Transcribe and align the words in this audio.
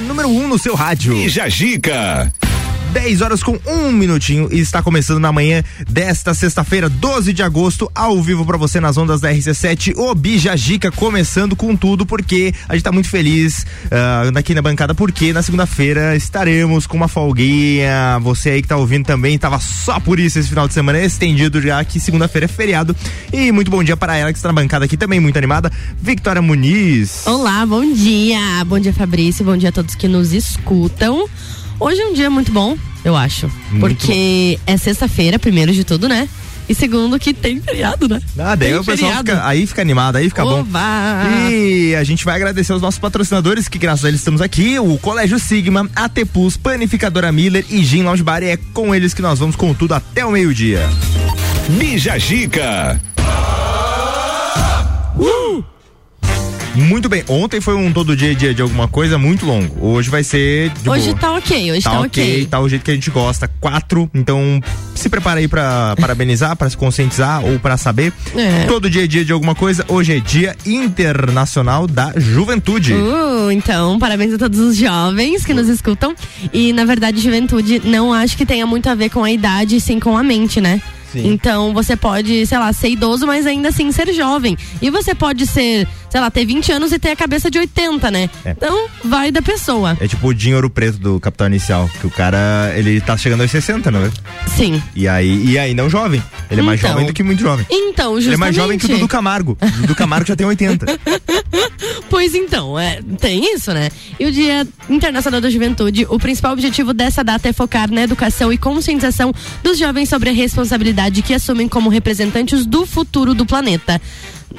número 0.00 0.28
1 0.28 0.44
um 0.44 0.48
no 0.48 0.58
seu 0.58 0.74
rádio. 0.74 1.12
E 1.14 1.28
Jajica. 1.28 2.32
10 2.92 3.20
horas 3.22 3.40
com 3.40 3.56
um 3.66 3.92
minutinho 3.92 4.48
e 4.50 4.58
está 4.58 4.82
começando 4.82 5.20
na 5.20 5.30
manhã 5.30 5.62
desta 5.88 6.34
sexta-feira, 6.34 6.88
12 6.88 7.32
de 7.32 7.40
agosto, 7.40 7.88
ao 7.94 8.20
vivo 8.20 8.44
para 8.44 8.56
você 8.56 8.80
nas 8.80 8.96
ondas 8.96 9.20
da 9.20 9.32
RC7, 9.32 9.96
o 9.96 10.12
Bija 10.12 10.56
Gica 10.56 10.90
começando 10.90 11.54
com 11.54 11.76
tudo, 11.76 12.04
porque 12.04 12.52
a 12.68 12.74
gente 12.74 12.82
tá 12.82 12.90
muito 12.90 13.08
feliz 13.08 13.64
uh, 13.84 14.36
aqui 14.36 14.54
na 14.54 14.62
bancada, 14.62 14.92
porque 14.92 15.32
na 15.32 15.40
segunda-feira 15.40 16.16
estaremos 16.16 16.84
com 16.84 16.96
uma 16.96 17.06
folguinha. 17.06 18.18
Você 18.22 18.50
aí 18.50 18.62
que 18.62 18.66
tá 18.66 18.76
ouvindo 18.76 19.06
também, 19.06 19.38
tava 19.38 19.60
só 19.60 20.00
por 20.00 20.18
isso 20.18 20.40
esse 20.40 20.48
final 20.48 20.66
de 20.66 20.74
semana 20.74 20.98
estendido 20.98 21.62
já 21.62 21.84
que 21.84 22.00
segunda-feira 22.00 22.46
é 22.46 22.48
feriado. 22.48 22.96
E 23.32 23.52
muito 23.52 23.70
bom 23.70 23.84
dia 23.84 23.96
para 23.96 24.16
ela 24.16 24.32
que 24.32 24.38
está 24.38 24.48
na 24.48 24.54
bancada 24.54 24.84
aqui 24.84 24.96
também, 24.96 25.20
muito 25.20 25.36
animada, 25.36 25.70
Victoria 26.02 26.42
Muniz. 26.42 27.24
Olá, 27.24 27.64
bom 27.64 27.92
dia. 27.92 28.64
Bom 28.66 28.80
dia, 28.80 28.92
Fabrício. 28.92 29.44
Bom 29.44 29.56
dia 29.56 29.68
a 29.68 29.72
todos 29.72 29.94
que 29.94 30.08
nos 30.08 30.32
escutam. 30.32 31.28
Hoje 31.80 32.00
é 32.00 32.06
um 32.06 32.12
dia 32.12 32.28
muito 32.28 32.52
bom, 32.52 32.76
eu 33.02 33.16
acho. 33.16 33.50
Muito 33.70 33.80
porque 33.80 34.58
bom. 34.58 34.72
é 34.72 34.76
sexta-feira, 34.76 35.38
primeiro 35.38 35.72
de 35.72 35.82
tudo, 35.82 36.06
né? 36.08 36.28
E 36.68 36.74
segundo, 36.74 37.18
que 37.18 37.34
tem 37.34 37.60
feriado, 37.60 38.06
né? 38.06 38.20
Ah, 38.38 38.54
daí 38.54 38.76
o 38.76 38.84
pessoal 38.84 39.16
fica, 39.16 39.44
aí 39.44 39.66
fica 39.66 39.82
animado, 39.82 40.16
aí 40.16 40.28
fica 40.28 40.44
Oba. 40.44 40.62
bom. 40.62 41.50
E 41.50 41.96
a 41.96 42.04
gente 42.04 42.24
vai 42.24 42.36
agradecer 42.36 42.72
os 42.72 42.82
nossos 42.82 43.00
patrocinadores, 43.00 43.66
que 43.66 43.78
graças 43.78 44.04
a 44.04 44.08
eles 44.08 44.20
estamos 44.20 44.40
aqui, 44.40 44.78
o 44.78 44.96
Colégio 44.98 45.38
Sigma, 45.40 45.90
AT 45.96 46.24
Plus, 46.26 46.56
Panificadora 46.56 47.32
Miller 47.32 47.64
e 47.68 47.82
Gin 47.82 48.04
Lounge 48.04 48.22
Bar. 48.22 48.42
E 48.42 48.50
é 48.50 48.56
com 48.72 48.94
eles 48.94 49.12
que 49.14 49.22
nós 49.22 49.38
vamos 49.38 49.56
com 49.56 49.74
tudo 49.74 49.94
até 49.94 50.24
o 50.24 50.30
meio-dia. 50.30 50.88
Bija 51.70 52.16
Gica. 52.18 53.00
Uh! 55.16 55.69
Muito 56.74 57.08
bem. 57.08 57.24
Ontem 57.28 57.60
foi 57.60 57.74
um 57.74 57.92
todo 57.92 58.16
dia 58.16 58.34
dia 58.34 58.54
de 58.54 58.62
alguma 58.62 58.88
coisa 58.88 59.18
muito 59.18 59.44
longo. 59.44 59.86
Hoje 59.86 60.08
vai 60.08 60.22
ser. 60.22 60.72
hoje 60.86 61.08
boa. 61.08 61.18
tá 61.18 61.32
ok, 61.32 61.72
hoje 61.72 61.82
tá, 61.82 61.90
tá 61.90 62.00
ok. 62.00 62.46
Tá 62.46 62.60
o 62.60 62.68
jeito 62.68 62.84
que 62.84 62.90
a 62.90 62.94
gente 62.94 63.10
gosta. 63.10 63.50
Quatro. 63.60 64.10
Então, 64.14 64.60
se 64.94 65.08
prepara 65.08 65.40
aí 65.40 65.48
pra 65.48 65.94
parabenizar, 66.00 66.56
pra 66.56 66.68
se 66.70 66.76
conscientizar 66.76 67.44
ou 67.44 67.58
pra 67.58 67.76
saber. 67.76 68.12
É. 68.36 68.64
Todo 68.66 68.88
dia 68.88 69.04
é 69.04 69.06
dia 69.06 69.24
de 69.24 69.32
alguma 69.32 69.54
coisa. 69.54 69.84
Hoje 69.88 70.16
é 70.16 70.20
Dia 70.20 70.56
Internacional 70.64 71.86
da 71.86 72.12
Juventude. 72.16 72.94
Uh, 72.94 73.50
então, 73.50 73.98
parabéns 73.98 74.34
a 74.34 74.38
todos 74.38 74.58
os 74.58 74.76
jovens 74.76 75.44
que 75.44 75.52
nos 75.52 75.68
escutam. 75.68 76.14
E, 76.52 76.72
na 76.72 76.84
verdade, 76.84 77.20
juventude 77.20 77.82
não 77.84 78.12
acho 78.12 78.36
que 78.36 78.46
tenha 78.46 78.66
muito 78.66 78.88
a 78.88 78.94
ver 78.94 79.10
com 79.10 79.24
a 79.24 79.30
idade, 79.30 79.80
sim 79.80 79.98
com 79.98 80.16
a 80.16 80.22
mente, 80.22 80.60
né? 80.60 80.80
Sim. 81.12 81.32
Então 81.32 81.74
você 81.74 81.96
pode, 81.96 82.46
sei 82.46 82.58
lá, 82.58 82.72
ser 82.72 82.90
idoso, 82.90 83.26
mas 83.26 83.46
ainda 83.46 83.68
assim 83.70 83.90
ser 83.90 84.12
jovem. 84.12 84.56
E 84.80 84.90
você 84.90 85.14
pode 85.14 85.46
ser 85.46 85.86
sei 86.10 86.20
lá, 86.20 86.30
ter 86.30 86.44
20 86.44 86.72
anos 86.72 86.92
e 86.92 86.98
ter 86.98 87.10
a 87.10 87.16
cabeça 87.16 87.50
de 87.50 87.58
80, 87.58 88.10
né? 88.10 88.28
É. 88.44 88.50
Então, 88.50 88.88
vai 89.04 89.30
da 89.30 89.40
pessoa. 89.40 89.96
É 90.00 90.08
tipo 90.08 90.26
o 90.26 90.34
dinheiro 90.34 90.68
preto 90.68 90.98
do 90.98 91.20
Capital 91.20 91.46
Inicial, 91.46 91.88
que 92.00 92.06
o 92.06 92.10
cara, 92.10 92.72
ele 92.76 93.00
tá 93.00 93.16
chegando 93.16 93.42
aos 93.42 93.50
60, 93.50 93.90
não 93.90 94.04
é? 94.04 94.10
Sim. 94.48 94.82
E 94.94 95.06
aí, 95.06 95.44
e 95.46 95.56
é 95.56 95.82
um 95.82 95.88
jovem. 95.88 96.22
Ele 96.50 96.60
é 96.60 96.64
mais 96.64 96.80
então, 96.80 96.90
jovem 96.90 97.06
do 97.06 97.12
que 97.12 97.22
muito 97.22 97.40
jovem. 97.40 97.64
Então, 97.70 98.20
justamente. 98.20 98.26
Ele 98.26 98.34
é 98.34 98.38
mais 98.38 98.56
jovem 98.56 98.78
que 98.78 98.86
o 98.86 98.88
Dudu 98.88 99.08
Camargo. 99.08 99.56
O 99.60 99.80
Dudu 99.82 99.94
Camargo 99.94 100.26
já 100.26 100.34
tem 100.34 100.46
80. 100.46 100.86
pois 102.10 102.34
então, 102.34 102.78
é, 102.78 103.00
tem 103.20 103.54
isso, 103.54 103.72
né? 103.72 103.88
E 104.18 104.26
o 104.26 104.32
Dia 104.32 104.66
Internacional 104.88 105.40
da 105.40 105.48
Juventude, 105.48 106.06
o 106.08 106.18
principal 106.18 106.52
objetivo 106.52 106.92
dessa 106.92 107.22
data 107.22 107.48
é 107.48 107.52
focar 107.52 107.90
na 107.90 108.02
educação 108.02 108.52
e 108.52 108.58
conscientização 108.58 109.32
dos 109.62 109.78
jovens 109.78 110.08
sobre 110.08 110.30
a 110.30 110.32
responsabilidade 110.32 111.22
que 111.22 111.32
assumem 111.32 111.68
como 111.68 111.88
representantes 111.88 112.66
do 112.66 112.84
futuro 112.84 113.34
do 113.34 113.46
planeta. 113.46 114.00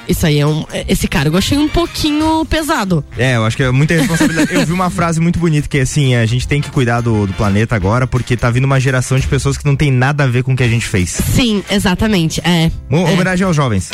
Isso 0.07 0.25
aí 0.25 0.39
é 0.39 0.45
um. 0.45 0.65
Esse 0.87 1.07
cargo 1.07 1.35
eu 1.35 1.37
achei 1.37 1.57
um 1.57 1.67
pouquinho 1.67 2.45
pesado. 2.45 3.03
É, 3.17 3.35
eu 3.35 3.45
acho 3.45 3.57
que 3.57 3.63
é 3.63 3.71
muita 3.71 3.93
responsabilidade. 3.93 4.53
eu 4.53 4.65
vi 4.65 4.71
uma 4.71 4.89
frase 4.89 5.19
muito 5.19 5.39
bonita 5.39 5.67
que 5.67 5.77
é 5.77 5.81
assim: 5.81 6.15
a 6.15 6.25
gente 6.25 6.47
tem 6.47 6.61
que 6.61 6.69
cuidar 6.69 7.01
do, 7.01 7.27
do, 7.27 7.33
planeta 7.33 7.75
agora 7.75 8.07
porque 8.07 8.35
tá 8.35 8.49
vindo 8.49 8.65
uma 8.65 8.79
geração 8.79 9.19
de 9.19 9.27
pessoas 9.27 9.57
que 9.57 9.65
não 9.65 9.75
tem 9.75 9.91
nada 9.91 10.23
a 10.23 10.27
ver 10.27 10.43
com 10.43 10.53
o 10.53 10.55
que 10.55 10.63
a 10.63 10.67
gente 10.67 10.87
fez. 10.87 11.09
Sim, 11.09 11.63
exatamente. 11.69 12.41
É. 12.41 12.71
Uma 12.89 13.09
é. 13.09 13.13
homenagem 13.13 13.45
aos 13.45 13.55
jovens. 13.55 13.89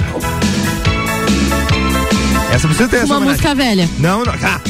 Essa 2.51 2.67
precisa 2.67 2.89
ter 2.89 2.97
essa 2.97 3.05
Uma 3.05 3.17
homenagem. 3.17 3.41
música 3.43 3.55
velha. 3.55 3.89
Não, 3.99 4.23
não. 4.23 4.33
Ah. 4.33 4.61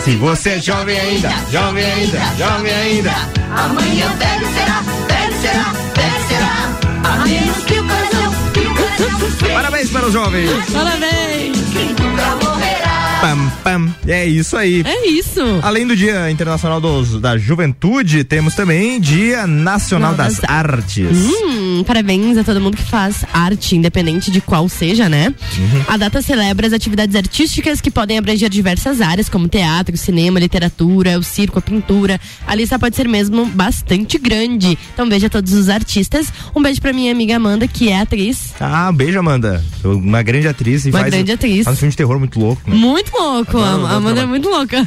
Se 0.00 0.16
você 0.16 0.50
é 0.50 0.58
jovem 0.60 0.98
ainda, 0.98 1.30
jovem 1.52 1.84
ainda, 1.84 2.18
jovem 2.38 2.72
ainda. 2.72 3.12
Amanhã 3.54 4.08
velho 4.16 4.46
será, 4.54 4.80
velho 5.06 5.40
será, 5.40 5.72
velho 5.94 6.28
será. 6.28 6.80
A 7.04 7.26
menos 7.26 7.64
que 7.64 7.79
Parabéns 9.54 9.90
para 9.90 10.06
os 10.06 10.12
jovens. 10.12 10.50
Parabéns. 10.72 11.39
Pam, 13.20 13.50
pam. 13.62 13.94
É 14.08 14.24
isso 14.24 14.56
aí. 14.56 14.82
É 14.82 15.08
isso. 15.08 15.40
Além 15.62 15.86
do 15.86 15.94
Dia 15.94 16.30
Internacional 16.30 16.80
dos, 16.80 17.20
da 17.20 17.36
Juventude, 17.36 18.24
temos 18.24 18.54
também 18.54 18.98
Dia 18.98 19.46
Nacional 19.46 20.14
das, 20.14 20.38
das 20.38 20.50
Artes. 20.50 21.18
Hum, 21.18 21.84
parabéns 21.86 22.38
a 22.38 22.44
todo 22.44 22.60
mundo 22.62 22.78
que 22.78 22.82
faz 22.82 23.22
arte, 23.30 23.76
independente 23.76 24.30
de 24.30 24.40
qual 24.40 24.66
seja, 24.70 25.06
né? 25.06 25.34
Uhum. 25.58 25.84
A 25.86 25.98
data 25.98 26.22
celebra 26.22 26.66
as 26.66 26.72
atividades 26.72 27.14
artísticas 27.14 27.78
que 27.78 27.90
podem 27.90 28.16
abranger 28.16 28.48
diversas 28.48 29.02
áreas, 29.02 29.28
como 29.28 29.48
teatro, 29.48 29.94
cinema, 29.98 30.40
literatura, 30.40 31.18
o 31.18 31.22
circo, 31.22 31.58
a 31.58 31.62
pintura. 31.62 32.18
A 32.46 32.54
lista 32.54 32.78
pode 32.78 32.96
ser 32.96 33.06
mesmo 33.06 33.44
bastante 33.44 34.16
grande. 34.16 34.78
Então, 34.94 35.06
beijo 35.06 35.26
a 35.26 35.30
todos 35.30 35.52
os 35.52 35.68
artistas. 35.68 36.32
Um 36.56 36.62
beijo 36.62 36.80
pra 36.80 36.92
minha 36.92 37.12
amiga 37.12 37.36
Amanda, 37.36 37.68
que 37.68 37.90
é 37.90 38.00
atriz. 38.00 38.54
Ah, 38.58 38.88
um 38.90 38.96
beijo, 38.96 39.18
Amanda. 39.18 39.62
Uma 39.84 40.22
grande 40.22 40.48
atriz. 40.48 40.86
Uma 40.86 41.00
faz, 41.00 41.12
grande 41.12 41.32
atriz. 41.32 41.64
Faz 41.64 41.76
um 41.76 41.80
filme 41.80 41.90
de 41.90 41.96
terror 41.98 42.18
muito 42.18 42.40
louco. 42.40 42.62
Né? 42.68 42.74
Muito 42.74 43.09
muito 43.12 43.56
louco. 43.56 43.58
A 43.58 43.92
Amanda 43.94 44.20
é 44.22 44.26
muito 44.26 44.48
louca. 44.48 44.78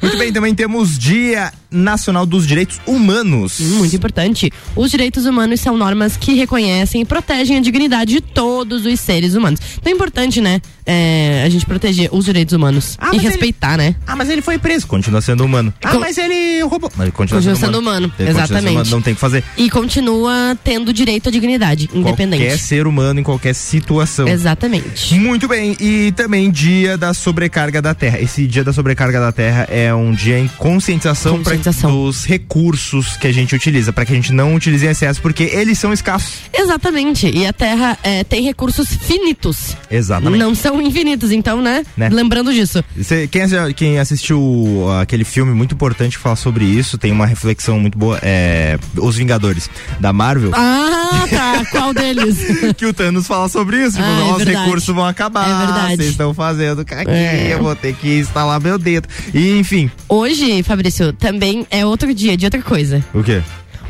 muito 0.00 0.18
bem, 0.18 0.32
também 0.32 0.54
temos 0.54 0.98
Dia 0.98 1.52
Nacional 1.72 2.26
dos 2.26 2.46
Direitos 2.46 2.80
Humanos. 2.86 3.58
Muito 3.60 3.96
importante. 3.96 4.52
Os 4.76 4.90
direitos 4.90 5.26
humanos 5.26 5.60
são 5.60 5.76
normas 5.76 6.16
que 6.16 6.34
reconhecem 6.34 7.02
e 7.02 7.04
protegem 7.04 7.56
a 7.56 7.60
dignidade 7.60 8.12
de 8.12 8.20
todos 8.20 8.84
os 8.84 9.00
seres 9.00 9.34
humanos. 9.34 9.60
Então 9.78 9.92
é 9.92 9.94
importante, 9.94 10.40
né? 10.40 10.60
É, 10.84 11.42
a 11.46 11.48
gente 11.48 11.64
proteger 11.64 12.08
os 12.12 12.24
direitos 12.24 12.52
humanos 12.52 12.96
ah, 13.00 13.10
e 13.12 13.18
respeitar, 13.18 13.74
ele... 13.74 13.90
né? 13.90 13.96
Ah, 14.06 14.16
mas 14.16 14.28
ele 14.28 14.42
foi 14.42 14.58
preso, 14.58 14.86
continua 14.86 15.20
sendo 15.20 15.44
humano. 15.44 15.72
Ah, 15.82 15.92
Com... 15.92 16.00
mas 16.00 16.18
ele 16.18 16.60
roubou. 16.62 16.90
Mas 16.96 17.06
ele 17.06 17.12
continua, 17.12 17.40
continua 17.40 17.56
sendo, 17.56 17.78
humano. 17.78 18.06
humano. 18.06 18.12
Exatamente. 18.18 18.62
Sendo 18.62 18.70
humano, 18.70 18.90
não 18.90 19.02
tem 19.02 19.14
que 19.14 19.20
fazer. 19.20 19.44
E 19.56 19.70
continua 19.70 20.58
tendo 20.64 20.92
direito 20.92 21.28
à 21.28 21.32
dignidade, 21.32 21.88
independente. 21.94 22.42
Qualquer 22.42 22.58
ser 22.58 22.86
humano 22.86 23.20
em 23.20 23.22
qualquer 23.22 23.54
situação. 23.54 24.26
Exatamente. 24.26 25.14
Muito 25.14 25.46
bem. 25.46 25.76
E 25.80 26.12
também 26.12 26.50
dia 26.50 26.98
da 26.98 27.14
sobrecarga 27.14 27.80
da 27.80 27.94
terra. 27.94 28.20
Esse 28.20 28.46
dia 28.46 28.64
da 28.64 28.72
sobrecarga 28.72 29.20
da 29.20 29.30
terra 29.30 29.66
é 29.70 29.94
um 29.94 30.12
dia 30.12 30.38
em 30.38 30.48
conscientização, 30.48 31.38
conscientização. 31.38 31.61
Pra, 31.62 31.88
dos 31.88 32.24
recursos 32.24 33.16
que 33.16 33.26
a 33.26 33.32
gente 33.32 33.54
utiliza, 33.54 33.92
para 33.92 34.04
que 34.04 34.12
a 34.12 34.16
gente 34.16 34.32
não 34.32 34.54
utilize 34.54 34.86
em 34.86 34.90
excesso, 34.90 35.20
porque 35.20 35.44
eles 35.44 35.78
são 35.78 35.92
escassos. 35.92 36.34
Exatamente. 36.52 37.28
E 37.28 37.46
a 37.46 37.52
terra 37.52 37.98
é, 38.02 38.24
tem 38.24 38.42
recursos 38.42 38.88
finitos. 38.94 39.76
Exatamente. 39.90 40.40
Não 40.40 40.54
são 40.54 40.80
infinitos, 40.80 41.32
então, 41.32 41.60
né? 41.60 41.84
né? 41.96 42.08
Lembrando 42.08 42.52
disso. 42.52 42.82
Cê, 43.02 43.28
quem, 43.28 43.42
quem 43.74 43.98
assistiu 43.98 44.86
aquele 45.00 45.24
filme 45.24 45.52
muito 45.52 45.74
importante 45.74 46.16
que 46.16 46.22
fala 46.22 46.36
sobre 46.36 46.64
isso, 46.64 46.98
tem 46.98 47.12
uma 47.12 47.26
reflexão 47.26 47.78
muito 47.78 47.98
boa, 47.98 48.18
é 48.22 48.78
Os 48.96 49.16
Vingadores, 49.16 49.68
da 50.00 50.12
Marvel. 50.12 50.52
Ah, 50.54 51.26
tá. 51.30 51.64
Qual 51.70 51.94
deles? 51.94 52.38
que 52.76 52.86
o 52.86 52.92
Thanos 52.92 53.26
fala 53.26 53.48
sobre 53.48 53.82
isso. 53.82 53.96
Tipo, 53.96 54.08
ah, 54.08 54.28
é 54.28 54.32
os 54.34 54.44
recursos 54.44 54.94
vão 54.94 55.04
acabar. 55.04 55.48
É 55.48 55.66
verdade. 55.66 55.96
Vocês 55.96 56.10
estão 56.10 56.34
fazendo 56.34 56.80
aqui, 56.82 56.94
é. 57.10 57.54
eu 57.54 57.62
vou 57.62 57.74
ter 57.74 57.94
que 57.94 58.18
instalar 58.18 58.60
meu 58.60 58.78
dedo. 58.78 59.08
E, 59.32 59.58
enfim. 59.58 59.90
Hoje, 60.08 60.62
Fabrício, 60.62 61.12
também 61.12 61.51
é 61.70 61.84
outro 61.84 62.12
dia 62.14 62.36
de 62.36 62.44
outra 62.44 62.62
coisa. 62.62 63.04
O 63.14 63.22
quê? 63.22 63.42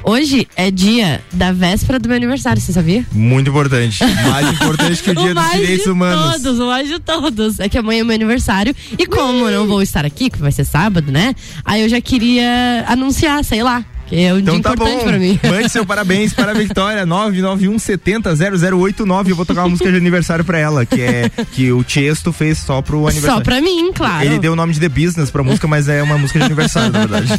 Hoje 0.05 0.49
é 0.57 0.69
dia 0.69 1.23
da 1.33 1.53
véspera 1.53 1.97
do 1.97 2.09
meu 2.09 2.17
aniversário, 2.17 2.61
você 2.61 2.73
sabia? 2.73 3.07
Muito 3.13 3.51
importante. 3.51 4.03
Mais 4.29 4.53
importante 4.53 5.01
que 5.01 5.11
o 5.11 5.15
dia 5.15 5.31
o 5.31 5.35
dos 5.35 5.51
direitos 5.53 5.87
humanos. 5.87 6.43
Todos, 6.43 6.59
o 6.59 6.67
mais 6.67 6.89
de 6.89 6.99
todos. 6.99 7.61
É 7.61 7.69
que 7.69 7.79
amanhã 7.79 8.01
é 8.01 8.05
meu 8.05 8.15
aniversário. 8.15 8.75
E 8.99 9.07
como 9.07 9.49
eu 9.49 9.61
não 9.61 9.67
vou 9.69 9.81
estar 9.81 10.05
aqui, 10.05 10.29
que 10.29 10.39
vai 10.39 10.51
ser 10.51 10.65
sábado, 10.65 11.13
né? 11.13 11.35
Aí 11.65 11.83
eu 11.83 11.89
já 11.89 12.01
queria 12.01 12.85
anunciar, 12.89 13.45
sei 13.45 13.63
lá, 13.63 13.85
é 14.13 14.33
um 14.35 14.39
então 14.39 14.55
dia 14.55 14.63
tá 14.63 14.73
importante 14.73 14.99
bom. 14.99 15.09
pra 15.09 15.19
mim. 15.19 15.41
Mande 15.49 15.69
seu 15.71 15.87
parabéns 15.87 16.33
para 16.33 16.53
a 16.53 16.55
Vitória, 16.55 17.07
991 17.07 17.79
70 17.79 18.35
0089. 18.37 19.31
Eu 19.31 19.37
vou 19.37 19.47
tocar 19.47 19.63
uma 19.63 19.71
música 19.71 19.91
de 19.91 19.97
aniversário 19.97 20.45
pra 20.45 20.59
ela, 20.59 20.85
que 20.85 21.01
é 21.01 21.31
que 21.53 21.73
o 21.73 21.83
Tiesto 21.83 22.33
fez 22.33 22.59
só 22.59 22.83
pro 22.83 23.07
aniversário. 23.07 23.37
Só 23.39 23.43
pra 23.43 23.61
mim, 23.61 23.93
claro. 23.93 24.25
Ele 24.25 24.39
deu 24.39 24.53
o 24.53 24.57
nome 24.57 24.75
de 24.75 24.81
The 24.81 24.89
Business 24.89 25.31
pra 25.31 25.43
música, 25.43 25.67
mas 25.67 25.89
é 25.89 26.03
uma 26.03 26.19
música 26.19 26.39
de 26.39 26.45
aniversário, 26.45 26.93
na 26.93 27.07
verdade. 27.07 27.33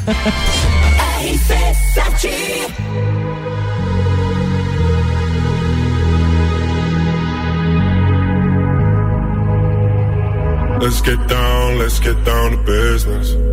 Let's 10.80 11.00
get 11.00 11.28
down, 11.28 11.78
let's 11.78 12.00
get 12.00 12.26
down 12.26 12.52
to 12.52 12.58
business. 12.58 13.53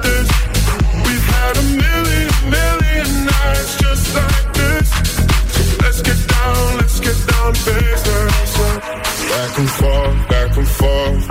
and 9.61 9.69
forth, 9.69 10.27
back 10.27 10.57
and 10.57 10.67
forth 10.67 11.30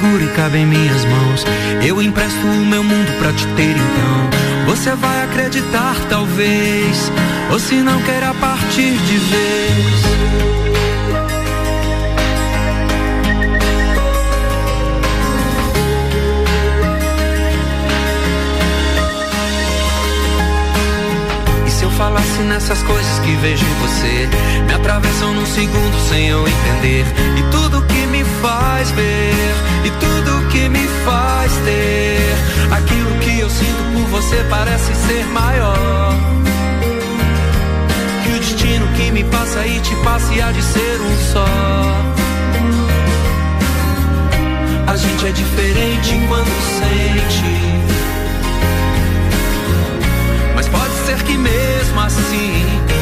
Segura 0.00 0.24
e 0.24 0.28
cabe 0.28 0.58
em 0.58 0.66
minhas 0.66 1.04
mãos. 1.04 1.44
Eu 1.86 2.00
empresto 2.00 2.46
o 2.46 2.66
meu 2.66 2.82
mundo 2.82 3.18
pra 3.18 3.32
te 3.32 3.46
ter 3.48 3.76
então. 3.76 4.66
Você 4.66 4.94
vai 4.94 5.24
acreditar, 5.24 5.94
talvez. 6.08 7.12
Ou 7.50 7.58
se 7.58 7.74
não 7.76 8.00
queira 8.02 8.32
partir 8.34 8.96
de 8.96 9.16
vez. 9.18 10.10
Falasse 22.00 22.40
nessas 22.48 22.82
coisas 22.84 23.18
que 23.18 23.36
vejo 23.42 23.62
em 23.62 23.74
você, 23.74 24.28
me 24.66 24.72
atravessam 24.72 25.34
num 25.34 25.44
segundo 25.44 26.08
sem 26.08 26.28
eu 26.28 26.48
entender. 26.48 27.04
E 27.36 27.42
tudo 27.50 27.82
que 27.82 28.06
me 28.06 28.19
faz 28.42 28.90
ver, 28.92 29.54
e 29.84 29.90
tudo 29.90 30.48
que 30.48 30.68
me 30.68 30.86
faz 31.04 31.52
ter, 31.64 32.74
aquilo 32.74 33.18
que 33.20 33.40
eu 33.40 33.50
sinto 33.50 33.82
por 33.92 34.20
você 34.20 34.36
parece 34.48 34.94
ser 34.94 35.24
maior. 35.26 36.14
Que 38.24 38.30
o 38.30 38.38
destino 38.38 38.86
que 38.96 39.10
me 39.10 39.24
passa 39.24 39.66
e 39.66 39.80
te 39.80 39.94
passa 39.96 40.34
e 40.34 40.40
há 40.40 40.52
de 40.52 40.62
ser 40.62 41.00
um 41.00 41.32
só. 41.32 41.46
A 44.86 44.96
gente 44.96 45.26
é 45.26 45.32
diferente 45.32 46.20
quando 46.28 46.50
sente. 46.78 47.60
Mas 50.54 50.68
pode 50.68 50.94
ser 51.06 51.22
que 51.24 51.36
mesmo 51.36 52.00
assim 52.00 52.99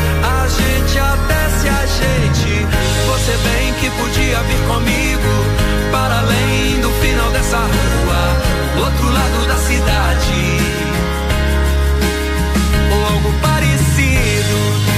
a 0.48 0.50
gente 0.50 0.98
até 0.98 1.48
se 1.60 1.68
ajeite. 1.68 2.66
Você 3.06 3.36
bem 3.48 3.74
que 3.74 3.90
podia 3.90 4.40
vir 4.42 4.66
comigo 4.66 5.32
para 5.92 6.20
além 6.20 6.80
do 6.80 6.90
final 7.02 7.30
dessa 7.30 7.58
rua, 7.58 8.84
outro 8.84 9.12
lado 9.12 9.46
da 9.46 9.56
cidade. 9.56 10.58
Ou 12.92 13.14
algo 13.14 13.32
parecido. 13.42 14.97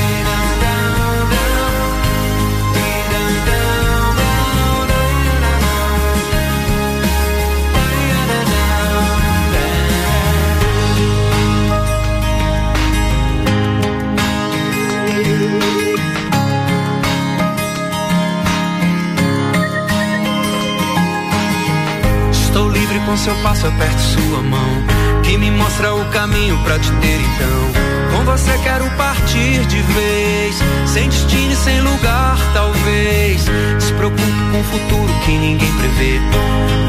Com 23.10 23.16
seu 23.16 23.34
passo, 23.42 23.66
aperto 23.66 24.00
sua 24.00 24.40
mão. 24.40 24.84
Que 25.24 25.36
me 25.36 25.50
mostra 25.50 25.92
o 25.92 26.04
caminho 26.10 26.56
pra 26.62 26.78
te 26.78 26.92
ter 26.92 27.20
então. 27.20 28.16
Com 28.16 28.24
você 28.24 28.56
quero 28.62 28.88
partir 28.90 29.66
de 29.66 29.82
vez. 29.82 30.54
Sem 30.86 31.08
destino 31.08 31.52
e 31.52 31.56
sem 31.56 31.80
lugar, 31.80 32.38
talvez. 32.54 33.44
Despreocupo 33.78 34.22
com 34.52 34.60
o 34.60 34.64
futuro 34.64 35.12
que 35.24 35.32
ninguém 35.32 35.72
prevê. 35.72 36.20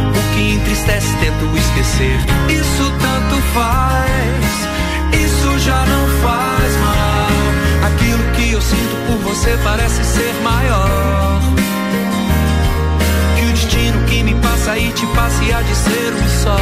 O 0.10 0.36
que 0.36 0.54
entristece, 0.54 1.12
tento 1.18 1.58
esquecer. 1.58 2.18
Isso 2.50 2.94
tanto 3.02 3.42
faz. 3.54 5.20
Isso 5.20 5.60
já 5.60 5.84
não 5.88 6.08
faz 6.22 6.78
mal. 6.78 7.92
Aquilo 7.92 8.32
que 8.36 8.52
eu 8.52 8.62
sinto 8.62 8.96
por 9.08 9.18
você 9.30 9.58
parece 9.64 10.04
ser 10.04 10.34
maior 10.44 11.51
e 14.70 14.92
te 14.94 15.08
passa 15.08 15.42
há 15.58 15.62
de 15.64 15.76
ser 15.76 16.14
um 16.14 16.30
só. 16.44 16.58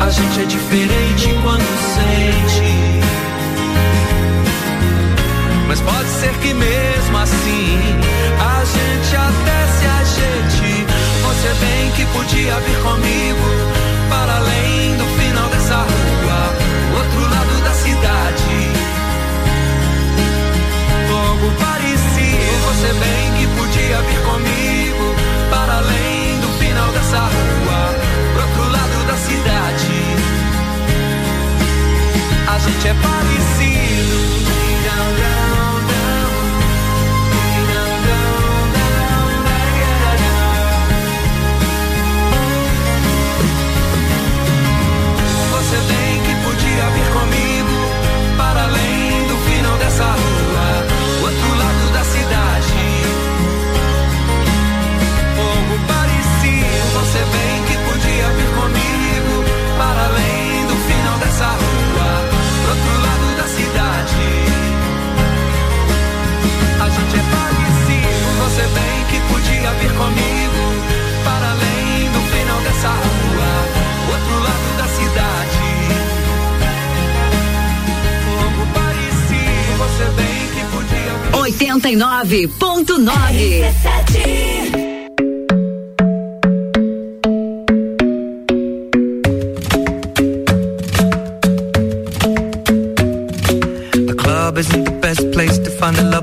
A 0.00 0.10
gente 0.10 0.40
é 0.40 0.44
diferente 0.46 1.28
quando 1.42 1.62
sente. 1.94 3.02
Mas 5.68 5.80
pode 5.80 6.08
ser 6.08 6.32
que 6.38 6.54
mesmo 6.54 7.18
assim 7.18 7.78
a 8.40 8.64
gente 8.64 9.16
até 9.16 9.66
se 9.76 9.86
ajeite. 10.00 10.86
Você 11.22 11.54
bem 11.60 11.90
que 11.92 12.06
podia 12.06 12.58
vir 12.60 12.78
comigo 12.82 13.46
para 14.08 14.36
além 14.36 14.96
do 14.96 15.04
final 15.18 15.48
dessa 15.50 15.76
rua, 15.76 16.96
outro 16.96 17.20
lado 17.30 17.64
da 17.64 17.74
cidade 17.74 18.94
algo 21.34 21.50
você 22.66 22.92
bem 22.92 23.32
que 23.38 23.46
podia 23.56 24.02
vir 24.02 24.20
comigo 24.22 25.14
para 25.50 25.78
além 25.78 26.40
do 26.40 26.48
final 26.58 26.92
dessa 26.92 27.18
rua, 27.18 27.94
pro 28.32 28.42
outro 28.42 28.72
lado 28.72 29.06
da 29.06 29.16
cidade. 29.16 29.92
A 32.48 32.58
gente 32.58 32.88
é 32.88 32.94
parecido. 32.94 33.84
Dessa 61.34 61.46
rua, 61.46 62.22
pro 62.30 62.70
outro 62.70 62.94
lado 63.02 63.26
da 63.36 63.46
cidade. 63.48 64.22
A 66.80 66.88
gente 66.88 67.16
é 67.16 67.22
parecido, 67.34 68.26
você 68.38 68.62
bem 68.68 69.04
que 69.10 69.18
podia 69.32 69.70
vir 69.72 69.92
comigo 69.94 70.62
para 71.24 71.50
além 71.50 72.12
do 72.12 72.20
final 72.30 72.60
dessa 72.60 72.88
rua, 72.88 73.52
outro 74.12 74.38
lado 74.44 74.76
da 74.78 74.86
cidade. 74.86 75.66
Pouco 78.30 78.62
parecido, 78.72 79.72
você 79.78 80.04
bem 80.14 80.40
que 80.54 80.62
podia 80.70 81.12
vir 81.18 81.34
89.9. 81.66 84.53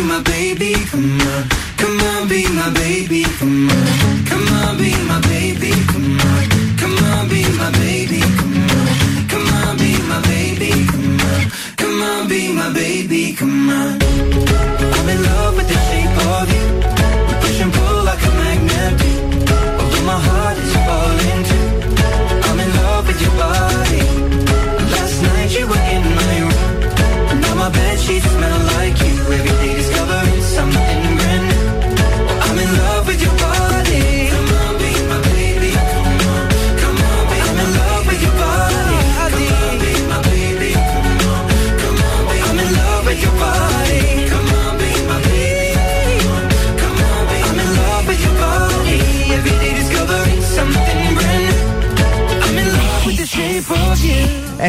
you 0.00 0.06
my 0.06 0.29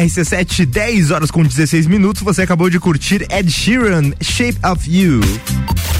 RC7, 0.06 0.66
10 0.66 1.10
horas 1.10 1.30
com 1.30 1.42
16 1.42 1.86
minutos. 1.86 2.22
Você 2.22 2.42
acabou 2.42 2.68
de 2.68 2.80
curtir 2.80 3.26
Ed 3.30 3.50
Sheeran, 3.50 4.12
Shape 4.20 4.58
of 4.64 4.90
You. 4.90 5.20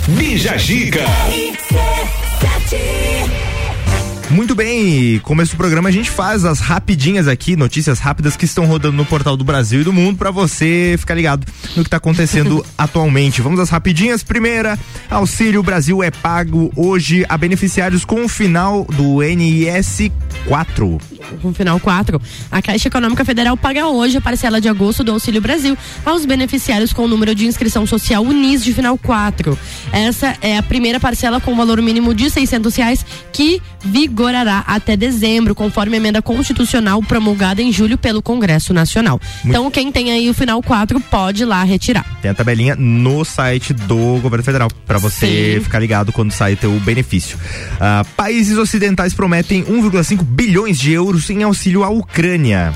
Bija 0.08 0.56
Gica. 0.58 1.04
Muito 4.32 4.54
bem, 4.54 5.18
começo 5.18 5.52
do 5.52 5.58
programa 5.58 5.90
a 5.90 5.92
gente 5.92 6.10
faz 6.10 6.46
as 6.46 6.58
rapidinhas 6.58 7.28
aqui, 7.28 7.54
notícias 7.54 7.98
rápidas 7.98 8.34
que 8.34 8.46
estão 8.46 8.64
rodando 8.64 8.96
no 8.96 9.04
portal 9.04 9.36
do 9.36 9.44
Brasil 9.44 9.82
e 9.82 9.84
do 9.84 9.92
mundo 9.92 10.16
para 10.16 10.30
você 10.30 10.96
ficar 10.98 11.14
ligado 11.14 11.46
no 11.76 11.82
que 11.82 11.88
está 11.88 11.98
acontecendo 11.98 12.64
atualmente. 12.78 13.42
Vamos 13.42 13.60
às 13.60 13.68
rapidinhas. 13.68 14.22
Primeira, 14.22 14.78
Auxílio 15.10 15.62
Brasil 15.62 16.02
é 16.02 16.10
pago 16.10 16.72
hoje 16.74 17.26
a 17.28 17.36
beneficiários 17.36 18.06
com 18.06 18.24
o 18.24 18.28
final 18.28 18.86
do 18.86 19.20
NIS 19.20 20.10
4. 20.48 20.98
Com 21.42 21.48
o 21.48 21.54
final 21.54 21.78
4. 21.78 22.20
A 22.50 22.62
Caixa 22.62 22.88
Econômica 22.88 23.26
Federal 23.26 23.54
paga 23.54 23.86
hoje 23.86 24.16
a 24.16 24.20
parcela 24.20 24.62
de 24.62 24.68
agosto 24.68 25.04
do 25.04 25.12
Auxílio 25.12 25.42
Brasil 25.42 25.76
aos 26.06 26.24
beneficiários 26.24 26.92
com 26.92 27.04
o 27.04 27.08
número 27.08 27.34
de 27.34 27.46
inscrição 27.46 27.86
social 27.86 28.22
UNIS 28.22 28.64
de 28.64 28.72
final 28.72 28.96
4. 28.96 29.58
Essa 29.92 30.36
é 30.40 30.56
a 30.56 30.62
primeira 30.62 30.98
parcela 30.98 31.38
com 31.38 31.54
valor 31.54 31.80
mínimo 31.82 32.14
de 32.14 32.30
seiscentos 32.30 32.74
reais 32.74 33.04
que 33.30 33.60
vigorará 34.22 34.62
até 34.68 34.96
dezembro, 34.96 35.52
conforme 35.52 35.96
a 35.96 35.96
emenda 35.96 36.22
constitucional 36.22 37.02
promulgada 37.02 37.60
em 37.60 37.72
julho 37.72 37.98
pelo 37.98 38.22
Congresso 38.22 38.72
Nacional. 38.72 39.20
Muito 39.42 39.48
então, 39.48 39.68
quem 39.68 39.90
tem 39.90 40.12
aí 40.12 40.30
o 40.30 40.34
final 40.34 40.62
4 40.62 41.00
pode 41.00 41.42
ir 41.42 41.46
lá 41.46 41.64
retirar. 41.64 42.06
Tem 42.22 42.30
a 42.30 42.34
tabelinha 42.34 42.76
no 42.76 43.24
site 43.24 43.72
do 43.72 44.20
governo 44.20 44.44
federal 44.44 44.68
para 44.86 44.98
você 44.98 45.56
Sim. 45.56 45.64
ficar 45.64 45.80
ligado 45.80 46.12
quando 46.12 46.30
sai 46.30 46.54
teu 46.54 46.70
benefício. 46.80 47.36
Uh, 47.36 48.08
países 48.16 48.56
ocidentais 48.56 49.12
prometem 49.12 49.64
1,5 49.64 50.22
bilhões 50.22 50.78
de 50.78 50.92
euros 50.92 51.28
em 51.28 51.42
auxílio 51.42 51.82
à 51.82 51.88
Ucrânia 51.90 52.72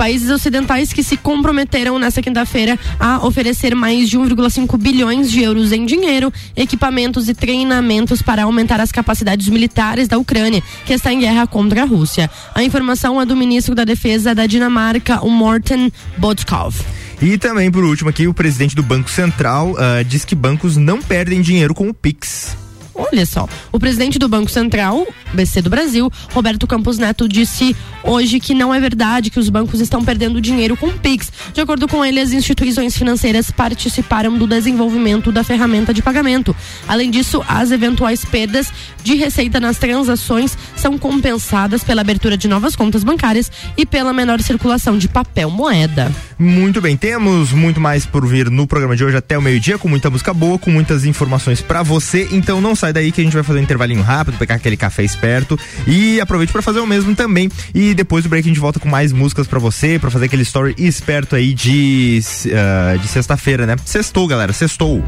países 0.00 0.30
ocidentais 0.30 0.94
que 0.94 1.02
se 1.02 1.14
comprometeram 1.14 1.98
nesta 1.98 2.22
quinta-feira 2.22 2.78
a 2.98 3.18
oferecer 3.26 3.74
mais 3.74 4.08
de 4.08 4.18
1,5 4.18 4.78
bilhões 4.78 5.30
de 5.30 5.42
euros 5.42 5.72
em 5.72 5.84
dinheiro, 5.84 6.32
equipamentos 6.56 7.28
e 7.28 7.34
treinamentos 7.34 8.22
para 8.22 8.44
aumentar 8.44 8.80
as 8.80 8.90
capacidades 8.90 9.46
militares 9.50 10.08
da 10.08 10.16
Ucrânia, 10.16 10.62
que 10.86 10.94
está 10.94 11.12
em 11.12 11.20
guerra 11.20 11.46
contra 11.46 11.82
a 11.82 11.84
Rússia. 11.84 12.30
A 12.54 12.64
informação 12.64 13.20
é 13.20 13.26
do 13.26 13.36
ministro 13.36 13.74
da 13.74 13.84
Defesa 13.84 14.34
da 14.34 14.46
Dinamarca, 14.46 15.22
o 15.22 15.28
Morten 15.28 15.92
Bodskov. 16.16 16.74
E 17.20 17.36
também, 17.36 17.70
por 17.70 17.84
último, 17.84 18.08
aqui, 18.08 18.26
o 18.26 18.32
presidente 18.32 18.74
do 18.74 18.82
Banco 18.82 19.10
Central 19.10 19.72
uh, 19.72 20.02
diz 20.02 20.24
que 20.24 20.34
bancos 20.34 20.78
não 20.78 21.02
perdem 21.02 21.42
dinheiro 21.42 21.74
com 21.74 21.90
o 21.90 21.92
Pix. 21.92 22.56
Olha 22.94 23.24
só, 23.26 23.48
o 23.72 23.78
presidente 23.78 24.18
do 24.18 24.28
Banco 24.28 24.50
Central, 24.50 25.06
BC 25.32 25.62
do 25.62 25.70
Brasil, 25.70 26.10
Roberto 26.32 26.66
Campos 26.66 26.98
Neto, 26.98 27.28
disse 27.28 27.74
hoje 28.02 28.40
que 28.40 28.54
não 28.54 28.74
é 28.74 28.80
verdade 28.80 29.30
que 29.30 29.38
os 29.38 29.48
bancos 29.48 29.80
estão 29.80 30.04
perdendo 30.04 30.40
dinheiro 30.40 30.76
com 30.76 30.86
o 30.86 30.98
Pix. 30.98 31.32
De 31.52 31.60
acordo 31.60 31.88
com 31.88 32.04
ele, 32.04 32.20
as 32.20 32.32
instituições 32.32 32.96
financeiras 32.96 33.50
participaram 33.50 34.36
do 34.36 34.46
desenvolvimento 34.46 35.32
da 35.32 35.44
ferramenta 35.44 35.94
de 35.94 36.02
pagamento. 36.02 36.54
Além 36.86 37.10
disso, 37.10 37.44
as 37.48 37.70
eventuais 37.70 38.24
perdas 38.24 38.72
de 39.02 39.14
receita 39.14 39.60
nas 39.60 39.78
transações 39.78 40.56
são 40.76 40.98
compensadas 40.98 41.82
pela 41.82 42.00
abertura 42.00 42.36
de 42.36 42.48
novas 42.48 42.76
contas 42.76 43.04
bancárias 43.04 43.50
e 43.76 43.86
pela 43.86 44.12
menor 44.12 44.40
circulação 44.40 44.98
de 44.98 45.08
papel 45.08 45.50
moeda. 45.50 46.10
Muito 46.38 46.80
bem, 46.80 46.96
temos 46.96 47.52
muito 47.52 47.80
mais 47.80 48.06
por 48.06 48.26
vir 48.26 48.50
no 48.50 48.66
programa 48.66 48.96
de 48.96 49.04
hoje 49.04 49.16
até 49.16 49.36
o 49.36 49.42
meio-dia, 49.42 49.78
com 49.78 49.88
muita 49.88 50.08
música 50.08 50.32
boa, 50.32 50.58
com 50.58 50.70
muitas 50.70 51.04
informações 51.04 51.60
para 51.60 51.82
você. 51.82 52.28
Então 52.32 52.60
não 52.60 52.74
sai 52.80 52.92
daí 52.92 53.12
que 53.12 53.20
a 53.20 53.24
gente 53.24 53.34
vai 53.34 53.42
fazer 53.42 53.60
um 53.60 53.62
intervalinho 53.62 54.02
rápido, 54.02 54.38
pegar 54.38 54.54
aquele 54.54 54.76
café 54.76 55.04
esperto 55.04 55.58
e 55.86 56.20
aproveite 56.20 56.52
para 56.52 56.62
fazer 56.62 56.80
o 56.80 56.86
mesmo 56.86 57.14
também. 57.14 57.50
E 57.74 57.94
depois 57.94 58.24
do 58.24 58.30
break 58.30 58.46
a 58.46 58.50
gente 58.50 58.60
volta 58.60 58.80
com 58.80 58.88
mais 58.88 59.12
músicas 59.12 59.46
para 59.46 59.58
você, 59.58 59.98
para 59.98 60.10
fazer 60.10 60.26
aquele 60.26 60.42
story 60.42 60.74
esperto 60.78 61.36
aí 61.36 61.52
de, 61.52 62.20
uh, 62.46 62.98
de 62.98 63.06
sexta-feira, 63.06 63.66
né? 63.66 63.76
Sextou, 63.84 64.26
galera, 64.26 64.52
sextou. 64.52 65.04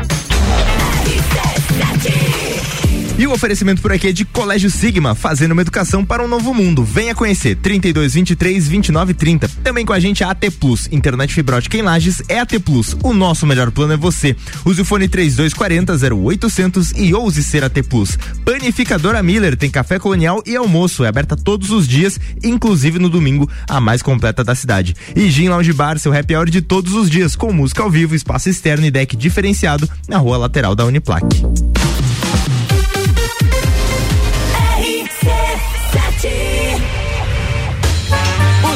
E 3.19 3.27
o 3.27 3.33
oferecimento 3.33 3.83
por 3.83 3.93
aqui 3.93 4.09
é 4.09 4.13
de 4.13 4.25
Colégio 4.25 4.71
Sigma, 4.71 5.15
fazendo 5.15 5.53
uma 5.53 5.61
educação 5.61 6.05
para 6.05 6.25
um 6.25 6.29
novo 6.29 6.55
mundo. 6.55 6.83
Venha 6.83 7.15
conhecer 7.15 7.57
32 7.57 8.15
23 8.15 8.67
29 8.67 9.15
30. 9.15 9.49
Também 9.63 9.85
com 9.85 9.93
a 9.93 10.01
gente 10.01 10.25
a 10.25 10.31
AT 10.31 10.51
Plus, 10.59 10.89
internet 10.91 11.33
fibrótica 11.33 11.77
em 11.77 11.83
Lages 11.83 12.23
é 12.27 12.41
AT 12.41 12.59
Plus. 12.61 12.97
O 13.03 13.13
nosso 13.13 13.47
melhor 13.47 13.71
plano 13.71 13.93
é 13.93 13.97
você. 13.97 14.35
Use 14.65 14.81
o 14.81 14.85
fone 14.85 15.09
3240 15.09 16.15
0800 16.17 16.93
e 16.93 17.15
ouse 17.15 17.43
ser 17.43 17.63
AT 17.63 17.83
Plus. 17.83 18.19
Panificadora 18.45 19.23
Miller 19.23 19.57
tem 19.57 19.71
café 19.71 19.99
colonial 19.99 20.43
e 20.47 20.57
almoço, 20.57 21.05
é 21.05 21.09
aberta 21.09 21.37
todos 21.37 21.71
os 21.71 21.87
dias, 21.87 22.19
inclusive 22.43 22.99
no 22.99 23.11
domingo, 23.11 23.49
a 23.69 23.79
mais 23.79 24.01
completa 24.01 24.43
da 24.43 24.55
cidade. 24.55 24.97
E 25.15 25.31
Gin 25.31 25.51
Lounge 25.51 25.73
Bar, 25.75 25.99
seu 25.99 26.17
happy 26.17 26.35
hour 26.35 26.49
de 26.49 26.63
todos 26.63 26.95
os 26.95 27.11
dias, 27.11 27.37
com 27.37 27.53
música 27.53 27.83
ao 27.83 27.91
vivo, 27.91 28.15
espaço 28.15 28.49
externo 28.49 28.87
e 28.87 28.91
deck 28.91 29.15
diferenciado 29.17 29.89
na 30.09 30.17
rua 30.17 30.39
lateral 30.39 30.75
da 30.75 30.87
Uniplaque. 30.87 31.43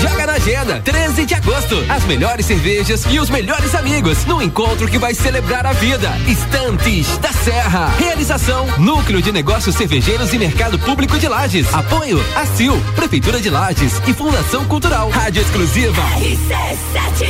Joga 0.00 0.26
na 0.26 0.32
agenda, 0.32 0.80
13 0.80 1.26
de 1.26 1.34
agosto. 1.34 1.84
As 1.88 2.04
melhores 2.04 2.46
cervejas 2.46 3.04
e 3.10 3.20
os 3.20 3.28
melhores 3.28 3.74
amigos 3.74 4.24
no 4.24 4.40
encontro 4.40 4.88
que 4.88 4.98
vai 4.98 5.14
celebrar 5.14 5.66
a 5.66 5.72
vida. 5.74 6.10
Estantes 6.26 7.18
da 7.18 7.30
Serra. 7.32 7.94
Realização: 7.98 8.66
Núcleo 8.78 9.20
de 9.20 9.30
Negócios 9.30 9.76
Cervejeiros 9.76 10.32
e 10.32 10.38
Mercado 10.38 10.78
Público 10.78 11.18
de 11.18 11.28
Lages. 11.28 11.72
Apoio: 11.74 12.18
ACIL, 12.34 12.80
Prefeitura 12.96 13.40
de 13.40 13.50
Lages 13.50 14.00
e 14.06 14.14
Fundação 14.14 14.64
Cultural. 14.64 15.10
Rádio 15.10 15.42
Exclusiva. 15.42 16.02
RC7. 16.16 17.28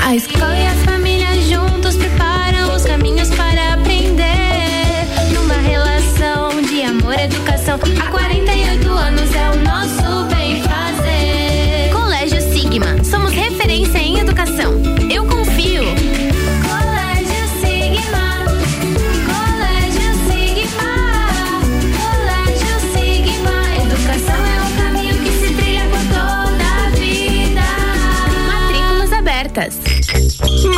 A 0.00 0.14
escola 0.14 0.56
e 0.56 0.66
a 0.66 0.74
família 0.84 1.28
juntos 1.42 1.96
preparam 1.96 2.74
os 2.74 2.84
caminhos 2.84 3.30
para 3.30 3.74
aprender. 3.74 4.24
Numa 5.34 5.54
relação 5.54 6.62
de 6.62 6.82
amor 6.82 7.14
e 7.18 7.24
educação. 7.24 7.80
Há 8.00 8.10
48 8.10 8.90
anos 8.90 9.34
é 9.34 9.50
o 9.50 9.56
nosso 9.64 9.97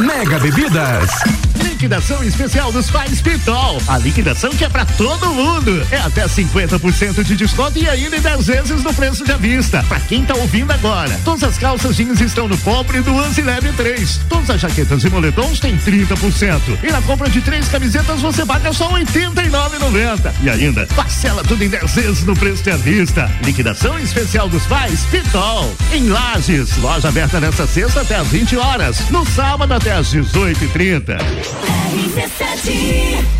Mega 0.00 0.38
Bebidas. 0.38 1.39
Liquidação 1.80 2.22
especial 2.22 2.70
dos 2.70 2.90
pais 2.90 3.22
Pitol. 3.22 3.80
A 3.88 3.96
liquidação 3.96 4.50
que 4.50 4.66
é 4.66 4.68
para 4.68 4.84
todo 4.84 5.32
mundo. 5.32 5.82
É 5.90 5.96
até 5.96 6.26
50% 6.26 7.24
de 7.24 7.34
desconto 7.34 7.78
e 7.78 7.88
ainda 7.88 8.18
em 8.18 8.20
10 8.20 8.46
vezes 8.46 8.82
no 8.82 8.92
preço 8.92 9.24
de 9.24 9.34
vista. 9.36 9.82
Para 9.88 9.98
quem 10.00 10.22
tá 10.22 10.34
ouvindo 10.34 10.70
agora, 10.70 11.18
todas 11.24 11.42
as 11.42 11.56
calças 11.56 11.96
jeans 11.96 12.20
estão 12.20 12.46
no 12.46 12.58
pobre 12.58 13.00
do 13.00 13.14
Onze 13.14 13.40
Leve 13.40 13.72
3. 13.72 14.20
Todas 14.28 14.50
as 14.50 14.60
jaquetas 14.60 15.02
e 15.04 15.08
moletons 15.08 15.58
têm 15.58 15.78
30%. 15.78 16.60
E 16.82 16.92
na 16.92 17.00
compra 17.00 17.30
de 17.30 17.40
três 17.40 17.66
camisetas 17.68 18.20
você 18.20 18.44
paga 18.44 18.74
só 18.74 18.86
R$ 18.88 19.02
89,90. 19.06 20.34
E 20.42 20.50
ainda, 20.50 20.86
parcela 20.94 21.42
tudo 21.42 21.64
em 21.64 21.70
10 21.70 21.94
vezes 21.94 22.24
no 22.24 22.36
preço 22.36 22.62
de 22.62 22.76
vista. 22.76 23.30
Liquidação 23.42 23.98
especial 23.98 24.50
dos 24.50 24.66
pais 24.66 25.06
Pitol. 25.06 25.74
Em 25.94 26.10
Lages, 26.10 26.76
loja 26.76 27.08
aberta 27.08 27.40
nesta 27.40 27.66
sexta 27.66 28.02
até 28.02 28.16
às 28.16 28.28
20 28.28 28.58
horas. 28.58 29.08
No 29.08 29.24
sábado 29.24 29.72
até 29.72 29.92
às 29.92 30.12
18h30. 30.12 31.69
RC7 31.70 33.39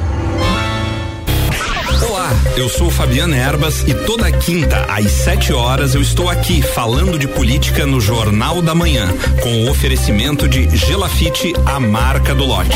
Eu 2.57 2.67
sou 2.67 2.91
Fabiana 2.91 3.35
Erbas 3.35 3.83
e 3.87 3.93
toda 3.93 4.31
quinta 4.31 4.85
às 4.89 5.09
7 5.09 5.53
horas 5.53 5.95
eu 5.95 6.01
estou 6.01 6.29
aqui 6.29 6.61
falando 6.61 7.17
de 7.17 7.27
política 7.27 7.85
no 7.85 7.99
Jornal 8.01 8.61
da 8.61 8.75
Manhã, 8.75 9.07
com 9.41 9.63
o 9.63 9.69
oferecimento 9.69 10.47
de 10.47 10.69
Gelafite, 10.75 11.53
a 11.65 11.79
marca 11.79 12.35
do 12.35 12.45
lote. 12.45 12.69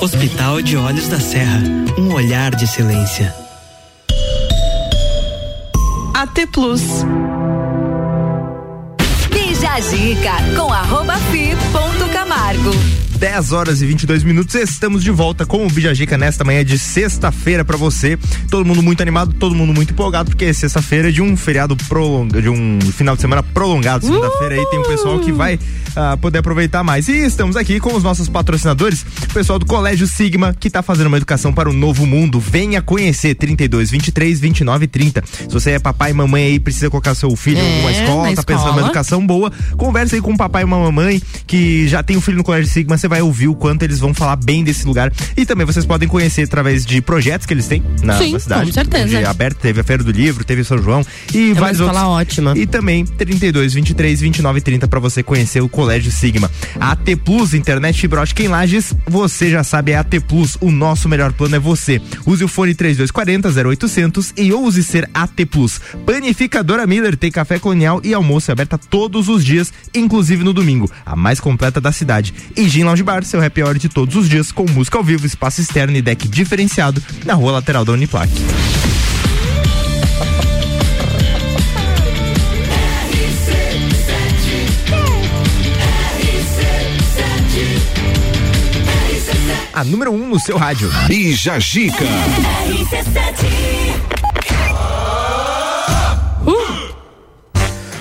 Hospital 0.00 0.62
de 0.62 0.76
Olhos 0.76 1.08
da 1.08 1.18
Serra, 1.18 1.62
um 1.98 2.12
olhar 2.12 2.54
de 2.54 2.64
excelência. 2.64 3.34
AT 6.14 6.46
Plus. 6.52 6.82
Bija 9.30 9.72
a 9.72 9.80
dica 9.80 10.32
com 10.56 10.72
arroba 10.72 11.16
fi 11.30 11.56
ponto 11.72 12.08
Camargo. 12.12 13.03
10 13.24 13.52
horas 13.52 13.80
e 13.80 13.86
22 13.86 14.22
minutos. 14.22 14.54
Estamos 14.54 15.02
de 15.02 15.10
volta 15.10 15.46
com 15.46 15.66
o 15.66 15.70
Bijagica 15.70 16.18
nesta 16.18 16.44
manhã 16.44 16.62
de 16.62 16.78
sexta-feira 16.78 17.64
para 17.64 17.74
você. 17.74 18.18
Todo 18.50 18.66
mundo 18.66 18.82
muito 18.82 19.00
animado, 19.00 19.32
todo 19.32 19.54
mundo 19.54 19.72
muito 19.72 19.94
empolgado, 19.94 20.28
porque 20.30 20.44
é 20.44 20.52
sexta-feira 20.52 21.10
de 21.10 21.22
um 21.22 21.34
feriado 21.34 21.74
prolongado, 21.88 22.42
de 22.42 22.50
um 22.50 22.78
final 22.92 23.16
de 23.16 23.22
semana 23.22 23.42
prolongado. 23.42 24.04
Segunda-feira 24.04 24.56
aí 24.56 24.66
tem 24.66 24.78
um 24.78 24.82
pessoal 24.82 25.18
que 25.20 25.32
vai 25.32 25.58
ah, 25.96 26.18
poder 26.18 26.40
aproveitar 26.40 26.84
mais. 26.84 27.08
E 27.08 27.24
estamos 27.24 27.56
aqui 27.56 27.80
com 27.80 27.94
os 27.94 28.02
nossos 28.02 28.28
patrocinadores, 28.28 29.06
o 29.30 29.32
pessoal 29.32 29.58
do 29.58 29.64
Colégio 29.64 30.06
Sigma, 30.06 30.52
que 30.52 30.68
está 30.68 30.82
fazendo 30.82 31.06
uma 31.06 31.16
educação 31.16 31.50
para 31.50 31.70
o 31.70 31.72
novo 31.72 32.04
mundo. 32.04 32.38
Venha 32.38 32.82
conhecer 32.82 33.34
32 33.36 33.90
23 33.90 34.38
29 34.38 34.86
30. 34.86 35.24
Se 35.26 35.48
você 35.48 35.70
é 35.70 35.78
papai 35.78 36.10
e 36.10 36.14
mamãe 36.14 36.44
aí, 36.44 36.60
precisa 36.60 36.90
colocar 36.90 37.14
seu 37.14 37.34
filho 37.36 37.58
em 37.58 37.72
alguma 37.76 37.90
É, 37.90 38.02
escola, 38.02 38.34
tá 38.34 38.42
pensando 38.42 38.58
escola. 38.58 38.76
numa 38.76 38.86
educação 38.88 39.26
boa, 39.26 39.50
conversa 39.78 40.14
aí 40.14 40.20
com 40.20 40.32
o 40.34 40.36
papai 40.36 40.60
e 40.60 40.66
uma 40.66 40.78
mamãe 40.78 41.22
que 41.46 41.88
já 41.88 42.02
tem 42.02 42.18
um 42.18 42.20
filho 42.20 42.36
no 42.36 42.44
Colégio 42.44 42.70
Sigma, 42.70 42.98
você 42.98 43.08
vai 43.08 43.13
ouvir 43.22 43.48
o 43.48 43.54
quanto 43.54 43.82
eles 43.82 43.98
vão 43.98 44.12
falar 44.14 44.36
bem 44.36 44.64
desse 44.64 44.86
lugar. 44.86 45.12
E 45.36 45.44
também 45.44 45.66
vocês 45.66 45.84
podem 45.84 46.08
conhecer 46.08 46.42
através 46.42 46.84
de 46.84 47.00
projetos 47.00 47.46
que 47.46 47.54
eles 47.54 47.66
têm 47.66 47.82
na, 48.02 48.18
Sim, 48.18 48.32
na 48.32 48.38
cidade. 48.38 48.66
com 48.66 48.72
certeza. 48.72 49.18
De 49.18 49.24
aberto, 49.24 49.58
teve 49.58 49.80
a 49.80 49.84
Feira 49.84 50.02
do 50.02 50.10
Livro, 50.10 50.44
teve 50.44 50.64
São 50.64 50.78
João 50.78 51.04
e 51.32 51.52
uma 51.52 51.60
vários 51.60 51.80
outros. 51.80 52.00
ótima. 52.02 52.54
E 52.56 52.66
também 52.66 53.04
32, 53.04 53.74
23, 53.74 54.20
29 54.20 54.58
e 54.58 54.62
30 54.62 54.88
para 54.88 55.00
você 55.00 55.22
conhecer 55.22 55.62
o 55.62 55.68
Colégio 55.68 56.10
Sigma. 56.10 56.50
A 56.80 56.92
AT 56.92 57.16
Plus, 57.24 57.54
internet 57.54 58.00
fibra 58.00 58.20
ótica 58.20 58.42
em 58.42 58.48
Lages, 58.48 58.94
você 59.08 59.50
já 59.50 59.62
sabe, 59.64 59.92
é 59.92 59.96
AT 59.96 60.20
Plus, 60.28 60.56
o 60.60 60.70
nosso 60.70 61.08
melhor 61.08 61.32
plano 61.32 61.56
é 61.56 61.58
você. 61.58 62.00
Use 62.26 62.44
o 62.44 62.48
fone 62.48 62.74
3240 62.74 63.68
0800 63.68 64.32
e 64.36 64.52
ouse 64.52 64.82
ser 64.82 65.08
AT 65.12 65.44
Plus. 65.50 65.80
Panificadora 66.06 66.86
Miller 66.86 67.16
tem 67.16 67.30
café 67.30 67.58
colonial 67.58 68.00
e 68.04 68.14
almoço 68.14 68.50
aberta 68.52 68.78
todos 68.78 69.28
os 69.28 69.44
dias, 69.44 69.72
inclusive 69.94 70.44
no 70.44 70.52
domingo, 70.52 70.90
a 71.04 71.16
mais 71.16 71.40
completa 71.40 71.80
da 71.80 71.92
cidade. 71.92 72.32
E 72.56 72.68
Gin 72.68 72.84
Lounge 72.94 73.02
Bar, 73.02 73.24
seu 73.24 73.42
happy 73.42 73.60
hour 73.60 73.76
de 73.76 73.88
todos 73.88 74.14
os 74.14 74.28
dias, 74.28 74.52
com 74.52 74.64
música 74.70 74.96
ao 74.96 75.02
vivo, 75.02 75.26
espaço 75.26 75.60
externo 75.60 75.96
e 75.96 76.02
deck 76.02 76.28
diferenciado 76.28 77.02
na 77.24 77.34
rua 77.34 77.50
lateral 77.50 77.84
da 77.84 77.90
Uniplac. 77.90 78.30
A 89.72 89.82
número 89.82 90.12
1 90.12 90.14
um 90.14 90.28
no 90.28 90.38
seu 90.38 90.56
rádio. 90.56 90.88
Bija 91.08 91.58
Gica. 91.58 92.04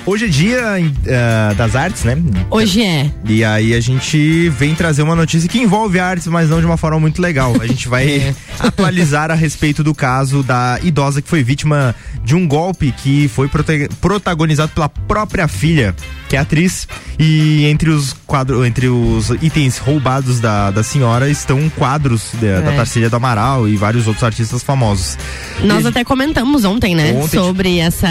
Hoje 0.05 0.25
é 0.25 0.27
dia 0.27 0.61
eh, 1.05 1.53
das 1.55 1.77
artes, 1.77 2.03
né? 2.03 2.17
Hoje 2.51 2.83
é. 2.83 3.09
E 3.23 3.41
aí 3.41 3.73
a 3.73 3.79
gente 3.79 4.49
vem 4.49 4.75
trazer 4.75 5.01
uma 5.01 5.15
notícia 5.15 5.47
que 5.47 5.57
envolve 5.59 5.97
artes, 5.97 6.27
mas 6.27 6.49
não 6.49 6.59
de 6.59 6.65
uma 6.65 6.75
forma 6.75 6.99
muito 6.99 7.21
legal. 7.21 7.55
A 7.61 7.65
gente 7.65 7.87
vai 7.87 8.35
atualizar 8.59 9.31
a 9.31 9.33
respeito 9.33 9.81
do 9.81 9.95
caso 9.95 10.43
da 10.43 10.77
idosa 10.83 11.21
que 11.21 11.29
foi 11.29 11.41
vítima 11.41 11.95
de 12.21 12.35
um 12.35 12.45
golpe 12.45 12.91
que 12.91 13.29
foi 13.29 13.49
protagonizado 14.01 14.73
pela 14.73 14.89
própria 14.89 15.47
filha, 15.47 15.95
que 16.33 16.37
é 16.37 16.39
atriz. 16.39 16.87
E 17.19 17.65
entre 17.67 17.91
os 17.91 18.13
quadros, 18.25 18.65
entre 18.65 18.87
os 18.87 19.29
itens 19.39 19.77
roubados 19.77 20.39
da, 20.39 20.71
da 20.71 20.81
senhora 20.81 21.29
estão 21.29 21.69
quadros 21.69 22.31
da, 22.41 22.59
da 22.61 22.73
É. 22.73 22.75
Tarsília 22.75 23.07
do 23.07 23.15
Amaral 23.15 23.67
e 23.69 23.77
vários 23.77 24.07
outros 24.07 24.23
artistas 24.23 24.63
famosos. 24.63 25.15
Nós 25.63 25.85
até 25.85 26.03
comentamos 26.03 26.65
ontem, 26.65 26.95
né? 26.95 27.13
Ontem, 27.13 27.37
sobre 27.37 27.77
essa, 27.77 28.07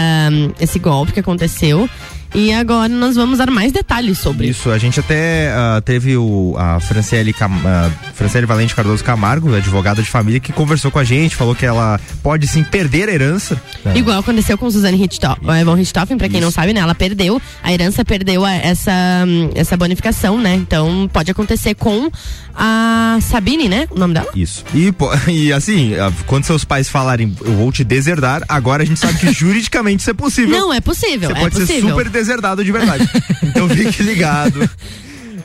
esse 0.57 0.79
golpe 0.79 1.11
que 1.11 1.19
aconteceu. 1.19 1.89
E 2.35 2.51
agora 2.51 2.89
nós 2.89 3.15
vamos 3.15 3.37
dar 3.37 3.51
mais 3.51 3.71
detalhes 3.71 4.17
sobre 4.17 4.47
Isso, 4.47 4.71
a 4.71 4.77
gente 4.77 4.99
até 4.99 5.51
ah, 5.51 5.81
teve 5.83 6.17
o, 6.17 6.55
a 6.57 6.79
Franciele, 6.79 7.31
Cam, 7.31 7.51
ah, 7.63 7.91
Franciele 8.15 8.47
Valente 8.47 8.73
Cardoso 8.73 9.03
Camargo, 9.03 9.53
advogada 9.53 10.01
de 10.01 10.09
família, 10.09 10.39
que 10.39 10.51
conversou 10.51 10.89
com 10.89 10.97
a 10.97 11.03
gente, 11.03 11.35
falou 11.35 11.53
que 11.53 11.65
ela 11.65 11.99
pode 12.23 12.47
sim 12.47 12.63
perder 12.63 13.07
a 13.07 13.13
herança. 13.13 13.61
né? 13.85 13.95
Igual 13.95 14.19
aconteceu 14.19 14.57
com 14.57 14.69
Suzane 14.71 14.97
Richthofen, 14.97 15.47
é, 15.47 15.63
von 15.63 15.75
Richthofen, 15.75 16.17
pra 16.17 16.27
quem 16.27 16.41
não 16.41 16.49
sabe, 16.49 16.73
né? 16.73 16.79
Ela 16.79 16.95
perdeu, 16.95 17.39
a 17.61 17.71
herança 17.71 18.03
perdeu 18.03 18.45
essa, 18.45 18.91
hum, 19.27 19.51
essa 19.53 19.77
bonificação, 19.77 20.39
né? 20.39 20.55
Então 20.55 21.07
pode 21.13 21.29
acontecer 21.29 21.75
com 21.75 22.09
a 22.55 23.17
Sabine, 23.21 23.67
né? 23.67 23.87
O 23.89 23.99
nome 23.99 24.13
dela? 24.13 24.29
Isso. 24.35 24.63
E, 24.73 24.93
e 25.31 25.53
assim, 25.53 25.95
ah, 25.95 26.11
quando 26.25 26.45
seus 26.45 26.63
pais 26.63 26.89
falarem, 26.89 27.35
eu 27.41 27.53
vou 27.53 27.71
te 27.71 27.83
deserdar, 27.83 28.43
agora 28.47 28.83
a 28.83 28.85
gente 28.85 28.99
sabe 28.99 29.19
que 29.19 29.31
juridicamente 29.33 30.01
isso 30.01 30.09
é 30.09 30.13
possível. 30.13 30.57
Não, 30.57 30.73
é 30.73 30.81
possível. 30.81 31.29
Você 31.29 31.37
é 31.37 31.39
pode 31.39 31.55
ser 31.55 31.61
possível. 31.61 31.89
Deserdado 32.23 32.63
de 32.63 32.71
verdade. 32.71 33.07
então 33.43 33.67
fique 33.69 34.01
ligado. 34.01 34.69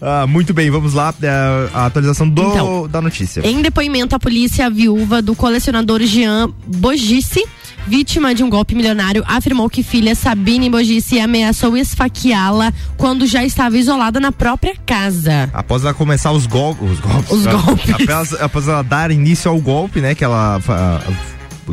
Ah, 0.01 0.27
muito 0.27 0.55
bem, 0.55 0.71
vamos 0.71 0.95
lá. 0.95 1.13
eh, 1.23 1.71
a 1.75 1.87
atualização 1.87 2.29
do, 2.29 2.43
Então, 2.43 2.89
da 2.89 3.01
notícia. 3.03 3.41
Em 3.45 3.61
depoimento, 3.61 4.15
a 4.15 4.19
polícia 4.19 4.67
a 4.67 4.71
viúva 4.71 5.21
do 5.21 5.35
colecionador 5.35 6.03
Jean 6.03 6.51
Bogice, 6.67 7.45
vítima 7.87 8.35
de 8.35 8.45
um 8.45 8.51
golpe 8.51 8.75
milionário, 8.75 9.25
afirmou 9.27 9.69
que 9.69 9.83
filha 9.83 10.15
Sabine 10.15 10.71
Bogice 10.71 11.19
ameaçou 11.19 11.77
esfaqueá-la 11.77 12.73
quando 12.97 13.27
já 13.27 13.45
estava 13.45 13.77
isolada 13.77 14.21
na 14.21 14.31
própria 14.31 14.77
casa. 14.87 15.51
Após 15.53 15.83
ela 15.83 15.95
começar 15.95 16.31
os, 16.33 16.47
gol 16.47 16.77
os 16.81 17.01
golpes. 17.01 17.33
Os 17.33 17.47
ah, 17.47 17.53
golpes. 17.53 17.91
Após, 17.91 18.33
após 18.35 18.69
ela 18.69 18.83
dar 18.83 19.11
início 19.11 19.51
ao 19.51 19.61
golpe, 19.61 20.01
né? 20.01 20.15
Que 20.15 20.25
ela 20.25 20.61
ah, 20.69 21.01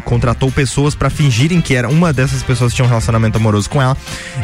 contratou 0.01 0.51
pessoas 0.51 0.95
pra 0.95 1.09
fingirem 1.09 1.61
que 1.61 1.73
era 1.75 1.87
uma 1.89 2.11
dessas 2.11 2.41
pessoas 2.43 2.71
que 2.71 2.75
tinha 2.77 2.85
um 2.85 2.89
relacionamento 2.89 3.37
amoroso 3.37 3.69
com 3.69 3.81
ela. 3.81 3.95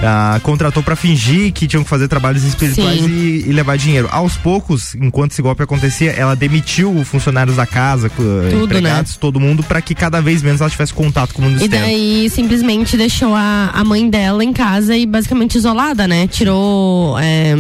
ah, 0.04 0.40
contratou 0.44 0.82
pra 0.84 0.96
fingir 0.96 1.52
que 1.54 1.68
tinham 1.68 1.84
que 1.84 1.90
fazer 1.90 2.08
trabalhos 2.08 2.44
espirituais 2.44 3.00
e, 3.06 3.46
e 3.48 3.52
levar 3.52 3.78
dinheiro. 3.78 4.08
Aos 4.12 4.36
poucos, 4.38 4.96
enquanto 4.96 5.32
esse 5.32 5.42
golpe 5.42 5.64
acontecia, 5.64 6.12
ela 6.12 6.36
demitiu 6.36 7.04
funcionários 7.06 7.56
da 7.58 7.66
casa, 7.66 8.10
co- 8.10 8.22
Tudo, 8.50 8.66
empregados, 8.66 9.18
todo 9.18 9.40
mundo, 9.40 9.64
pra 9.64 9.82
que 9.82 9.94
cada 9.96 10.22
vez 10.22 10.42
menos 10.42 10.62
ela 10.62 10.70
tivesse 10.70 10.94
contato 10.94 11.34
com 11.34 11.42
o 11.42 11.46
mundo 11.46 11.60
E 11.60 11.64
externo. 11.66 11.86
daí 11.86 12.30
simplesmente 12.30 12.96
deixou 12.98 13.34
a, 13.36 13.72
a 13.74 13.84
mãe 13.84 14.10
dela 14.10 14.44
em 14.44 14.54
casa 14.54 14.96
e 14.96 15.06
basicamente 15.06 15.56
isolada, 15.58 16.08
né? 16.08 16.28
Tirou 16.28 17.18
é, 17.20 17.54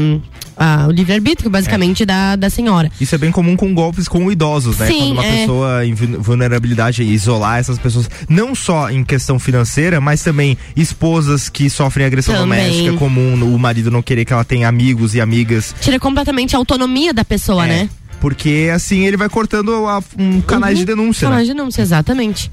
a- 0.61 0.85
o 0.87 0.91
livre-arbítrio, 0.91 1.49
basicamente, 1.49 2.05
da, 2.05 2.35
da 2.35 2.49
senhora. 2.49 2.91
Isso 3.01 3.15
é 3.15 3.17
bem 3.17 3.31
comum 3.31 3.55
com 3.55 3.73
golpes 3.73 4.07
com 4.07 4.31
idosos, 4.31 4.77
né? 4.77 4.85
Sim, 4.87 4.99
Quando 4.99 5.11
uma 5.13 5.25
é. 5.25 5.39
pessoa 5.41 5.85
em 5.85 5.93
vul- 5.93 6.21
vulnerabilidade, 6.21 7.01
isolar 7.03 7.57
essas 7.59 7.79
pessoas, 7.79 8.07
não 8.29 8.53
só 8.53 8.89
em 8.91 9.03
questão 9.03 9.39
financeira, 9.39 9.99
mas 9.99 10.21
também 10.21 10.57
esposas 10.75 11.49
que 11.49 11.69
sofrem 11.69 12.05
agressão 12.05 12.35
Também. 12.35 12.59
doméstica, 12.59 12.97
comum 12.97 13.33
o 13.53 13.57
marido 13.57 13.89
não 13.89 14.01
querer 14.01 14.23
que 14.25 14.33
ela 14.33 14.43
tenha 14.45 14.67
amigos 14.67 15.15
e 15.15 15.21
amigas. 15.21 15.73
Tira 15.81 15.99
completamente 15.99 16.55
a 16.55 16.59
autonomia 16.59 17.13
da 17.13 17.25
pessoa, 17.25 17.65
É. 17.65 17.67
né? 17.69 17.89
Porque 18.19 18.69
assim 18.71 19.05
ele 19.07 19.17
vai 19.17 19.27
cortando 19.29 19.73
a- 19.87 19.99
um 20.19 20.41
canais 20.41 20.77
de 20.77 20.85
denúncia, 20.85 21.27
Canais 21.27 21.47
né? 21.47 21.53
de 21.53 21.57
denúncia, 21.57 21.81
exatamente. 21.81 22.51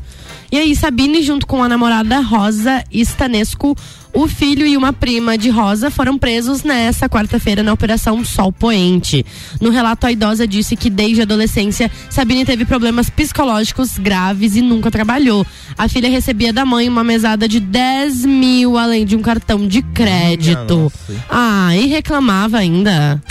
E 0.50 0.56
aí, 0.56 0.74
Sabine, 0.74 1.22
junto 1.22 1.46
com 1.46 1.62
a 1.62 1.68
namorada 1.68 2.20
Rosa 2.20 2.82
Stanesco, 2.90 3.76
o 4.12 4.26
filho 4.26 4.66
e 4.66 4.76
uma 4.76 4.92
prima 4.92 5.36
de 5.36 5.50
Rosa 5.50 5.90
foram 5.90 6.18
presos 6.18 6.62
nessa 6.62 7.08
quarta-feira 7.08 7.62
na 7.62 7.72
Operação 7.72 8.24
Sol 8.24 8.52
Poente. 8.52 9.24
No 9.60 9.70
relato, 9.70 10.06
a 10.06 10.12
idosa 10.12 10.46
disse 10.46 10.76
que 10.76 10.90
desde 10.90 11.20
a 11.20 11.24
adolescência, 11.24 11.90
Sabine 12.10 12.44
teve 12.44 12.64
problemas 12.64 13.10
psicológicos 13.10 13.98
graves 13.98 14.56
e 14.56 14.62
nunca 14.62 14.90
trabalhou. 14.90 15.46
A 15.76 15.88
filha 15.88 16.08
recebia 16.08 16.52
da 16.52 16.64
mãe 16.64 16.88
uma 16.88 17.04
mesada 17.04 17.46
de 17.46 17.60
10 17.60 18.24
mil, 18.24 18.76
além 18.76 19.04
de 19.04 19.16
um 19.16 19.22
cartão 19.22 19.66
de 19.66 19.82
crédito. 19.82 20.92
Ah, 21.28 21.76
e 21.76 21.86
reclamava 21.86 22.58
ainda. 22.58 23.22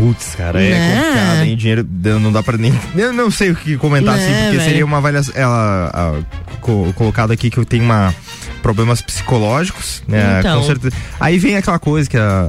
Putz, 0.00 0.34
cara, 0.34 0.62
é 0.62 0.70
Né? 0.70 0.96
complicado, 1.02 1.42
hein? 1.44 1.56
Dinheiro 1.56 1.86
não 2.20 2.32
dá 2.32 2.42
pra 2.42 2.56
nem. 2.56 2.72
Eu 2.96 3.12
não 3.12 3.30
sei 3.30 3.50
o 3.50 3.54
que 3.56 3.76
comentar 3.76 4.16
Né, 4.16 4.22
assim, 4.24 4.32
porque 4.44 4.56
velho? 4.56 4.62
seria 4.70 4.84
uma 4.84 4.96
avaliação. 4.96 5.34
Ela 5.36 5.90
a, 5.92 6.56
co- 6.60 6.92
colocado 6.94 7.30
aqui 7.32 7.50
que 7.50 7.58
eu 7.58 7.64
tenho 7.64 7.84
uma 7.84 8.14
problemas 8.62 9.00
psicológicos, 9.00 10.02
né? 10.06 10.40
Então. 10.40 10.60
Com 10.60 10.66
certeza. 10.66 10.94
Aí 11.18 11.38
vem 11.38 11.56
aquela 11.56 11.78
coisa 11.78 12.08
que 12.08 12.16
a, 12.18 12.48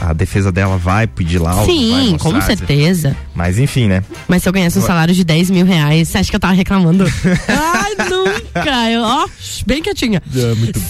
a, 0.00 0.10
a- 0.10 0.12
defesa 0.12 0.52
dela 0.52 0.76
vai 0.76 1.06
pedir 1.06 1.38
vai 1.38 1.64
Sim, 1.64 2.10
mostrar, 2.10 2.30
com 2.32 2.40
certeza. 2.42 3.16
Mas 3.34 3.58
enfim, 3.58 3.86
né? 3.88 4.02
Mas 4.28 4.42
se 4.42 4.48
eu 4.48 4.52
ganhasse 4.52 4.78
um 4.78 4.82
salário 4.82 5.14
de 5.14 5.24
10 5.24 5.50
mil 5.50 5.64
reais, 5.66 6.08
você 6.08 6.18
acha 6.18 6.30
que 6.30 6.36
eu 6.36 6.40
tava 6.40 6.52
reclamando? 6.54 7.04
Ai, 7.48 7.94
nunca! 8.08 8.90
Eu, 8.90 9.02
ó, 9.02 9.26
bem 9.66 9.82
quietinha. 9.82 10.22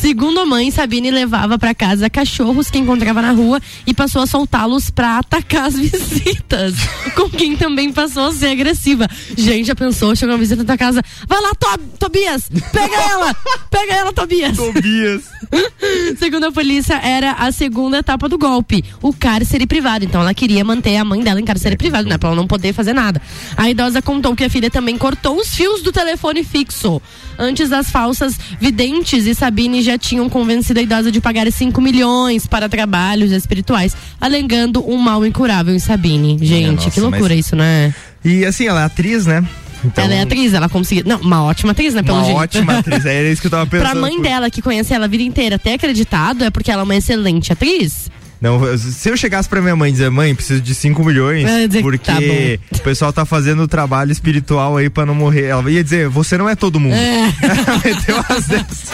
Segundo 0.00 0.40
a 0.40 0.46
mãe, 0.46 0.70
Sabine 0.70 1.10
levava 1.10 1.58
pra 1.58 1.74
casa 1.74 2.10
cachorros 2.10 2.68
que 2.70 2.78
encontrava 2.78 3.22
na 3.22 3.30
rua 3.32 3.60
e 3.86 3.94
passou 3.94 4.22
a 4.22 4.26
soltá-los 4.26 4.90
pra 4.90 5.18
atacar 5.18 5.66
as 5.66 5.74
visitas. 6.02 6.74
com 7.14 7.28
quem 7.30 7.56
também 7.56 7.92
passou 7.92 8.26
a 8.26 8.32
ser 8.32 8.48
agressiva. 8.48 9.08
Gente, 9.36 9.66
já 9.66 9.74
pensou? 9.74 10.14
Chegou 10.14 10.34
uma 10.34 10.38
visita 10.40 10.62
na 10.62 10.66
tua 10.66 10.76
casa. 10.78 11.02
Vai 11.26 11.40
lá, 11.40 11.52
Tob- 11.54 11.84
Tobias! 11.98 12.48
Pega 12.72 12.96
ela! 12.96 13.34
Pega 13.70 13.94
ela, 13.94 14.12
Tobias! 14.12 14.56
Tobias! 14.56 15.22
Segundo 16.18 16.46
a 16.46 16.52
polícia, 16.52 16.94
era 16.94 17.32
a 17.32 17.52
segunda 17.52 17.98
etapa 17.98 18.28
do 18.28 18.38
golpe, 18.38 18.84
o 19.02 19.12
cárcere 19.12 19.66
privado. 19.66 20.04
Então 20.04 20.20
ela 20.20 20.34
queria 20.34 20.64
manter 20.64 20.96
a 20.96 21.04
mãe 21.04 21.22
dela 21.22 21.40
em 21.40 21.44
cárcere 21.44 21.76
privado, 21.76 22.08
né? 22.08 22.18
Pra 22.18 22.28
ela 22.30 22.36
não 22.36 22.46
poder 22.46 22.72
fazer 22.72 22.92
nada. 22.92 23.20
A 23.56 23.68
idosa 23.70 24.00
contou 24.02 24.34
que 24.34 24.44
a 24.44 24.50
filha 24.50 24.70
também 24.70 24.96
cortou 24.98 25.36
os 25.38 25.54
fios 25.54 25.82
do 25.82 25.92
telefone 25.92 26.42
fixo. 26.44 27.00
Antes 27.38 27.68
das 27.68 27.90
falsas 27.90 28.38
videntes 28.60 29.26
e 29.26 29.34
Sabine 29.34 29.82
já 29.82 29.98
tinham 29.98 30.28
convencido 30.28 30.80
a 30.80 30.82
idosa 30.82 31.10
de 31.12 31.20
pagar 31.20 31.50
5 31.50 31.80
milhões 31.80 32.46
para 32.46 32.68
trabalhos 32.68 33.30
espirituais, 33.32 33.96
alegando 34.20 34.88
um 34.88 34.96
mal 34.96 35.24
incurável 35.26 35.74
em 35.74 35.78
Sabine. 35.78 36.38
Gente, 36.40 36.76
nossa, 36.76 36.90
que 36.90 37.00
loucura 37.00 37.34
mas- 37.34 37.46
isso, 37.46 37.56
né? 37.56 37.94
E 38.24 38.44
assim, 38.44 38.66
ela 38.66 38.82
é 38.82 38.84
atriz, 38.84 39.26
né? 39.26 39.44
Então, 39.84 40.02
ela 40.04 40.14
é 40.14 40.22
atriz, 40.22 40.52
ela 40.54 40.68
conseguiu. 40.68 41.04
Não, 41.06 41.20
uma 41.20 41.44
ótima 41.44 41.70
atriz, 41.72 41.94
né? 41.94 42.02
Pelo 42.02 42.16
Uma 42.16 42.24
jeito. 42.24 42.38
ótima 42.38 42.78
atriz, 42.78 43.04
é 43.06 43.30
isso 43.30 43.40
que 43.40 43.46
eu 43.46 43.50
tava 43.50 43.66
pensando. 43.70 43.90
pra 43.90 43.94
mãe 44.00 44.20
dela, 44.20 44.50
que 44.50 44.60
conhece 44.62 44.92
ela 44.92 45.04
a 45.04 45.08
vida 45.08 45.22
inteira, 45.22 45.58
ter 45.58 45.74
acreditado, 45.74 46.42
é 46.42 46.50
porque 46.50 46.70
ela 46.70 46.80
é 46.82 46.84
uma 46.84 46.96
excelente 46.96 47.52
atriz. 47.52 48.10
Não, 48.40 48.76
se 48.76 49.08
eu 49.08 49.16
chegasse 49.16 49.48
pra 49.48 49.62
minha 49.62 49.74
mãe 49.74 49.88
e 49.88 49.92
dizer, 49.92 50.10
mãe, 50.10 50.34
preciso 50.34 50.60
de 50.60 50.74
5 50.74 51.02
milhões, 51.04 51.44
que 51.68 51.82
porque 51.82 52.60
tá 52.70 52.76
o 52.76 52.80
pessoal 52.80 53.12
tá 53.12 53.24
fazendo 53.24 53.62
o 53.62 53.68
trabalho 53.68 54.12
espiritual 54.12 54.76
aí 54.76 54.90
pra 54.90 55.06
não 55.06 55.14
morrer. 55.14 55.44
Ela 55.46 55.70
ia 55.70 55.82
dizer, 55.82 56.08
você 56.08 56.36
não 56.36 56.48
é 56.48 56.54
todo 56.54 56.78
mundo. 56.78 56.94
É. 56.94 57.32
Meteu 57.84 58.16
umas 58.28 58.46
dessas. 58.46 58.92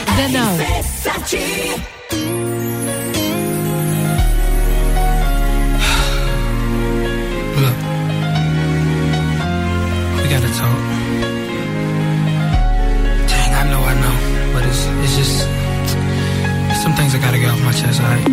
Não. 7.61 7.73
Dang, 13.29 13.53
I 13.55 13.65
know, 13.71 13.83
I 13.85 13.95
know, 13.95 14.17
but 14.55 14.65
it's 14.65 14.87
it's 15.05 15.17
just 15.17 15.47
some 16.83 16.95
things 16.95 17.15
I 17.15 17.19
gotta 17.19 17.39
get 17.39 17.51
off 17.51 17.61
my 17.65 17.73
chest, 17.73 18.01
alright? 18.01 18.27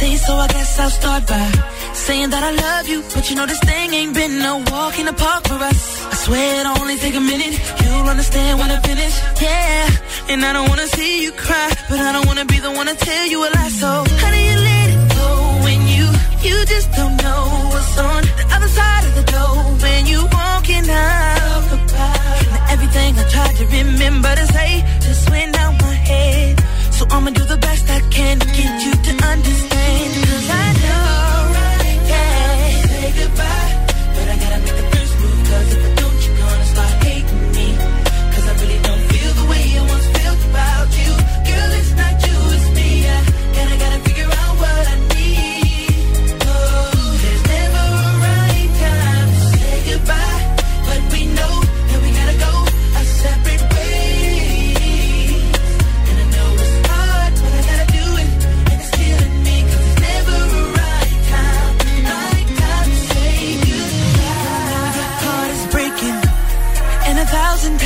So 0.00 0.34
I 0.34 0.46
guess 0.48 0.78
I'll 0.78 0.88
start 0.88 1.26
by 1.26 1.46
saying 1.92 2.30
that 2.30 2.42
I 2.42 2.52
love 2.52 2.88
you. 2.88 3.02
But 3.14 3.28
you 3.28 3.36
know 3.36 3.44
this 3.44 3.60
thing 3.60 3.92
ain't 3.92 4.14
been 4.14 4.38
no 4.38 4.64
walk 4.72 4.98
in 4.98 5.04
the 5.04 5.12
park 5.12 5.46
for 5.46 5.60
us. 5.60 5.80
I 6.12 6.14
swear 6.14 6.60
it'll 6.60 6.80
only 6.80 6.96
take 6.96 7.14
a 7.14 7.20
minute. 7.20 7.54
You'll 7.82 8.08
understand 8.08 8.58
when 8.58 8.70
I 8.70 8.80
finish. 8.80 9.14
Yeah, 9.42 10.32
and 10.32 10.44
I 10.44 10.52
don't 10.54 10.68
wanna 10.70 10.86
see 10.86 11.24
you 11.24 11.32
cry, 11.32 11.68
but 11.90 12.00
I 12.00 12.12
don't 12.12 12.26
wanna 12.26 12.46
be 12.46 12.58
the 12.60 12.72
one 12.72 12.86
to 12.86 12.94
tell 12.94 13.26
you 13.26 13.38
a 13.46 13.48
lie. 13.56 13.68
So 13.82 13.90
how 14.22 14.30
do 14.30 14.40
you 14.48 14.56
let 14.72 14.86
it 14.96 15.02
go 15.20 15.28
when 15.66 15.80
you 15.96 16.06
you 16.48 16.56
just 16.64 16.88
don't 16.96 17.16
know 17.24 17.42
what's 17.72 17.98
on 17.98 18.22
the 18.40 18.46
other 18.56 18.70
side 18.78 19.04
of 19.08 19.14
the 19.20 19.26
door 19.36 19.56
when 19.84 20.06
you 20.06 20.20
walking 20.32 20.86
out? 20.88 21.64
Now 22.54 22.72
everything 22.74 23.18
I 23.18 23.24
tried 23.34 23.54
to 23.60 23.64
remember 23.66 24.32
to 24.34 24.46
say 24.56 24.70
just 25.06 25.28
went 25.28 25.54
out 25.60 25.74
my 25.82 25.92
head. 25.92 26.56
So 26.96 27.04
I'ma 27.10 27.30
do 27.30 27.44
the 27.44 27.58
best 27.58 27.84
I 27.90 28.00
can 28.16 28.38
to 28.40 28.46
get 28.46 28.72
you 28.86 28.92
to 29.06 29.12
understand. 29.32 29.69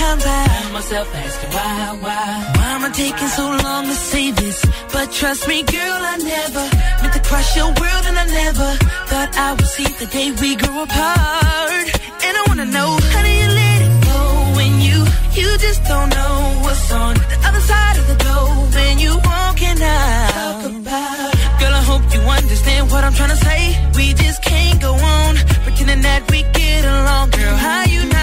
Times 0.05 0.25
I 0.27 0.41
find 0.49 0.73
myself 0.79 1.09
asking 1.25 1.51
why, 1.57 1.75
why, 2.05 2.27
why 2.57 2.69
am 2.77 2.85
I 2.89 2.91
taking 3.05 3.31
so 3.39 3.47
long 3.65 3.83
to 3.91 3.97
say 4.13 4.27
this? 4.41 4.59
But 4.93 5.07
trust 5.19 5.43
me, 5.51 5.59
girl, 5.77 6.01
I 6.13 6.17
never 6.35 6.65
meant 7.01 7.15
to 7.19 7.23
crush 7.29 7.51
your 7.59 7.71
world, 7.81 8.05
and 8.09 8.17
I 8.25 8.27
never 8.43 8.69
thought 9.11 9.31
I 9.47 9.51
would 9.57 9.71
see 9.77 9.89
the 10.01 10.09
day 10.17 10.29
we 10.43 10.51
grow 10.63 10.77
apart. 10.87 11.87
And 12.27 12.33
I 12.41 12.43
wanna 12.49 12.69
know 12.77 12.91
how 13.13 13.23
do 13.27 13.33
you 13.43 13.49
let 13.63 13.79
it 13.89 13.95
go 14.11 14.21
when 14.59 14.73
you 14.87 14.99
you 15.39 15.49
just 15.67 15.81
don't 15.93 16.11
know 16.19 16.37
what's 16.65 16.87
on 17.03 17.15
the 17.33 17.39
other 17.49 17.63
side 17.71 17.97
of 18.01 18.07
the 18.13 18.19
door 18.29 18.49
when 18.77 18.95
you 19.05 19.13
walking 19.33 19.79
out. 19.97 20.31
Talk 20.37 20.61
about. 20.81 21.33
Girl, 21.61 21.75
I 21.81 21.83
hope 21.91 22.05
you 22.15 22.21
understand 22.41 22.83
what 22.93 23.03
I'm 23.07 23.15
trying 23.19 23.35
to 23.37 23.41
say. 23.49 23.61
We 23.99 24.07
just 24.25 24.39
can't 24.51 24.81
go 24.81 24.93
on 25.17 25.33
pretending 25.65 26.03
that 26.09 26.23
we 26.31 26.39
get 26.61 26.83
along, 26.97 27.27
girl. 27.39 27.57
How 27.67 27.83
you 27.95 28.14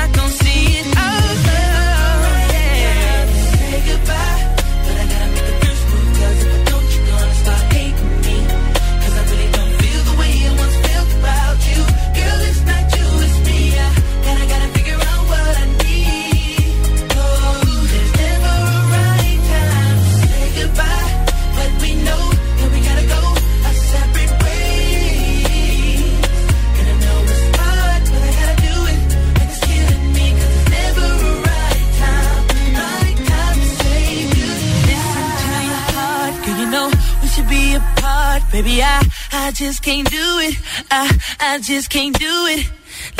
just 39.62 39.84
can't 39.84 40.10
do 40.10 40.40
it. 40.40 40.56
I, 40.90 41.20
I 41.40 41.60
just 41.60 41.92
can't 41.92 42.18
do 42.18 42.46
it. 42.48 42.68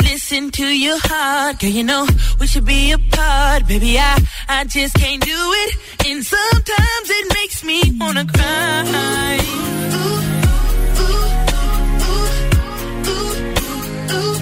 Listen 0.02 0.50
to 0.50 0.66
your 0.66 0.98
heart, 1.00 1.60
girl. 1.60 1.70
You 1.70 1.84
know 1.84 2.04
we 2.40 2.48
should 2.48 2.64
be 2.64 2.90
apart, 2.90 3.68
baby. 3.68 3.96
I, 3.96 4.18
I 4.48 4.64
just 4.64 4.94
can't 4.96 5.22
do 5.22 5.40
it. 5.62 5.76
And 6.08 6.24
sometimes 6.24 7.10
it 7.18 7.34
makes 7.34 7.62
me 7.62 7.80
wanna 8.00 8.26
cry. 8.26 9.38
Ooh, 9.94 10.18
ooh, 11.02 11.06
ooh, 11.06 11.30
ooh, 12.10 12.32
ooh, 13.08 13.30
ooh, 14.10 14.38
ooh. 14.38 14.41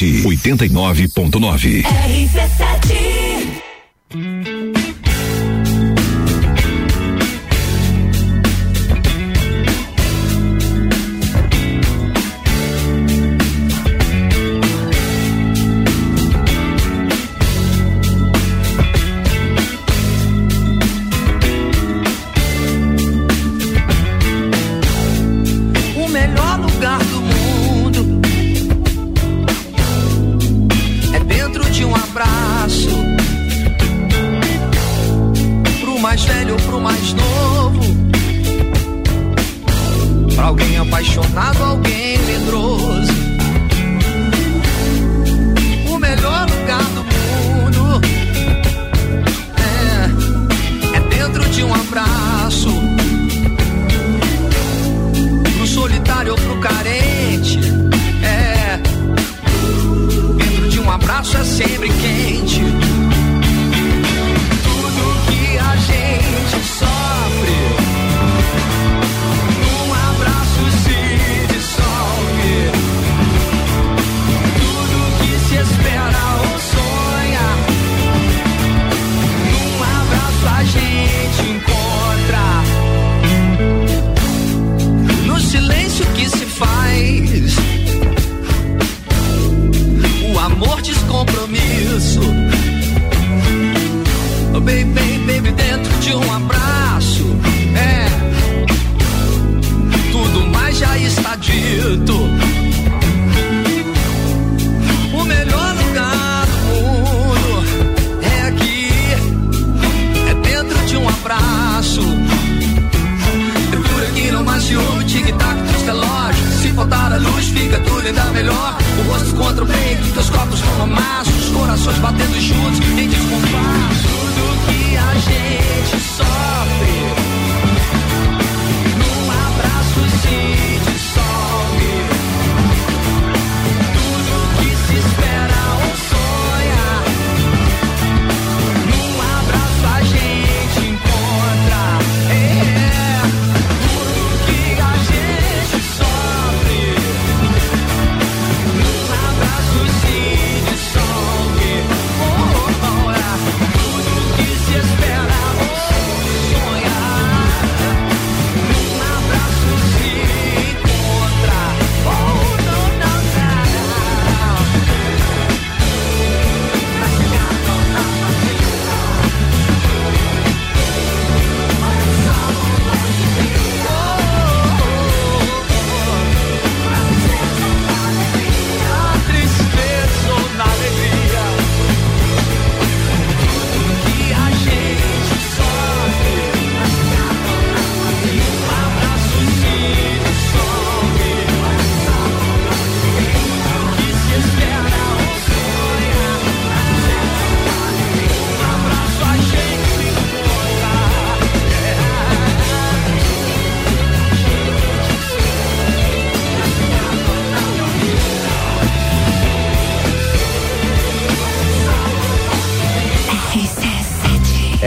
89.9. 0.00 1.82
RC7 1.82 2.65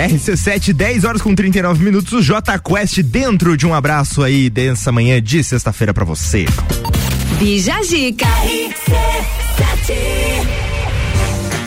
RC7, 0.09 0.73
10 0.73 1.03
horas 1.03 1.21
com 1.21 1.35
39 1.35 1.83
minutos, 1.83 2.11
o 2.13 2.21
J 2.21 2.57
Quest 2.57 3.03
dentro 3.03 3.55
de 3.55 3.67
um 3.67 3.75
abraço 3.75 4.23
aí 4.23 4.49
dessa 4.49 4.91
manhã 4.91 5.21
de 5.21 5.43
sexta-feira 5.43 5.93
pra 5.93 6.03
você. 6.03 6.45
Bija 7.37 7.79
Zica. 7.83 8.25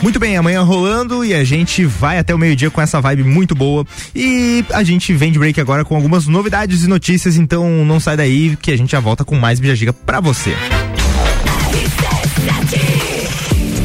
Muito 0.01 0.19
bem, 0.19 0.35
amanhã 0.35 0.61
rolando 0.61 1.23
e 1.23 1.33
a 1.33 1.45
gente 1.45 1.85
vai 1.85 2.19
até 2.19 2.35
o 2.35 2.37
meio-dia 2.37 2.69
com 2.69 2.81
essa 2.81 2.99
vibe 2.99 3.23
muito 3.23 3.55
boa. 3.55 3.87
E 4.13 4.65
a 4.73 4.83
gente 4.83 5.13
vem 5.13 5.31
de 5.31 5.39
break 5.39 5.61
agora 5.61 5.85
com 5.85 5.95
algumas 5.95 6.27
novidades 6.27 6.83
e 6.83 6.87
notícias, 6.87 7.37
então 7.37 7.85
não 7.85 7.97
sai 8.01 8.17
daí 8.17 8.57
que 8.57 8.71
a 8.71 8.77
gente 8.77 8.91
já 8.91 8.99
volta 8.99 9.23
com 9.23 9.35
mais 9.35 9.61
Bijagiga 9.61 9.93
pra 9.93 10.19
você. 10.19 10.53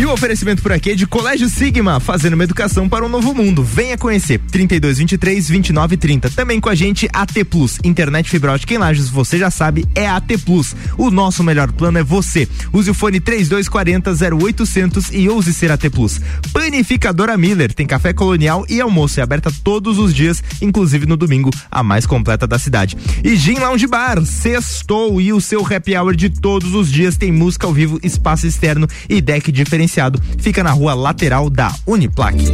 O 0.08 0.12
oferecimento 0.12 0.62
por 0.62 0.72
aqui 0.72 0.92
é 0.92 0.94
de 0.94 1.06
Colégio 1.06 1.50
Sigma, 1.50 2.00
fazendo 2.00 2.32
uma 2.32 2.44
educação 2.44 2.88
para 2.88 3.04
um 3.04 3.10
novo 3.10 3.34
mundo. 3.34 3.62
Venha 3.62 3.98
conhecer. 3.98 4.38
3223 4.50 5.48
2930. 5.48 6.30
Também 6.30 6.58
com 6.58 6.70
a 6.70 6.74
gente 6.74 7.06
AT 7.12 7.44
Plus, 7.44 7.78
internet 7.84 8.30
fibra 8.30 8.52
ótica 8.52 8.72
em 8.72 8.78
Lages, 8.78 9.10
você 9.10 9.36
já 9.36 9.50
sabe, 9.50 9.86
é 9.94 10.08
AT 10.08 10.38
Plus. 10.46 10.74
O 10.96 11.10
nosso 11.10 11.44
melhor 11.44 11.70
plano 11.72 11.98
é 11.98 12.02
você. 12.02 12.48
Use 12.72 12.90
o 12.90 12.94
fone 12.94 13.20
3240 13.20 14.12
0800 14.34 15.10
e 15.12 15.28
ouse 15.28 15.52
ser 15.52 15.70
AT 15.70 15.90
Plus. 15.90 16.20
Panificadora 16.54 17.36
Miller 17.36 17.74
tem 17.74 17.86
café 17.86 18.14
colonial 18.14 18.64
e 18.66 18.80
almoço 18.80 19.20
é 19.20 19.22
aberta 19.22 19.52
todos 19.62 19.98
os 19.98 20.14
dias, 20.14 20.42
inclusive 20.62 21.04
no 21.04 21.18
domingo, 21.18 21.50
a 21.70 21.82
mais 21.82 22.06
completa 22.06 22.46
da 22.46 22.58
cidade. 22.58 22.96
E 23.22 23.36
Gin 23.36 23.58
Lounge 23.58 23.86
Bar, 23.86 24.24
sextou 24.24 25.20
e 25.20 25.34
o 25.34 25.40
seu 25.40 25.66
happy 25.66 25.94
hour 25.94 26.16
de 26.16 26.30
todos 26.30 26.72
os 26.72 26.90
dias 26.90 27.18
tem 27.18 27.30
música 27.30 27.66
ao 27.66 27.74
vivo, 27.74 28.00
espaço 28.02 28.46
externo 28.46 28.88
e 29.06 29.20
deck 29.20 29.52
diferenciado. 29.52 29.97
Fica 30.38 30.62
na 30.62 30.70
rua 30.70 30.94
lateral 30.94 31.50
da 31.50 31.74
Uniplaque. 31.84 32.44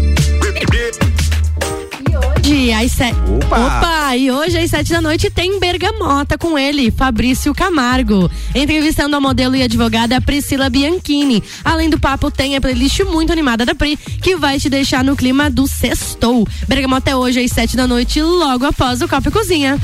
Hoje, 2.38 2.72
às 2.72 2.92
sete. 2.92 3.16
Opa! 3.45 3.59
Opa! 3.59 4.16
E 4.16 4.30
hoje, 4.30 4.59
às 4.59 4.70
sete 4.70 4.90
da 4.90 5.01
noite, 5.03 5.28
tem 5.28 5.61
Bergamota 5.61 6.38
com 6.38 6.59
ele, 6.59 6.90
Fabrício 6.90 7.55
Camargo. 7.55 8.30
Entrevistando 8.55 9.14
a 9.14 9.20
modelo 9.20 9.55
e 9.57 9.62
advogada 9.62 10.20
Priscila 10.22 10.70
Bianchini. 10.70 11.42
Além 11.62 11.90
do 11.90 12.01
papo, 12.01 12.30
tem 12.30 12.57
a 12.57 12.61
playlist 12.62 13.01
muito 13.01 13.30
animada 13.30 13.66
da 13.66 13.74
Pri, 13.74 13.97
que 13.97 14.36
vai 14.36 14.59
te 14.59 14.70
deixar 14.70 15.05
no 15.05 15.14
clima 15.14 15.51
do 15.51 15.66
sextou. 15.66 16.47
Bergamota 16.66 17.11
é 17.11 17.16
hoje, 17.16 17.40
às 17.40 17.51
sete 17.51 17.76
da 17.76 17.86
noite, 17.86 18.22
logo 18.22 18.64
após 18.64 19.03
o 19.03 19.09
Copa 19.09 19.28
e 19.28 19.32
Cozinha. 19.32 19.78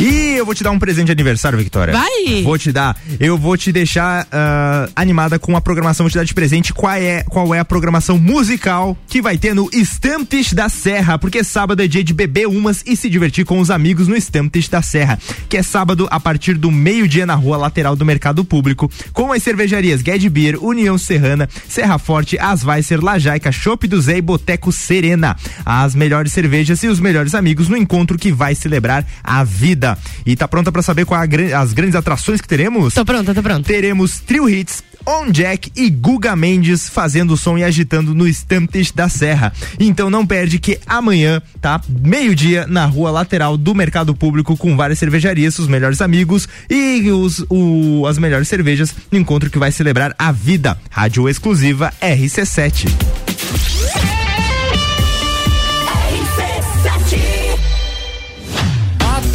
E 0.00 0.36
eu 0.38 0.46
vou 0.46 0.54
te 0.54 0.64
dar 0.64 0.70
um 0.70 0.78
presente 0.78 1.06
de 1.06 1.12
aniversário, 1.12 1.58
Victoria. 1.58 1.92
Vai! 1.92 2.42
Vou 2.42 2.56
te 2.56 2.72
dar. 2.72 2.96
Eu 3.18 3.36
vou 3.36 3.54
te 3.54 3.70
deixar 3.70 4.26
ah, 4.32 4.88
animada 4.96 5.38
com 5.38 5.54
a 5.54 5.60
programação, 5.60 6.04
vou 6.04 6.10
te 6.10 6.16
dar 6.16 6.24
de 6.24 6.32
presente 6.32 6.72
qual 6.72 6.94
é, 6.94 7.22
qual 7.24 7.54
é 7.54 7.58
a 7.58 7.64
programação 7.66 8.18
musical 8.18 8.96
que 9.06 9.20
vai 9.20 9.36
ter 9.36 9.54
no 9.54 9.68
Stamptes 9.74 10.54
da 10.54 10.70
Serra, 10.70 11.18
porque 11.18 11.44
sábado 11.44 11.82
é 11.82 11.86
dia 11.86 12.02
de 12.02 12.14
beber 12.14 12.48
umas 12.48 12.82
e 12.86 12.96
se 12.96 13.10
divertir 13.10 13.44
com 13.44 13.60
os 13.60 13.70
amigos 13.70 14.08
no 14.08 14.16
Stamptes 14.16 14.70
da 14.70 14.80
Serra, 14.80 15.18
que 15.50 15.58
é 15.58 15.62
sábado 15.62 16.08
a 16.10 16.18
partir 16.18 16.54
do 16.54 16.70
meio-dia 16.70 17.26
na 17.26 17.34
rua 17.34 17.58
lateral 17.58 17.94
do 17.94 18.06
Mercado 18.06 18.42
Público, 18.42 18.90
com 19.12 19.32
as 19.32 19.42
cervejarias 19.42 20.00
Gued 20.00 20.26
Beer, 20.30 20.64
União 20.64 20.96
Serrana, 20.96 21.46
Serra 21.68 21.98
Forte, 21.98 22.38
Asvaiser, 22.38 23.04
Lajaica, 23.04 23.52
Chopp 23.52 23.86
do 23.86 24.00
Zé 24.00 24.16
e 24.16 24.22
Boteco 24.22 24.72
Serena. 24.72 25.36
As 25.62 25.94
melhores 25.94 26.32
cervejas 26.32 26.82
e 26.82 26.88
os 26.88 27.00
melhores 27.00 27.34
amigos 27.34 27.68
no 27.68 27.76
encontro 27.76 28.16
que 28.16 28.32
vai 28.32 28.54
celebrar 28.54 29.06
a 29.22 29.44
vida. 29.44 29.89
E 30.26 30.34
tá 30.36 30.46
pronta 30.48 30.70
pra 30.72 30.82
saber 30.82 31.06
gran- 31.28 31.56
as 31.58 31.72
grandes 31.72 31.94
atrações 31.96 32.40
que 32.40 32.48
teremos? 32.48 32.94
Tô 32.94 33.04
pronta, 33.04 33.34
tô 33.34 33.42
pronta. 33.42 33.62
Teremos 33.66 34.20
Trio 34.20 34.48
Hits, 34.48 34.82
On 35.06 35.30
Jack 35.30 35.72
e 35.74 35.88
Guga 35.88 36.36
Mendes 36.36 36.88
fazendo 36.88 37.32
o 37.32 37.36
som 37.36 37.56
e 37.56 37.64
agitando 37.64 38.14
no 38.14 38.28
Stamptes 38.28 38.92
da 38.92 39.08
Serra. 39.08 39.52
Então 39.78 40.10
não 40.10 40.26
perde 40.26 40.58
que 40.58 40.78
amanhã, 40.86 41.40
tá? 41.60 41.80
Meio-dia 41.88 42.66
na 42.66 42.84
rua 42.84 43.10
lateral 43.10 43.56
do 43.56 43.74
Mercado 43.74 44.14
Público 44.14 44.56
com 44.56 44.76
várias 44.76 44.98
cervejarias, 44.98 45.58
os 45.58 45.66
melhores 45.68 46.00
amigos 46.02 46.46
e 46.68 47.10
os, 47.10 47.44
o- 47.48 48.06
as 48.06 48.18
melhores 48.18 48.48
cervejas 48.48 48.94
no 49.10 49.18
encontro 49.18 49.48
que 49.50 49.58
vai 49.58 49.72
celebrar 49.72 50.14
a 50.18 50.30
vida. 50.32 50.78
Rádio 50.90 51.28
exclusiva 51.28 51.92
RC7. 52.02 53.19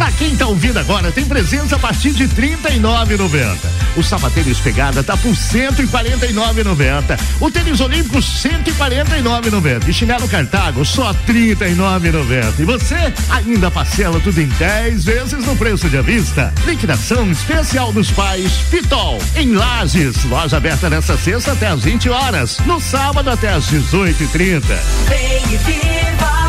Pra 0.00 0.10
quem 0.12 0.34
tá 0.34 0.46
ouvindo 0.46 0.78
agora, 0.78 1.12
tem 1.12 1.26
presença 1.26 1.76
a 1.76 1.78
partir 1.78 2.12
de 2.12 2.24
R$ 2.24 2.56
39,90. 2.56 3.54
O 3.98 4.02
sapatênis 4.02 4.58
pegada 4.58 5.02
tá 5.02 5.14
por 5.14 5.28
R$ 5.28 5.36
149,90. 5.36 7.20
O 7.38 7.50
tênis 7.50 7.80
olímpico 7.80 8.14
R$ 8.14 8.22
149,90. 8.22 9.86
E 9.86 9.92
chinelo 9.92 10.26
Cartago 10.26 10.86
só 10.86 11.10
R$ 11.10 11.18
39,90. 11.28 12.60
E 12.60 12.64
você 12.64 13.12
ainda 13.28 13.70
parcela 13.70 14.18
tudo 14.20 14.40
em 14.40 14.48
10 14.48 15.04
vezes 15.04 15.44
no 15.44 15.54
preço 15.54 15.86
de 15.90 15.98
avista. 15.98 16.50
Liquidação 16.64 17.30
especial 17.30 17.92
dos 17.92 18.10
pais 18.10 18.52
Pitol. 18.70 19.20
Em 19.36 19.52
Lages, 19.52 20.24
loja 20.24 20.56
aberta 20.56 20.88
nessa 20.88 21.18
sexta 21.18 21.52
até 21.52 21.66
às 21.66 21.84
20 21.84 22.08
horas. 22.08 22.58
No 22.60 22.80
sábado 22.80 23.28
até 23.28 23.50
às 23.50 23.66
18h30. 23.66 24.62
Vem 25.10 25.54
e 25.54 26.39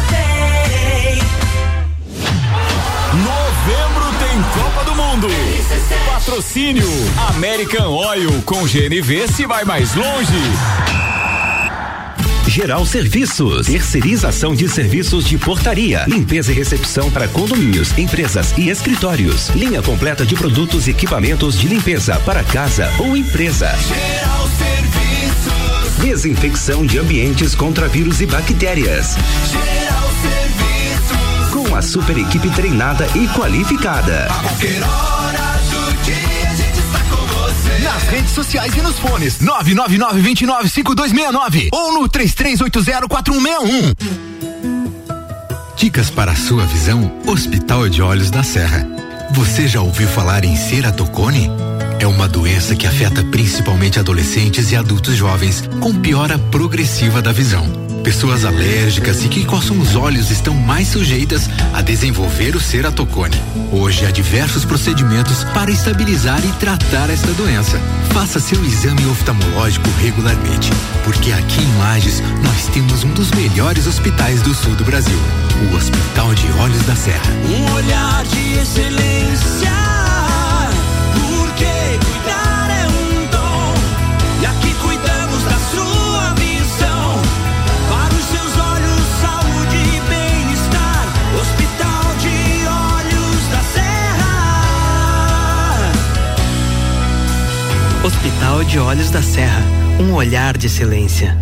Tem 4.31 4.41
Copa 4.63 4.85
do 4.85 4.95
Mundo. 4.95 5.27
Patrocínio 6.05 6.87
American 7.35 7.91
Oil 7.91 8.41
com 8.43 8.63
GNV 8.63 9.27
se 9.27 9.45
vai 9.45 9.65
mais 9.65 9.93
longe. 9.93 10.41
Geral 12.47 12.85
Serviços, 12.85 13.67
terceirização 13.67 14.55
de 14.55 14.69
serviços 14.69 15.25
de 15.25 15.37
portaria, 15.37 16.05
limpeza 16.07 16.53
e 16.53 16.55
recepção 16.55 17.11
para 17.11 17.27
condomínios, 17.27 17.97
empresas 17.97 18.53
e 18.57 18.69
escritórios. 18.69 19.49
Linha 19.49 19.81
completa 19.81 20.25
de 20.25 20.33
produtos 20.33 20.87
e 20.87 20.91
equipamentos 20.91 21.59
de 21.59 21.67
limpeza 21.67 22.17
para 22.21 22.41
casa 22.41 22.89
ou 22.99 23.17
empresa. 23.17 23.67
Geral 23.85 24.47
Serviços. 24.57 25.97
Desinfecção 26.01 26.85
de 26.85 26.99
ambientes 26.99 27.53
contra 27.53 27.89
vírus 27.89 28.21
e 28.21 28.25
bactérias. 28.25 29.17
Geral 29.51 30.10
Serviços. 31.71 31.71
Com 31.71 31.77
a 31.77 31.81
super 31.81 32.17
equipe 32.17 32.49
treinada 32.49 33.07
e 33.15 33.25
qualificada. 33.29 34.27
Nas 37.81 38.03
redes 38.03 38.31
sociais 38.31 38.75
e 38.75 38.81
nos 38.81 38.99
fones. 38.99 39.37
999-295269 39.39 41.69
ou 41.71 41.93
no 41.93 42.09
33804161. 42.09 43.95
Dicas 45.77 46.09
para 46.09 46.33
a 46.33 46.35
sua 46.35 46.65
visão, 46.65 47.09
Hospital 47.25 47.87
de 47.87 48.01
Olhos 48.01 48.29
da 48.29 48.43
Serra. 48.43 48.85
Você 49.31 49.65
já 49.67 49.79
ouviu 49.81 50.09
falar 50.09 50.43
em 50.43 50.57
ceratocone? 50.57 51.49
É 51.99 52.07
uma 52.07 52.27
doença 52.27 52.75
que 52.75 52.85
afeta 52.85 53.23
principalmente 53.25 53.97
adolescentes 53.97 54.71
e 54.71 54.75
adultos 54.75 55.15
jovens, 55.15 55.63
com 55.79 55.93
piora 55.93 56.37
progressiva 56.37 57.21
da 57.21 57.31
visão. 57.31 57.90
Pessoas 58.03 58.45
alérgicas 58.45 59.23
e 59.23 59.29
que 59.29 59.45
coçam 59.45 59.79
os 59.79 59.95
olhos 59.95 60.31
estão 60.31 60.55
mais 60.55 60.87
sujeitas 60.87 61.47
a 61.73 61.81
desenvolver 61.81 62.55
o 62.55 62.59
ceratocone. 62.59 63.35
Hoje 63.71 64.05
há 64.05 64.11
diversos 64.11 64.65
procedimentos 64.65 65.43
para 65.53 65.69
estabilizar 65.69 66.43
e 66.43 66.51
tratar 66.53 67.09
esta 67.09 67.31
doença. 67.33 67.79
Faça 68.11 68.39
seu 68.39 68.63
exame 68.65 69.05
oftalmológico 69.05 69.89
regularmente, 70.01 70.71
porque 71.03 71.31
aqui 71.31 71.61
em 71.61 71.77
Lages 71.77 72.21
nós 72.43 72.67
temos 72.67 73.03
um 73.03 73.13
dos 73.13 73.31
melhores 73.31 73.85
hospitais 73.85 74.41
do 74.41 74.53
sul 74.53 74.75
do 74.75 74.83
Brasil, 74.83 75.19
o 75.71 75.75
Hospital 75.75 76.33
de 76.33 76.51
Olhos 76.53 76.81
da 76.83 76.95
Serra. 76.95 77.31
Um 77.47 77.73
olhar 77.73 78.23
de 78.25 78.59
excelência. 78.59 79.80
Hospital 98.21 98.63
de 98.63 98.77
Olhos 98.77 99.09
da 99.09 99.19
Serra. 99.19 99.63
Um 99.99 100.13
olhar 100.13 100.55
de 100.55 100.67
excelência. 100.67 101.35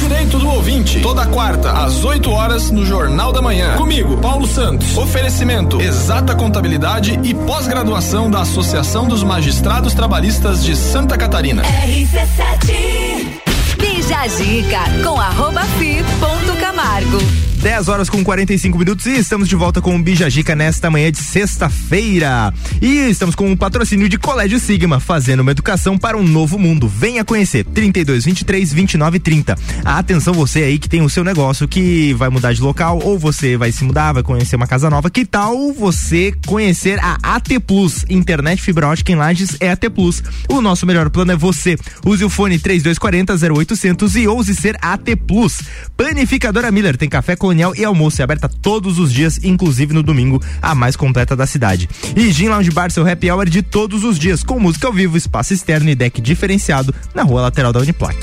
Direito 0.00 0.40
do 0.40 0.48
ouvinte, 0.48 0.98
toda 1.00 1.24
quarta, 1.24 1.70
às 1.70 2.04
8 2.04 2.28
horas, 2.28 2.72
no 2.72 2.84
Jornal 2.84 3.32
da 3.32 3.40
Manhã. 3.40 3.76
Comigo, 3.76 4.16
Paulo 4.16 4.44
Santos. 4.44 4.98
Oferecimento: 4.98 5.80
Exata 5.80 6.34
Contabilidade 6.34 7.20
e 7.22 7.32
pós-graduação 7.32 8.28
da 8.28 8.40
Associação 8.40 9.06
dos 9.06 9.22
Magistrados 9.22 9.94
Trabalhistas 9.94 10.64
de 10.64 10.74
Santa 10.74 11.16
Catarina. 11.16 11.62
RC7 11.62 13.40
Bija 13.78 14.22
a 14.22 14.26
Dica 14.26 14.80
com 15.04 15.20
arroba 15.20 15.62
fi 15.78 16.02
ponto 16.18 16.58
Camargo. 16.58 17.49
10 17.62 17.88
horas 17.88 18.08
com 18.08 18.24
45 18.24 18.78
minutos 18.78 19.04
e 19.04 19.18
estamos 19.18 19.46
de 19.46 19.54
volta 19.54 19.82
com 19.82 19.94
o 19.94 20.02
Bijagica 20.02 20.56
nesta 20.56 20.90
manhã 20.90 21.12
de 21.12 21.18
sexta-feira. 21.18 22.54
E 22.80 23.10
estamos 23.10 23.34
com 23.34 23.52
o 23.52 23.56
patrocínio 23.56 24.08
de 24.08 24.16
Colégio 24.16 24.58
Sigma, 24.58 24.98
fazendo 24.98 25.40
uma 25.40 25.50
educação 25.50 25.98
para 25.98 26.16
um 26.16 26.22
novo 26.22 26.58
mundo. 26.58 26.88
Venha 26.88 27.22
conhecer 27.22 27.64
32 27.64 28.24
23 28.24 28.72
29 28.72 29.18
30. 29.18 29.58
Atenção 29.84 30.32
você 30.32 30.62
aí 30.62 30.78
que 30.78 30.88
tem 30.88 31.02
o 31.02 31.10
seu 31.10 31.22
negócio 31.22 31.68
que 31.68 32.14
vai 32.14 32.30
mudar 32.30 32.54
de 32.54 32.62
local 32.62 32.98
ou 33.04 33.18
você 33.18 33.58
vai 33.58 33.70
se 33.70 33.84
mudar, 33.84 34.14
vai 34.14 34.22
conhecer 34.22 34.56
uma 34.56 34.66
casa 34.66 34.88
nova. 34.88 35.10
Que 35.10 35.26
tal 35.26 35.70
você 35.74 36.32
conhecer 36.46 36.98
a 37.00 37.18
AT 37.22 37.60
Plus? 37.66 38.06
Internet 38.08 38.62
fibra 38.62 38.88
ótica 38.88 39.12
em 39.12 39.16
Lages 39.16 39.58
é 39.60 39.70
AT 39.70 39.84
Plus. 39.94 40.22
O 40.48 40.62
nosso 40.62 40.86
melhor 40.86 41.10
plano 41.10 41.32
é 41.32 41.36
você. 41.36 41.76
Use 42.06 42.24
o 42.24 42.30
fone 42.30 42.58
3240 42.58 43.54
0800 43.54 44.16
e 44.16 44.26
ouse 44.26 44.54
ser 44.54 44.78
AT 44.80 45.14
Plus. 45.26 45.60
Panificadora 45.94 46.70
Miller 46.70 46.96
tem 46.96 47.08
café 47.08 47.36
colonial 47.50 47.74
e 47.76 47.84
almoço 47.84 48.20
é 48.20 48.24
aberta 48.24 48.48
todos 48.48 48.98
os 48.98 49.12
dias, 49.12 49.40
inclusive 49.42 49.92
no 49.92 50.04
domingo, 50.04 50.40
a 50.62 50.72
mais 50.72 50.94
completa 50.94 51.34
da 51.34 51.46
cidade. 51.46 51.88
E 52.14 52.32
Gin 52.32 52.48
Lounge 52.48 52.70
Bar, 52.70 52.90
seu 52.90 53.06
happy 53.06 53.28
hour 53.28 53.48
de 53.48 53.60
todos 53.60 54.04
os 54.04 54.18
dias, 54.18 54.44
com 54.44 54.60
música 54.60 54.86
ao 54.86 54.92
vivo, 54.92 55.16
espaço 55.16 55.52
externo 55.52 55.90
e 55.90 55.94
deck 55.96 56.20
diferenciado 56.20 56.94
na 57.12 57.24
rua 57.24 57.42
lateral 57.42 57.72
da 57.72 57.80
Uniplac. 57.80 58.16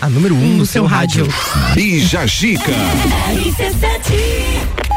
A 0.00 0.08
número 0.08 0.34
1 0.34 0.38
um 0.38 0.56
no 0.56 0.66
seu 0.66 0.84
rádio. 0.84 1.28
Bija 1.74 2.26
Gica. 2.26 2.72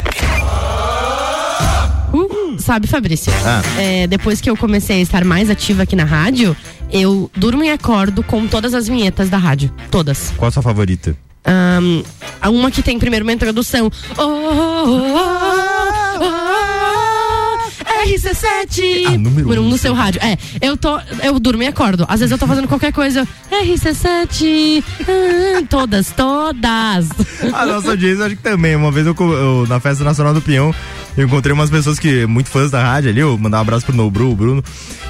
Sabe, 2.66 2.88
Fabrício? 2.88 3.32
Ah. 3.46 3.62
É, 3.80 4.08
depois 4.08 4.42
que 4.42 4.50
eu 4.50 4.58
comecei 4.58 4.98
a 4.98 5.00
estar 5.00 5.24
mais 5.24 5.52
ativa 5.52 5.84
aqui 5.84 5.96
na 5.96 6.04
rádio, 6.04 6.58
eu 6.92 7.30
durmo 7.36 7.64
e 7.64 7.70
acordo 7.70 8.24
com 8.24 8.48
todas 8.48 8.74
as 8.74 8.88
vinhetas 8.88 9.30
da 9.30 9.38
rádio. 9.38 9.72
Todas. 9.92 10.34
Qual 10.36 10.48
a 10.48 10.52
sua 10.52 10.64
favorita? 10.64 11.16
A 12.42 12.50
uma 12.50 12.72
que 12.72 12.82
tem 12.82 12.98
primeiro 12.98 13.24
uma 13.24 13.34
introdução. 13.34 13.92
Oh, 14.18 14.24
oh, 14.24 14.88
oh, 14.88 15.20
oh, 16.22 16.46
RC7! 18.08 19.14
A 19.14 19.18
número 19.18 19.62
um 19.62 19.66
um 19.66 19.70
no 19.70 19.78
seu 19.78 19.94
rádio. 19.94 20.20
É, 20.24 20.36
eu 20.60 20.76
tô. 20.76 21.00
Eu 21.22 21.40
durmo 21.40 21.62
e 21.62 21.68
acordo. 21.68 22.04
Às 22.10 22.22
vezes 22.22 22.32
eu 22.32 22.38
tô 22.40 22.48
fazendo 22.48 22.68
qualquer 22.68 22.92
coisa. 22.92 23.28
RC7! 23.52 24.84
ah, 25.02 25.64
todas, 25.70 26.12
todas. 26.12 27.10
A 27.54 27.66
nossa 27.68 27.92
audiência, 27.92 28.26
acho 28.26 28.36
que 28.36 28.42
também. 28.42 28.76
Uma 28.76 28.92
vez 28.92 29.06
eu, 29.06 29.16
eu, 29.20 29.68
na 29.68 29.80
Festa 29.80 30.04
Nacional 30.04 30.34
do 30.34 30.42
Pinhão, 30.42 30.74
Eu 31.18 31.26
encontrei 31.26 31.54
umas 31.54 31.70
pessoas 31.70 31.98
que, 31.98 32.26
muito 32.26 32.50
fãs 32.50 32.70
da 32.70 32.84
rádio 32.84 33.10
ali, 33.10 33.20
eu 33.22 33.38
mandar 33.38 33.58
um 33.60 33.62
abraço 33.62 33.86
pro 33.86 33.96
Nobru, 33.96 34.32
o 34.32 34.36
Bruno. 34.36 34.64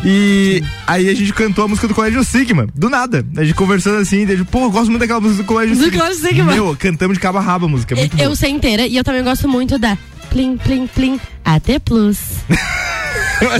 E 0.03 0.61
aí 0.85 1.09
a 1.09 1.13
gente 1.15 1.33
cantou 1.33 1.65
a 1.65 1.67
música 1.67 1.87
do 1.87 1.95
Colégio 1.95 2.23
Sigma, 2.23 2.67
do 2.75 2.89
nada. 2.89 3.25
A 3.35 3.43
gente 3.43 3.55
conversando 3.55 3.97
assim, 3.97 4.25
daí, 4.25 4.43
pô, 4.43 4.65
eu 4.65 4.71
gosto 4.71 4.89
muito 4.89 4.99
daquela 4.99 5.19
música 5.19 5.41
do 5.41 5.47
Colégio 5.47 5.75
Do 5.75 5.83
Sigma. 5.83 5.99
Colégio 5.99 6.21
Sigma. 6.27 6.53
Meu, 6.53 6.75
cantamos 6.77 7.17
de 7.17 7.21
cabo 7.21 7.39
a 7.39 7.41
rabo 7.41 7.65
a 7.65 7.69
música, 7.69 7.95
é 7.95 7.97
muito 7.97 8.17
eu 8.17 8.25
boa. 8.25 8.35
sei 8.35 8.51
inteira 8.51 8.85
e 8.85 8.95
eu 8.95 9.03
também 9.03 9.23
gosto 9.23 9.47
muito 9.47 9.79
da 9.79 9.97
Plim, 10.29 10.57
Plim, 10.57 10.85
Plim, 10.87 11.19
AT 11.45 11.79
Plus. 11.85 12.17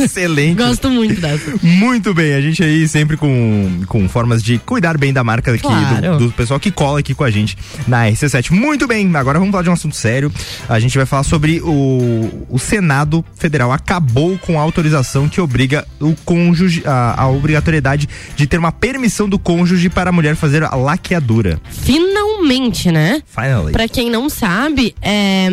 Excelente. 0.01 0.55
Gosto 0.55 0.89
muito 0.89 1.19
dessa. 1.19 1.53
Muito 1.61 2.13
bem, 2.13 2.33
a 2.33 2.39
gente 2.41 2.63
aí 2.63 2.88
sempre 2.88 3.17
com, 3.17 3.81
com 3.88 4.07
formas 4.07 4.41
de 4.41 4.57
cuidar 4.57 4.97
bem 4.97 5.11
da 5.11 5.21
marca 5.23 5.51
aqui, 5.51 5.61
Claro. 5.61 6.17
do, 6.17 6.27
do 6.27 6.31
pessoal 6.31 6.59
que 6.59 6.71
cola 6.71 6.99
aqui 6.99 7.13
com 7.13 7.25
a 7.25 7.29
gente 7.29 7.57
na 7.86 8.05
RC7. 8.07 8.51
Muito 8.51 8.88
bem, 8.88 9.13
agora 9.15 9.38
vamos 9.38 9.51
falar 9.51 9.63
de 9.63 9.69
um 9.69 9.73
assunto 9.73 9.95
sério. 9.95 10.31
A 10.69 10.79
gente 10.79 10.95
vai 10.97 11.05
falar 11.05 11.23
sobre 11.23 11.59
o, 11.61 12.45
o 12.49 12.57
Senado 12.57 13.23
Federal 13.38 13.69
acabou 13.71 14.38
com 14.38 14.57
a 14.57 14.61
autorização 14.63 15.27
que 15.27 15.41
obriga 15.41 15.86
o 15.99 16.15
cônjuge, 16.23 16.81
a, 16.86 17.23
a 17.23 17.27
obrigatoriedade 17.29 18.07
de 18.36 18.47
ter 18.47 18.57
uma 18.57 18.71
permissão 18.71 19.27
do 19.27 19.38
cônjuge 19.38 19.89
para 19.89 20.09
a 20.09 20.13
mulher 20.13 20.38
fazer 20.38 20.63
a 20.63 20.73
laqueadura. 20.73 21.59
Finalmente, 21.69 22.91
né? 22.93 23.21
Finally. 23.27 23.73
Pra 23.73 23.89
quem 23.89 24.09
não 24.09 24.29
sabe, 24.29 24.95
é, 25.01 25.47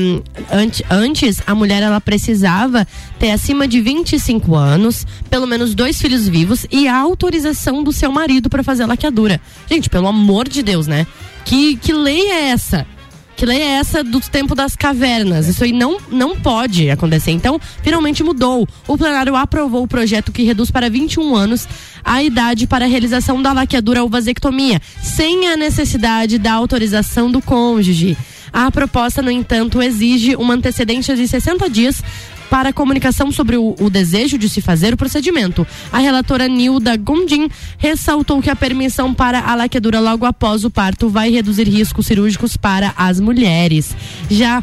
ante- 0.52 0.84
antes 0.88 1.42
a 1.44 1.54
mulher 1.56 1.82
ela 1.82 2.00
precisava 2.22 2.86
ter 3.18 3.32
acima 3.32 3.66
de 3.66 3.80
25 3.80 4.54
anos, 4.54 5.04
pelo 5.28 5.44
menos 5.44 5.74
dois 5.74 6.00
filhos 6.00 6.28
vivos 6.28 6.64
e 6.70 6.86
a 6.86 6.96
autorização 6.96 7.82
do 7.82 7.92
seu 7.92 8.12
marido 8.12 8.48
pra 8.48 8.62
fazer 8.62 8.84
a 8.84 8.86
laqueadura. 8.86 9.40
Gente, 9.68 9.90
pelo 9.90 10.06
amor 10.06 10.48
de 10.48 10.62
Deus, 10.62 10.86
né? 10.86 11.04
Que, 11.44 11.76
que 11.76 11.92
lei 11.92 12.30
é 12.30 12.50
essa? 12.50 12.86
Que 13.34 13.44
lei 13.44 13.60
é 13.60 13.70
essa 13.72 14.04
do 14.04 14.20
tempo 14.20 14.54
das 14.54 14.76
cavernas? 14.76 15.48
Isso 15.48 15.64
aí 15.64 15.72
não, 15.72 15.98
não 16.12 16.36
pode 16.36 16.88
acontecer. 16.90 17.32
Então, 17.32 17.60
finalmente 17.82 18.22
mudou. 18.22 18.68
O 18.86 18.96
plenário 18.96 19.34
aprovou 19.34 19.82
o 19.82 19.88
projeto 19.88 20.30
que 20.30 20.44
reduz 20.44 20.70
para 20.70 20.88
21 20.88 21.34
anos 21.34 21.66
a 22.04 22.22
idade 22.22 22.68
para 22.68 22.84
a 22.84 22.88
realização 22.88 23.42
da 23.42 23.52
laqueadura 23.52 24.00
ou 24.00 24.08
vasectomia, 24.08 24.80
sem 25.02 25.48
a 25.48 25.56
necessidade 25.56 26.38
da 26.38 26.52
autorização 26.52 27.32
do 27.32 27.42
cônjuge. 27.42 28.16
A 28.53 28.70
proposta, 28.70 29.22
no 29.22 29.30
entanto, 29.30 29.80
exige 29.80 30.36
uma 30.36 30.55
antecedência 30.55 31.16
de 31.16 31.26
60 31.26 31.70
dias 31.70 32.03
para 32.50 32.70
comunicação 32.70 33.32
sobre 33.32 33.57
o, 33.57 33.74
o 33.80 33.88
desejo 33.88 34.36
de 34.36 34.46
se 34.46 34.61
fazer 34.61 34.92
o 34.92 34.96
procedimento. 34.96 35.66
A 35.90 35.98
relatora 35.98 36.46
Nilda 36.46 36.94
Gondim 36.98 37.48
ressaltou 37.78 38.42
que 38.42 38.50
a 38.50 38.55
permissão 38.55 39.14
para 39.14 39.40
a 39.40 39.55
laqueadura 39.55 40.00
logo 40.00 40.26
após 40.26 40.62
o 40.62 40.70
parto 40.70 41.09
vai 41.09 41.30
reduzir 41.30 41.66
riscos 41.66 42.05
cirúrgicos 42.05 42.55
para 42.55 42.92
as 42.94 43.18
mulheres. 43.18 43.96
Já 44.28 44.62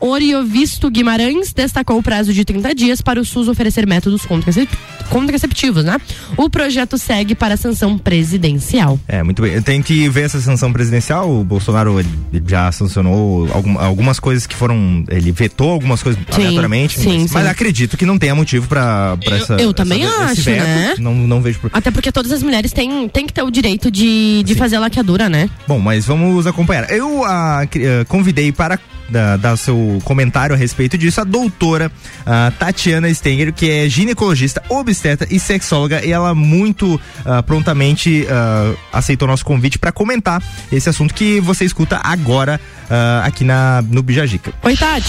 Oriovisto 0.00 0.90
Guimarães 0.90 1.52
destacou 1.52 1.98
o 1.98 2.02
prazo 2.02 2.32
de 2.32 2.44
30 2.44 2.74
dias 2.74 3.00
para 3.00 3.20
o 3.20 3.24
SUS 3.24 3.48
oferecer 3.48 3.86
métodos 3.86 4.24
contracep- 4.24 4.70
contraceptivos, 5.10 5.84
né? 5.84 5.98
O 6.36 6.48
projeto 6.48 6.96
segue 6.96 7.34
para 7.34 7.54
a 7.54 7.56
sanção 7.56 7.98
presidencial. 7.98 8.98
É, 9.06 9.22
muito 9.22 9.42
bem. 9.42 9.60
Tem 9.60 9.82
que 9.82 10.08
ver 10.08 10.22
essa 10.22 10.40
sanção 10.40 10.72
presidencial. 10.72 11.30
O 11.30 11.44
Bolsonaro 11.44 12.00
já 12.46 12.70
sancionou 12.72 13.48
algum- 13.52 13.78
algumas 13.78 14.18
coisas 14.18 14.46
que 14.46 14.54
foram. 14.54 15.04
Ele 15.08 15.32
vetou 15.32 15.70
algumas 15.70 16.02
coisas 16.02 16.20
Sim, 16.30 16.42
aleatoriamente. 16.42 16.98
sim, 16.98 17.20
mas, 17.22 17.32
mas 17.32 17.44
sim. 17.44 17.50
acredito 17.50 17.96
que 17.96 18.06
não 18.06 18.18
tenha 18.18 18.34
motivo 18.34 18.66
pra 18.68 19.18
essa. 19.30 19.54
eu 19.60 19.74
também 19.74 20.04
essa- 20.04 20.24
acho, 20.24 20.42
veto. 20.42 20.62
né? 20.64 20.94
Não, 20.98 21.14
não 21.14 21.42
vejo 21.42 21.58
por. 21.60 21.70
Até 21.74 21.90
porque 21.90 22.10
todas 22.10 22.32
as 22.32 22.42
mulheres 22.42 22.72
têm, 22.72 23.08
têm 23.08 23.26
que 23.26 23.32
ter 23.32 23.42
o 23.42 23.50
direito 23.50 23.90
de, 23.90 24.42
de 24.44 24.54
fazer 24.54 24.76
a 24.76 24.80
laqueadura, 24.80 25.28
né? 25.28 25.50
Bom, 25.68 25.78
mas 25.78 26.06
vamos 26.06 26.46
acompanhar. 26.46 26.90
Eu 26.90 27.24
ah, 27.24 27.66
cri- 27.70 27.86
ah, 27.86 28.04
convidei 28.06 28.50
para 28.52 28.78
da- 29.10 29.36
dar 29.36 29.56
seu 29.56 30.00
comentário 30.04 30.54
a 30.54 30.58
respeito 30.58 30.96
disso 30.96 31.20
a 31.20 31.24
doutora 31.24 31.90
ah, 32.24 32.52
Tatiana 32.58 33.12
Stenger, 33.12 33.52
que 33.52 33.70
é 33.70 33.88
ginecologista, 33.88 34.62
obstetra 34.68 35.26
e 35.30 35.38
sexóloga, 35.38 36.04
e 36.04 36.12
ela 36.12 36.34
muito 36.34 37.00
ah, 37.24 37.42
prontamente 37.42 38.26
ah, 38.30 38.74
aceitou 38.92 39.28
nosso 39.28 39.44
convite 39.44 39.78
para 39.78 39.92
comentar 39.92 40.42
esse 40.70 40.88
assunto 40.88 41.12
que 41.14 41.40
você 41.40 41.64
escuta 41.64 42.00
agora 42.02 42.60
ah, 42.88 43.22
aqui 43.24 43.44
na 43.44 43.82
no 43.90 44.02
Bijagica. 44.02 44.52
Oi, 44.62 44.76
Tati. 44.76 45.08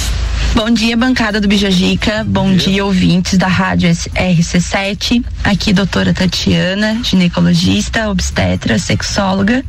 Bom 0.54 0.70
dia, 0.70 0.97
bancada 0.97 1.39
do 1.39 1.47
Bijagica. 1.47 2.26
Bom 2.28 2.54
dia, 2.54 2.84
ouvintes 2.84 3.38
da 3.38 3.47
Rádio 3.47 3.89
RC7. 3.89 5.24
Aqui, 5.45 5.72
doutora 5.72 6.14
Tatiana, 6.14 6.99
ginecologista, 7.04 8.10
obstetra, 8.10 8.78
sexóloga. 8.78 9.64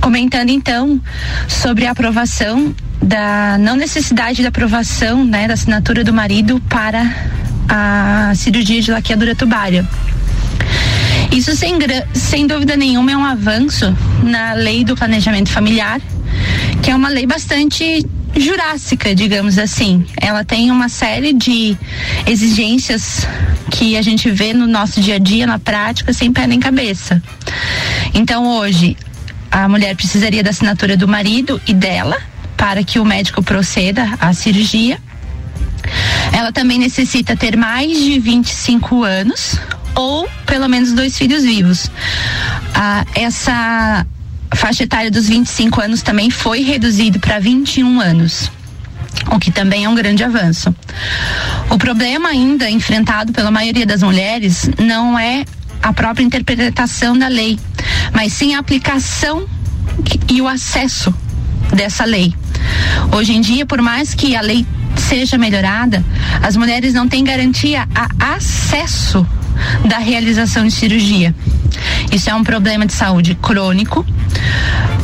Comentando 0.00 0.50
então 0.50 1.00
sobre 1.48 1.86
a 1.86 1.90
aprovação 1.90 2.72
da 3.02 3.56
não 3.58 3.76
necessidade 3.76 4.42
da 4.42 4.48
aprovação, 4.48 5.24
né, 5.24 5.48
da 5.48 5.54
assinatura 5.54 6.04
do 6.04 6.12
marido 6.12 6.60
para 6.68 7.10
a 7.68 8.32
cirurgia 8.34 8.80
de 8.80 8.90
laqueadura 8.90 9.34
tubária. 9.34 9.88
Isso 11.32 11.54
sem, 11.54 11.78
sem 12.12 12.46
dúvida 12.46 12.76
nenhuma 12.76 13.12
é 13.12 13.16
um 13.16 13.24
avanço 13.24 13.96
na 14.22 14.52
lei 14.52 14.84
do 14.84 14.96
planejamento 14.96 15.50
familiar, 15.50 16.00
que 16.82 16.90
é 16.90 16.94
uma 16.94 17.08
lei 17.08 17.26
bastante 17.26 18.04
jurássica, 18.36 19.14
digamos 19.14 19.58
assim. 19.58 20.04
Ela 20.20 20.44
tem 20.44 20.70
uma 20.70 20.88
série 20.88 21.32
de 21.32 21.76
exigências 22.26 23.26
que 23.70 23.96
a 23.96 24.02
gente 24.02 24.30
vê 24.30 24.52
no 24.52 24.66
nosso 24.66 25.00
dia 25.00 25.16
a 25.16 25.18
dia, 25.18 25.46
na 25.46 25.58
prática, 25.58 26.12
sem 26.12 26.32
pé 26.32 26.46
nem 26.46 26.58
cabeça. 26.58 27.22
Então 28.12 28.46
hoje 28.58 28.96
a 29.50 29.68
mulher 29.68 29.94
precisaria 29.96 30.42
da 30.42 30.50
assinatura 30.50 30.96
do 30.96 31.08
marido 31.08 31.60
e 31.66 31.72
dela 31.74 32.16
para 32.60 32.84
que 32.84 32.98
o 32.98 33.04
médico 33.06 33.42
proceda 33.42 34.06
à 34.20 34.34
cirurgia. 34.34 34.98
Ela 36.30 36.52
também 36.52 36.78
necessita 36.78 37.34
ter 37.34 37.56
mais 37.56 37.96
de 37.98 38.20
25 38.20 39.02
anos 39.02 39.58
ou 39.94 40.28
pelo 40.44 40.68
menos 40.68 40.92
dois 40.92 41.16
filhos 41.16 41.42
vivos. 41.42 41.90
Ah, 42.74 43.06
essa 43.14 44.06
faixa 44.54 44.84
etária 44.84 45.10
dos 45.10 45.26
25 45.26 45.80
anos 45.80 46.02
também 46.02 46.28
foi 46.28 46.60
reduzido 46.60 47.18
para 47.18 47.38
21 47.38 47.98
anos. 47.98 48.50
O 49.32 49.38
que 49.38 49.50
também 49.50 49.86
é 49.86 49.88
um 49.88 49.94
grande 49.94 50.22
avanço. 50.22 50.74
O 51.70 51.78
problema 51.78 52.28
ainda 52.28 52.68
enfrentado 52.68 53.32
pela 53.32 53.50
maioria 53.50 53.86
das 53.86 54.02
mulheres 54.02 54.68
não 54.78 55.18
é 55.18 55.46
a 55.82 55.94
própria 55.94 56.24
interpretação 56.24 57.18
da 57.18 57.26
lei, 57.26 57.58
mas 58.12 58.34
sim 58.34 58.54
a 58.54 58.58
aplicação 58.58 59.48
e 60.28 60.42
o 60.42 60.46
acesso 60.46 61.14
dessa 61.72 62.04
lei. 62.04 62.34
Hoje 63.14 63.34
em 63.34 63.40
dia, 63.40 63.66
por 63.66 63.80
mais 63.82 64.14
que 64.14 64.36
a 64.36 64.40
lei 64.40 64.66
seja 64.96 65.38
melhorada, 65.38 66.04
as 66.42 66.56
mulheres 66.56 66.94
não 66.94 67.08
têm 67.08 67.24
garantia 67.24 67.88
a 67.94 68.34
acesso 68.34 69.26
da 69.84 69.98
realização 69.98 70.66
de 70.66 70.72
cirurgia. 70.72 71.34
Isso 72.12 72.30
é 72.30 72.34
um 72.34 72.42
problema 72.42 72.86
de 72.86 72.92
saúde 72.92 73.34
crônico, 73.34 74.04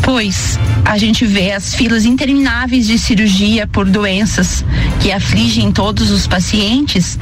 pois 0.03 0.59
a 0.85 0.99
gente 0.99 1.25
vê 1.25 1.53
as 1.53 1.75
filas 1.75 2.05
intermináveis 2.05 2.87
de 2.87 2.99
cirurgia 2.99 3.67
por 3.67 3.87
doenças 3.87 4.65
que 5.01 5.13
afligem 5.13 5.71
todos 5.73 6.11
os 6.11 6.27
pacientes 6.27 7.19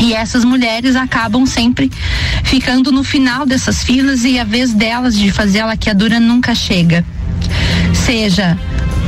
e 0.00 0.12
essas 0.12 0.44
mulheres 0.44 0.94
acabam 0.94 1.44
sempre 1.46 1.90
ficando 2.44 2.92
no 2.92 3.02
final 3.02 3.44
dessas 3.44 3.82
filas 3.82 4.24
e 4.24 4.38
a 4.38 4.44
vez 4.44 4.72
delas 4.72 5.16
de 5.16 5.30
fazer 5.30 5.60
a 5.60 5.66
laqueadura 5.66 6.20
nunca 6.20 6.54
chega. 6.54 7.04
Seja 7.92 8.56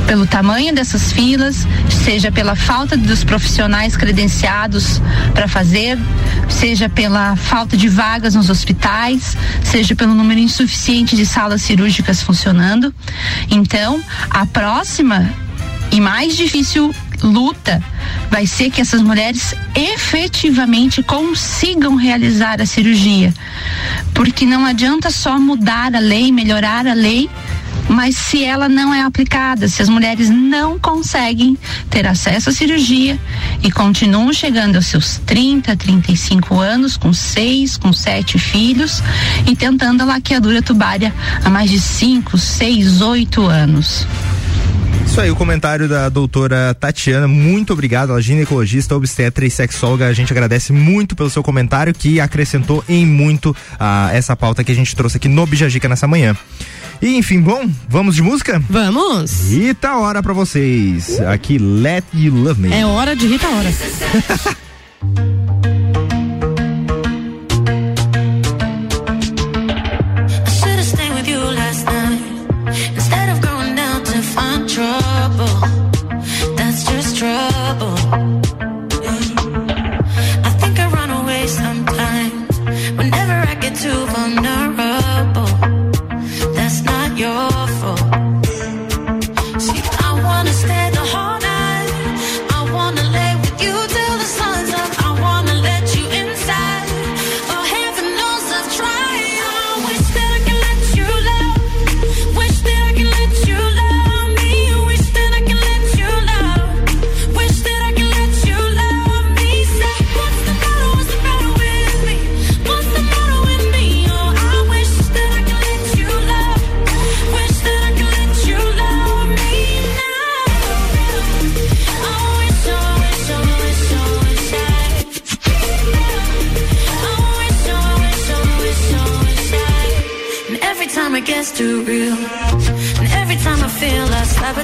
pelo 0.07 0.25
tamanho 0.25 0.73
dessas 0.73 1.11
filas, 1.11 1.67
seja 2.03 2.31
pela 2.31 2.55
falta 2.55 2.97
dos 2.97 3.23
profissionais 3.23 3.95
credenciados 3.95 5.01
para 5.33 5.47
fazer, 5.47 5.97
seja 6.49 6.89
pela 6.89 7.35
falta 7.35 7.77
de 7.77 7.87
vagas 7.87 8.35
nos 8.35 8.49
hospitais, 8.49 9.37
seja 9.63 9.95
pelo 9.95 10.13
número 10.13 10.39
insuficiente 10.39 11.15
de 11.15 11.25
salas 11.25 11.61
cirúrgicas 11.61 12.21
funcionando. 12.21 12.93
Então, 13.49 14.01
a 14.29 14.45
próxima 14.45 15.29
e 15.91 15.99
mais 15.99 16.35
difícil 16.37 16.93
luta 17.23 17.83
vai 18.29 18.47
ser 18.47 18.69
que 18.71 18.81
essas 18.81 19.01
mulheres 19.01 19.53
efetivamente 19.75 21.03
consigam 21.03 21.95
realizar 21.95 22.61
a 22.61 22.65
cirurgia. 22.65 23.33
Porque 24.13 24.45
não 24.45 24.65
adianta 24.65 25.11
só 25.11 25.39
mudar 25.39 25.93
a 25.95 25.99
lei, 25.99 26.31
melhorar 26.31 26.87
a 26.87 26.93
lei, 26.93 27.29
mas 27.91 28.15
se 28.15 28.43
ela 28.43 28.69
não 28.69 28.93
é 28.93 29.01
aplicada, 29.01 29.67
se 29.67 29.81
as 29.81 29.89
mulheres 29.89 30.29
não 30.29 30.79
conseguem 30.79 31.57
ter 31.89 32.07
acesso 32.07 32.49
à 32.49 32.53
cirurgia 32.53 33.19
e 33.61 33.69
continuam 33.69 34.31
chegando 34.31 34.77
aos 34.77 34.85
seus 34.85 35.17
30, 35.25 35.75
35 35.75 36.57
anos, 36.57 36.95
com 36.95 37.11
seis, 37.11 37.75
com 37.75 37.91
sete 37.91 38.39
filhos 38.39 39.03
e 39.45 39.55
tentando 39.55 40.03
a 40.03 40.05
laqueadura 40.05 40.61
tubária 40.61 41.13
há 41.43 41.49
mais 41.49 41.69
de 41.69 41.79
5, 41.79 42.37
6, 42.37 43.01
8 43.01 43.45
anos. 43.45 44.07
Isso 45.05 45.19
aí, 45.19 45.29
o 45.29 45.35
comentário 45.35 45.89
da 45.89 46.07
doutora 46.07 46.73
Tatiana. 46.73 47.27
Muito 47.27 47.73
obrigado, 47.73 48.11
ela 48.11 48.19
é 48.19 48.21
ginecologista, 48.21 48.95
obstetra 48.95 49.45
e 49.45 49.51
sexóloga. 49.51 50.07
A 50.07 50.13
gente 50.13 50.31
agradece 50.31 50.71
muito 50.71 51.17
pelo 51.17 51.29
seu 51.29 51.43
comentário 51.43 51.93
que 51.93 52.21
acrescentou 52.21 52.81
em 52.87 53.05
muito 53.05 53.53
a 53.77 54.09
essa 54.13 54.37
pauta 54.37 54.63
que 54.63 54.71
a 54.71 54.75
gente 54.75 54.95
trouxe 54.95 55.17
aqui 55.17 55.27
no 55.27 55.45
Bijagica 55.45 55.89
nessa 55.89 56.07
manhã. 56.07 56.33
E 57.01 57.17
enfim, 57.17 57.41
bom, 57.41 57.67
vamos 57.89 58.15
de 58.15 58.21
música? 58.21 58.61
Vamos! 58.69 59.49
Rita 59.49 59.95
Hora 59.95 60.21
pra 60.21 60.33
vocês. 60.33 61.19
Aqui, 61.21 61.57
Let 61.57 62.05
You 62.13 62.33
Love 62.33 62.61
Me. 62.61 62.73
É 62.73 62.85
hora 62.85 63.15
de 63.15 63.25
Rita 63.25 63.47
Hora. 63.47 63.71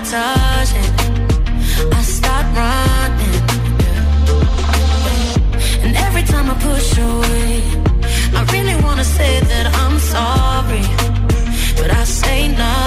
sabotaging. 0.10 0.94
I 1.92 2.02
start 2.02 2.46
running, 2.60 3.42
and 5.84 5.96
every 6.06 6.24
time 6.24 6.50
I 6.50 6.56
push 6.70 6.98
away, 6.98 7.62
I 8.38 8.42
really 8.54 8.76
wanna 8.84 9.04
say 9.04 9.40
that 9.52 9.66
I'm 9.82 9.98
sorry, 10.00 10.86
but 11.80 11.92
I 11.92 12.04
say 12.06 12.48
nothing. 12.48 12.87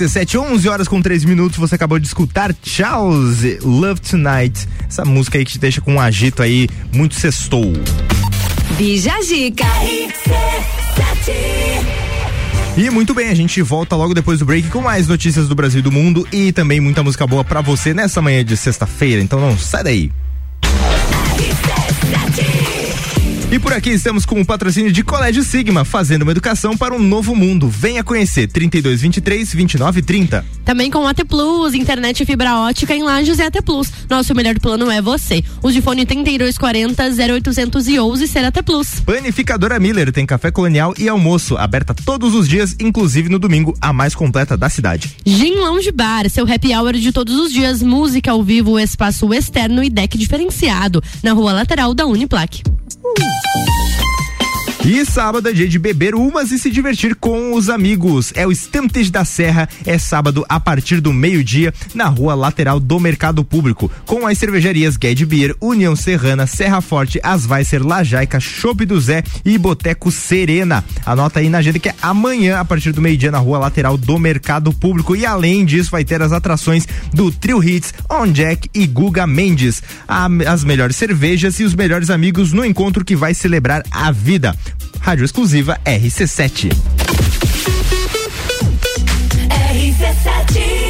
RC7, 0.00 0.40
11 0.40 0.68
horas 0.68 0.88
com 0.88 1.02
3 1.02 1.24
minutos. 1.24 1.58
Você 1.58 1.74
acabou 1.74 1.98
de 1.98 2.06
escutar 2.06 2.54
Charles 2.62 3.62
Love 3.62 4.00
Tonight. 4.00 4.66
Essa 4.88 5.04
música 5.04 5.36
aí 5.36 5.44
que 5.44 5.52
te 5.52 5.58
deixa 5.58 5.80
com 5.80 5.94
um 5.94 6.00
agito 6.00 6.42
aí 6.42 6.68
muito 6.92 7.14
sextou. 7.14 7.72
Bija 8.78 9.20
Zica. 9.22 9.66
E 12.76 12.88
muito 12.88 13.12
bem, 13.12 13.28
a 13.28 13.34
gente 13.34 13.60
volta 13.60 13.94
logo 13.94 14.14
depois 14.14 14.38
do 14.38 14.46
break 14.46 14.68
com 14.68 14.80
mais 14.80 15.06
notícias 15.06 15.48
do 15.48 15.54
Brasil 15.54 15.80
e 15.80 15.82
do 15.82 15.92
mundo 15.92 16.26
e 16.32 16.50
também 16.50 16.80
muita 16.80 17.02
música 17.02 17.26
boa 17.26 17.44
pra 17.44 17.60
você 17.60 17.92
nessa 17.92 18.22
manhã 18.22 18.42
de 18.42 18.56
sexta-feira. 18.56 19.20
Então 19.20 19.38
não 19.38 19.58
sai 19.58 19.84
daí. 19.84 20.10
E 23.52 23.58
por 23.58 23.72
aqui 23.72 23.90
estamos 23.90 24.24
com 24.24 24.40
o 24.40 24.46
patrocínio 24.46 24.92
de 24.92 25.02
Colégio 25.02 25.42
Sigma, 25.42 25.84
fazendo 25.84 26.22
uma 26.22 26.30
educação 26.30 26.76
para 26.76 26.94
um 26.94 27.00
novo 27.00 27.34
mundo. 27.34 27.68
Venha 27.68 28.04
conhecer 28.04 28.46
3223 28.46 29.50
2930. 29.50 30.46
Também 30.64 30.88
com 30.88 31.04
AT 31.04 31.24
Plus, 31.24 31.74
internet 31.74 32.22
e 32.22 32.26
fibra 32.26 32.60
ótica 32.60 32.94
em 32.94 33.02
Lages 33.02 33.40
e 33.40 33.42
AT 33.42 33.60
Plus. 33.64 33.92
Nosso 34.08 34.36
melhor 34.36 34.56
plano 34.60 34.88
é 34.88 35.02
você. 35.02 35.42
Use 35.64 35.82
fone 35.82 36.06
3240 36.06 37.02
0811 37.34 38.28
ser 38.28 38.44
AT 38.44 38.62
Plus. 38.62 39.00
Panificadora 39.00 39.80
Miller 39.80 40.12
tem 40.12 40.24
café 40.24 40.52
colonial 40.52 40.94
e 40.96 41.08
almoço, 41.08 41.56
aberta 41.56 41.92
todos 41.92 42.36
os 42.36 42.48
dias, 42.48 42.76
inclusive 42.78 43.28
no 43.28 43.40
domingo, 43.40 43.76
a 43.80 43.92
mais 43.92 44.14
completa 44.14 44.56
da 44.56 44.70
cidade. 44.70 45.16
Gin 45.26 45.56
Lounge 45.56 45.90
Bar, 45.90 46.30
seu 46.30 46.44
happy 46.44 46.72
hour 46.72 46.92
de 46.92 47.10
todos 47.10 47.34
os 47.34 47.52
dias, 47.52 47.82
música 47.82 48.30
ao 48.30 48.44
vivo, 48.44 48.78
espaço 48.78 49.34
externo 49.34 49.82
e 49.82 49.90
deck 49.90 50.16
diferenciado, 50.16 51.02
na 51.20 51.32
rua 51.32 51.52
lateral 51.52 51.92
da 51.92 52.06
Uniplaque. 53.42 53.79
E 54.82 55.04
sábado 55.04 55.46
é 55.46 55.52
dia 55.52 55.68
de 55.68 55.78
beber 55.78 56.14
umas 56.14 56.50
e 56.50 56.58
se 56.58 56.70
divertir 56.70 57.14
com 57.14 57.52
os 57.52 57.68
amigos. 57.68 58.32
É 58.34 58.46
o 58.46 58.50
Estantes 58.50 59.10
da 59.10 59.26
Serra, 59.26 59.68
é 59.84 59.98
sábado 59.98 60.44
a 60.48 60.58
partir 60.58 61.02
do 61.02 61.12
meio-dia, 61.12 61.72
na 61.94 62.06
rua 62.06 62.34
lateral 62.34 62.80
do 62.80 62.98
Mercado 62.98 63.44
Público, 63.44 63.90
com 64.06 64.26
as 64.26 64.38
cervejarias 64.38 64.96
Gued 64.96 65.26
Beer, 65.26 65.54
União 65.60 65.94
Serrana, 65.94 66.46
Serra 66.46 66.80
Forte, 66.80 67.20
Asvaicer, 67.22 67.86
Lajaica, 67.86 68.40
Chopp 68.40 68.86
do 68.86 68.98
Zé 68.98 69.22
e 69.44 69.58
Boteco 69.58 70.10
Serena. 70.10 70.82
Anota 71.04 71.40
aí 71.40 71.50
na 71.50 71.58
agenda 71.58 71.78
que 71.78 71.90
é 71.90 71.94
amanhã, 72.00 72.58
a 72.58 72.64
partir 72.64 72.92
do 72.92 73.02
meio-dia, 73.02 73.30
na 73.30 73.38
rua 73.38 73.58
lateral 73.58 73.98
do 73.98 74.18
Mercado 74.18 74.72
Público. 74.72 75.14
E 75.14 75.26
além 75.26 75.64
disso, 75.64 75.90
vai 75.90 76.04
ter 76.04 76.22
as 76.22 76.32
atrações 76.32 76.88
do 77.12 77.30
Trio 77.30 77.62
Hits, 77.62 77.92
On 78.10 78.26
Jack 78.26 78.68
e 78.72 78.86
Guga 78.86 79.26
Mendes. 79.26 79.82
As 80.08 80.64
melhores 80.64 80.96
cervejas 80.96 81.60
e 81.60 81.64
os 81.64 81.74
melhores 81.74 82.08
amigos 82.08 82.52
no 82.52 82.64
encontro 82.64 83.04
que 83.04 83.14
vai 83.14 83.34
celebrar 83.34 83.82
a 83.90 84.10
vida. 84.10 84.56
Rádio 85.00 85.24
exclusiva 85.24 85.78
RC7. 85.84 86.68
De 90.52 90.89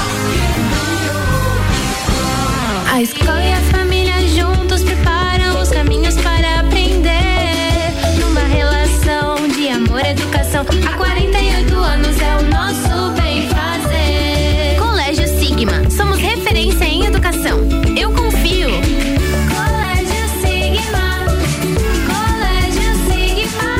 A 2.91 3.01
escola 3.01 3.41
e 3.41 3.53
a 3.53 3.61
família 3.71 4.27
juntos 4.27 4.83
preparam 4.83 5.61
os 5.61 5.69
caminhos 5.69 6.13
para 6.15 6.59
aprender. 6.59 7.07
Numa 8.19 8.41
relação 8.41 9.47
de 9.47 9.69
amor 9.69 10.01
e 10.03 10.09
educação. 10.09 10.65
Há 10.85 10.97
48 10.97 11.73
anos 11.73 12.19
é 12.19 12.35
o 12.35 12.41
nosso 12.49 13.13
bem 13.13 13.47
fazer. 13.47 14.77
Colégio 14.77 15.25
Sigma. 15.39 15.89
Somos 15.89 16.19
referência 16.19 16.83
em 16.83 17.05
educação. 17.05 17.59
Eu 17.97 18.11
confio. 18.11 18.67
Colégio 19.47 20.27
Sigma. 20.41 21.23
Colégio 22.11 22.91
Sigma. 23.07 23.71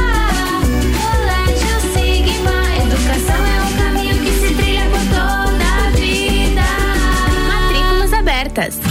Colégio 1.02 1.76
Sigma. 1.92 2.56
Educação 2.86 3.46
é 3.46 3.62
um 3.62 3.74
caminho 3.78 4.24
que 4.24 4.32
se 4.32 4.54
trilha 4.54 4.86
por 4.86 5.02
toda 5.10 5.66
a 5.66 5.90
vida. 5.98 6.64
Matrículas 7.50 8.14
abertas. 8.14 8.91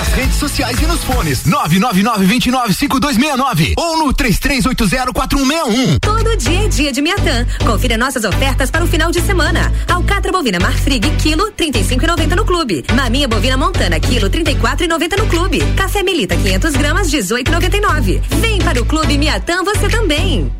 Nas 0.00 0.08
redes 0.14 0.36
sociais 0.36 0.80
e 0.80 0.86
nos 0.86 1.04
fones 1.04 1.44
999-295269 1.44 3.74
ou 3.76 3.98
no 3.98 4.14
33804161. 4.14 5.98
Todo 6.00 6.34
dia 6.38 6.64
é 6.64 6.68
dia 6.68 6.90
de 6.90 7.02
Miatã. 7.02 7.46
Confira 7.66 7.98
nossas 7.98 8.24
ofertas 8.24 8.70
para 8.70 8.82
o 8.82 8.88
final 8.88 9.10
de 9.10 9.20
semana. 9.20 9.70
Alcatra 9.86 10.32
bovina 10.32 10.58
Marfrig, 10.58 11.06
quilo, 11.18 11.52
35,90 11.52 12.34
no 12.34 12.46
clube. 12.46 12.82
Maminha 12.94 13.28
bovina 13.28 13.58
Montana, 13.58 14.00
quilo, 14.00 14.30
34,90 14.30 15.18
no 15.18 15.26
clube. 15.26 15.60
Café 15.76 16.02
Melita, 16.02 16.34
500 16.34 16.72
gramas, 16.76 17.10
18,99. 17.10 18.22
Vem 18.40 18.58
para 18.62 18.80
o 18.80 18.86
clube 18.86 19.18
Miatã 19.18 19.62
você 19.62 19.86
também. 19.86 20.50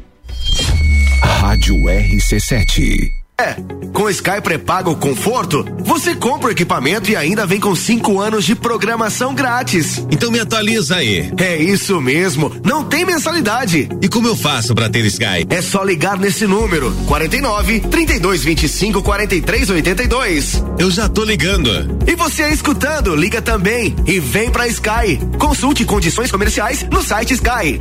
Rádio 1.23 1.77
RC7. 1.77 3.20
É, 3.41 3.57
com 3.95 4.03
o 4.03 4.11
Sky 4.11 4.39
pré-pago 4.43 4.95
conforto, 4.97 5.65
você 5.79 6.15
compra 6.15 6.49
o 6.49 6.51
equipamento 6.51 7.11
e 7.11 7.17
ainda 7.17 7.47
vem 7.47 7.59
com 7.59 7.75
cinco 7.75 8.21
anos 8.21 8.45
de 8.45 8.55
programação 8.55 9.35
grátis. 9.35 10.05
Então 10.11 10.31
me 10.31 10.39
atualiza 10.39 10.97
aí. 10.97 11.33
É 11.39 11.57
isso 11.57 11.99
mesmo, 12.03 12.53
não 12.63 12.85
tem 12.85 13.07
mensalidade. 13.07 13.89
E 14.03 14.09
como 14.11 14.29
eu 14.29 14.37
faço 14.37 14.75
pra 14.75 14.91
ter 14.91 15.07
Sky? 15.07 15.47
É 15.49 15.63
só 15.63 15.83
ligar 15.83 16.19
nesse 16.19 16.47
número, 16.47 16.93
49 17.07 17.81
32 17.81 18.45
25 18.45 19.03
43 19.03 19.71
82. 19.71 20.63
Eu 20.79 20.91
já 20.91 21.09
tô 21.09 21.25
ligando. 21.25 21.71
E 22.07 22.15
você 22.15 22.47
escutando, 22.51 23.17
liga 23.17 23.41
também 23.41 23.97
e 24.07 24.21
vem 24.21 24.51
pra 24.51 24.69
Sky. 24.69 25.19
Consulte 25.39 25.87
condições 25.87 26.31
comerciais 26.31 26.87
no 26.91 27.03
site 27.03 27.33
Sky. 27.33 27.81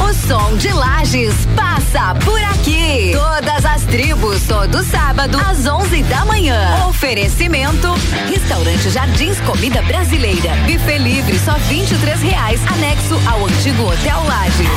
O 0.00 0.12
som 0.12 0.56
de 0.56 0.72
Lages 0.72 1.34
passa 1.56 2.14
por 2.24 2.42
aqui. 2.42 3.12
Todas 3.12 3.64
as 3.64 3.82
tribos, 3.84 4.42
todo 4.42 4.82
sábado, 4.84 5.38
às 5.38 5.66
11 5.66 6.02
da 6.04 6.24
manhã. 6.24 6.86
Oferecimento: 6.88 7.88
Restaurante 8.28 8.90
Jardins 8.90 9.38
Comida 9.40 9.82
Brasileira. 9.82 10.54
Buffet 10.66 10.98
livre, 10.98 11.38
só 11.38 11.52
23 11.54 12.20
reais. 12.22 12.60
Anexo 12.72 13.20
ao 13.28 13.44
antigo 13.46 13.84
Hotel 13.84 14.22
Lages. 14.24 14.68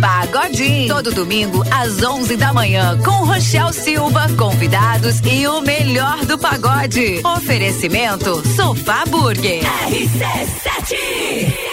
Pagodinho. 0.00 0.94
Todo 0.94 1.12
domingo, 1.12 1.64
às 1.70 2.02
11 2.02 2.36
da 2.36 2.52
manhã, 2.52 2.96
com 3.04 3.24
Rochel 3.24 3.72
Silva, 3.72 4.28
convidados 4.36 5.20
e 5.24 5.46
o 5.46 5.60
melhor 5.60 6.24
do 6.24 6.38
pagode. 6.38 7.20
Oferecimento: 7.24 8.42
Sofá 8.54 9.04
Burger. 9.06 9.62
RC7 9.88 11.67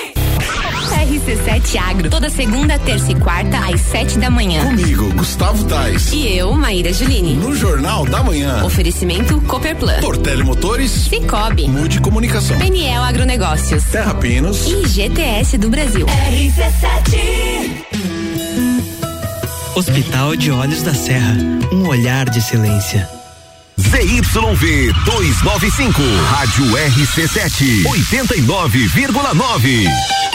Agro, 1.78 2.10
toda 2.10 2.30
segunda, 2.30 2.78
terça 2.80 3.12
e 3.12 3.16
quarta, 3.16 3.58
às 3.58 3.82
sete 3.82 4.18
da 4.18 4.30
manhã. 4.30 4.66
Comigo, 4.66 5.12
Gustavo 5.14 5.64
Tais. 5.66 6.12
E 6.12 6.38
eu, 6.38 6.54
Maíra 6.54 6.92
Juline. 6.92 7.36
No 7.36 7.56
Jornal 7.56 8.06
da 8.06 8.24
Manhã. 8.24 8.64
Oferecimento 8.64 9.40
Cooperplan. 9.42 10.00
Portele 10.02 10.44
Motores. 10.44 10.92
Cicobi. 10.92 11.68
Mude 11.68 12.00
Comunicação. 12.02 12.58
PNL 12.58 13.04
Agronegócios. 13.04 13.84
Terra 13.86 14.14
Pinos. 14.16 14.66
E 14.68 14.88
GTS 14.88 15.58
do 15.58 15.70
Brasil. 15.70 16.06
Hospital 19.76 20.36
de 20.36 20.52
Olhos 20.52 20.82
da 20.82 20.94
Serra, 20.94 21.36
um 21.72 21.88
olhar 21.88 22.30
de 22.30 22.40
excelência. 22.40 23.08
ZYV 23.80 24.94
295, 25.04 26.02
Rádio 26.30 26.66
RC7, 26.66 27.84
89,9. 27.84 30.35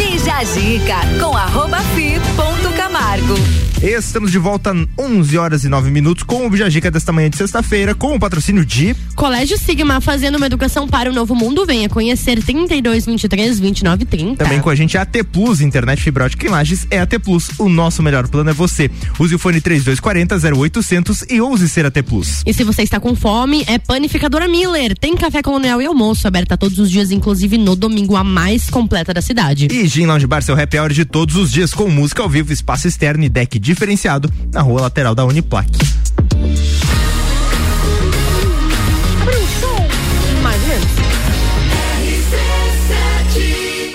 Bija 0.00 0.38
a 0.38 0.44
Dica 0.44 1.00
com 1.20 1.36
arroba 1.36 1.80
fi 1.94 2.18
ponto 2.34 2.59
Camargo. 2.72 3.34
Estamos 3.82 4.30
de 4.30 4.36
volta 4.36 4.76
11 4.98 5.38
horas 5.38 5.64
e 5.64 5.68
9 5.70 5.90
minutos 5.90 6.22
com 6.22 6.46
o 6.46 6.50
Bijagica 6.50 6.90
desta 6.90 7.12
manhã 7.12 7.30
de 7.30 7.38
sexta-feira, 7.38 7.94
com 7.94 8.14
o 8.14 8.20
patrocínio 8.20 8.62
de 8.62 8.94
Colégio 9.16 9.56
Sigma, 9.56 10.02
fazendo 10.02 10.36
uma 10.36 10.44
educação 10.44 10.86
para 10.86 11.10
o 11.10 11.14
novo 11.14 11.34
mundo. 11.34 11.64
Venha 11.64 11.88
conhecer 11.88 12.42
32 12.42 13.06
23 13.06 13.58
29 13.58 14.04
30. 14.04 14.44
Também 14.44 14.60
com 14.60 14.68
a 14.68 14.74
gente 14.74 14.98
a 14.98 15.02
AT 15.02 15.24
Plus, 15.32 15.62
internet 15.62 16.02
fibra 16.02 16.26
ótica 16.26 16.46
em 16.46 16.50
Lages 16.50 16.86
é 16.90 17.00
AT 17.00 17.18
Plus. 17.24 17.52
O 17.58 17.70
nosso 17.70 18.02
melhor 18.02 18.28
plano 18.28 18.50
é 18.50 18.52
você. 18.52 18.90
Use 19.18 19.34
o 19.34 19.38
fone 19.38 19.62
3240 19.62 20.54
0800 20.54 21.24
e 21.30 21.40
ouse 21.40 21.66
ser 21.66 21.86
AT 21.86 22.02
Plus. 22.02 22.42
E 22.44 22.52
se 22.52 22.62
você 22.64 22.82
está 22.82 23.00
com 23.00 23.16
fome, 23.16 23.64
é 23.66 23.78
Panificadora 23.78 24.46
Miller. 24.46 24.94
Tem 24.94 25.16
café 25.16 25.42
colonial 25.42 25.80
e 25.80 25.86
almoço 25.86 26.28
aberta 26.28 26.54
todos 26.54 26.78
os 26.78 26.90
dias, 26.90 27.10
inclusive 27.10 27.56
no 27.56 27.74
domingo, 27.74 28.14
a 28.14 28.22
mais 28.22 28.68
completa 28.68 29.14
da 29.14 29.22
cidade. 29.22 29.68
E 29.70 29.88
Gin 29.88 30.04
Lounge 30.04 30.26
Bar, 30.26 30.42
seu 30.42 30.60
happy 30.60 30.78
hour 30.78 30.92
de 30.92 31.06
todos 31.06 31.36
os 31.36 31.50
dias, 31.50 31.72
com 31.72 31.88
música 31.88 32.22
ao 32.22 32.28
vivo, 32.28 32.52
espaço 32.60 32.86
externo 32.86 33.24
e 33.24 33.28
deck 33.28 33.58
diferenciado 33.58 34.30
na 34.52 34.60
rua 34.60 34.82
lateral 34.82 35.14
da 35.14 35.24
Uniplac. 35.24 35.66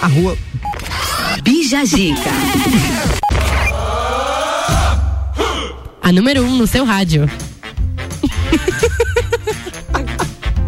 A 0.01 0.07
rua. 0.07 0.37
Bija 1.43 1.79
a 6.01 6.11
número 6.11 6.43
1 6.43 6.47
um 6.47 6.57
no 6.57 6.67
seu 6.67 6.85
rádio. 6.85 7.29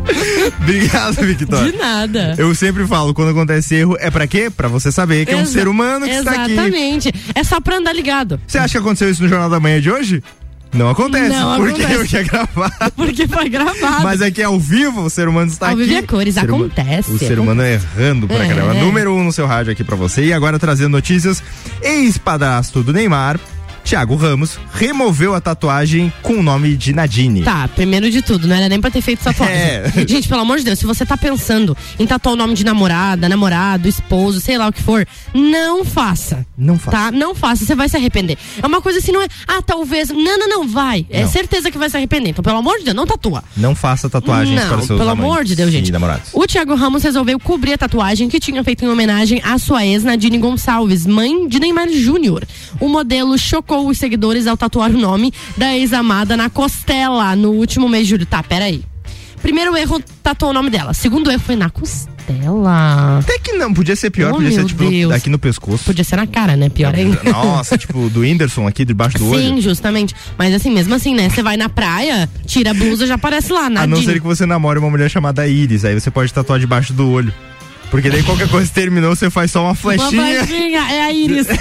Obrigado, 0.61 1.13
Victoria. 1.25 1.71
De 1.71 1.77
nada. 1.77 2.35
Eu 2.38 2.53
sempre 2.55 2.85
falo, 2.88 3.13
quando 3.13 3.29
acontece 3.31 3.75
erro, 3.75 3.95
é 3.99 4.09
pra 4.09 4.27
quê? 4.27 4.49
Pra 4.49 4.67
você 4.67 4.91
saber 4.91 5.25
que 5.25 5.31
é 5.34 5.35
um 5.38 5.41
Exa- 5.41 5.51
ser 5.51 5.67
humano 5.67 6.05
que 6.05 6.11
está 6.11 6.31
aqui. 6.43 6.51
Exatamente. 6.53 7.13
É 7.35 7.43
só 7.43 7.59
pra 7.59 7.77
andar 7.77 7.93
ligado. 7.93 8.39
Você 8.47 8.57
acha 8.57 8.71
que 8.73 8.77
aconteceu 8.77 9.09
isso 9.09 9.21
no 9.23 9.29
Jornal 9.29 9.49
da 9.49 9.59
Manhã 9.59 9.79
de 9.81 9.91
hoje? 9.91 10.23
Não 10.73 10.89
acontece, 10.89 11.29
Não 11.29 11.55
porque 11.57 11.81
acontece. 11.81 11.93
eu 12.01 12.05
que 12.05 12.17
é 12.17 12.23
gravado. 12.23 12.91
Porque 12.95 13.25
foi 13.27 13.47
gravado. 13.49 14.03
Mas 14.03 14.21
aqui 14.21 14.41
é 14.41 14.45
ao 14.45 14.59
vivo, 14.59 15.03
o 15.03 15.09
ser 15.09 15.27
humano 15.29 15.49
está 15.49 15.67
Ao 15.67 15.73
aqui. 15.73 15.84
vivo 15.85 15.97
é 15.97 16.01
cores, 16.01 16.35
O 16.35 16.39
ser 16.41 16.49
humano- 16.51 16.65
acontece, 16.65 17.11
O 17.11 17.17
ser 17.17 17.39
humano 17.39 17.63
errando 17.63 18.27
pra 18.27 18.43
É. 18.43 18.47
caramba. 18.49 18.73
Número 18.73 19.13
um 19.13 19.23
no 19.23 19.31
seu 19.31 19.47
rádio 19.47 19.71
aqui 19.71 19.84
pra 19.84 19.95
você. 19.95 20.25
E 20.25 20.34
agora 20.34 20.59
trazendo 20.59 20.89
notícias. 20.89 21.41
Ex-padrasto 21.81 22.84
do 22.84 22.91
Neymar, 22.91 23.39
Thiago 23.88 24.18
Ramos, 24.18 24.59
removeu 24.73 25.34
a 25.34 25.39
tatuagem 25.39 26.11
com 26.22 26.34
o 26.34 26.43
nome 26.43 26.76
de 26.76 26.91
Nadine. 26.91 27.43
Tá, 27.43 27.69
primeiro 27.69 28.11
de 28.11 28.22
tudo, 28.22 28.45
não 28.45 28.53
era 28.53 28.68
nem 28.68 28.81
pra 28.81 28.91
ter 28.91 28.99
feito 28.99 29.23
tatuagem. 29.23 29.47
É. 29.57 30.05
Gente, 30.05 30.27
pelo 30.27 30.41
amor 30.41 30.57
de 30.57 30.65
Deus, 30.65 30.77
se 30.77 30.85
você 30.85 31.05
tá 31.05 31.15
pensando 31.15 31.76
em 31.97 32.05
tatuar 32.05 32.34
o 32.34 32.38
nome 32.38 32.53
de 32.53 32.65
namorada, 32.65 33.30
namorado, 33.30 33.88
esposo, 33.88 34.41
sei 34.41 34.57
lá 34.57 34.68
o 34.68 34.73
que 34.73 34.84
for, 34.84 35.07
não 35.34 35.85
faça. 35.85 36.45
Não 36.57 36.77
faça. 36.77 36.97
Tá? 36.97 37.11
Não 37.11 37.34
faça, 37.34 37.65
você 37.65 37.76
vai 37.76 37.88
se 37.88 37.95
arrepender. 37.95 38.38
É 38.61 38.68
uma 38.68 38.81
coisa 38.81 38.99
assim, 38.99 39.11
não 39.11 39.22
é, 39.22 39.27
ah, 39.47 39.61
talvez. 39.61 40.09
Não, 40.09 40.38
não, 40.38 40.49
não, 40.49 40.68
vai. 40.68 41.05
É 41.09 41.22
Não. 41.22 41.30
certeza 41.30 41.72
que 41.72 41.77
vai 41.77 41.89
se 41.89 41.95
arrepender. 41.95 42.31
Então, 42.31 42.43
pelo 42.43 42.57
amor 42.57 42.77
de 42.80 42.85
Deus, 42.85 42.95
não 42.95 43.07
tatua. 43.07 43.43
Não 43.55 43.73
faça 43.73 44.09
tatuagens 44.09 44.59
Não, 44.59 44.68
para 44.68 44.81
seus 44.81 44.99
pelo 44.99 45.09
amor 45.09 45.43
de 45.43 45.55
Deus, 45.55 45.72
gente. 45.72 45.91
Namorados. 45.91 46.30
O 46.34 46.45
Thiago 46.45 46.76
Ramos 46.76 47.03
resolveu 47.03 47.39
cobrir 47.39 47.73
a 47.73 47.77
tatuagem 47.77 48.27
que 48.27 48.39
tinha 48.39 48.64
feito 48.64 48.84
em 48.84 48.89
homenagem 48.89 49.41
à 49.43 49.57
sua 49.57 49.85
ex, 49.85 50.03
Nadine 50.03 50.38
Gonçalves, 50.38 51.05
mãe 51.05 51.47
de 51.47 51.59
Neymar 51.59 51.89
Júnior. 51.89 52.43
O 52.80 52.89
modelo 52.89 53.38
chocou 53.38 53.76
os 53.85 53.97
seguidores 53.97 54.47
ao 54.47 54.55
tatuar 54.57 54.89
o 54.91 54.97
nome 54.97 55.33
da 55.57 55.75
ex-amada 55.75 56.37
na 56.37 56.49
costela 56.49 57.35
no 57.35 57.51
último 57.51 57.87
mês 57.89 58.05
de 58.07 58.11
julho. 58.11 58.25
Tá, 58.25 58.41
peraí. 58.41 58.83
Primeiro 59.41 59.77
erro, 59.77 60.01
tatuou 60.23 60.51
o 60.51 60.53
nome 60.53 60.69
dela. 60.69 60.93
Segundo 60.93 61.29
erro 61.29 61.39
foi 61.41 61.55
na 61.55 61.69
costela. 61.69 62.17
Até 63.19 63.39
que 63.39 63.53
não, 63.53 63.73
podia 63.73 63.95
ser 63.95 64.09
pior, 64.09 64.31
Oh, 64.33 64.35
podia 64.35 64.51
ser 64.51 64.65
tipo 64.65 64.83
Deus. 64.89 65.13
aqui 65.13 65.29
no 65.29 65.39
pescoço. 65.39 65.85
Podia 65.85 66.03
ser 66.03 66.17
na 66.17 66.27
cara, 66.27 66.57
né? 66.57 66.67
Pior 66.69 66.93
ainda. 66.93 67.21
Nossa, 67.23 67.77
tipo 67.79 68.09
do 68.09 68.21
Whindersson 68.21 68.67
aqui 68.67 68.83
debaixo 68.83 69.17
do 69.17 69.25
Sim, 69.29 69.51
olho. 69.53 69.61
justamente. 69.61 70.13
Mas 70.37 70.53
assim, 70.53 70.69
mesmo 70.71 70.93
assim, 70.93 71.13
né? 71.15 71.29
Você 71.29 71.41
vai 71.41 71.55
na 71.55 71.69
praia, 71.69 72.29
tira 72.45 72.71
a 72.71 72.73
blusa, 72.73 73.07
já 73.07 73.15
aparece 73.15 73.53
lá, 73.53 73.67
A 73.67 73.87
não 73.87 74.01
ser 74.01 74.15
que 74.19 74.25
você 74.27 74.45
namore 74.45 74.79
uma 74.79 74.89
mulher 74.89 75.09
chamada 75.09 75.47
Iris, 75.47 75.85
aí 75.85 75.93
você 75.97 76.11
pode 76.11 76.33
tatuar 76.33 76.59
debaixo 76.59 76.91
do 76.91 77.09
olho. 77.09 77.33
Porque 77.89 78.09
daí 78.09 78.22
qualquer 78.23 78.49
coisa 78.49 78.69
terminou, 78.72 79.15
você 79.15 79.30
faz 79.30 79.51
só 79.51 79.61
uma 79.61 79.68
Uma 79.69 79.76
flechinha. 79.76 80.45
flechinha, 80.45 80.80
é 80.91 81.01
a 81.03 81.11
Iris. 81.11 81.47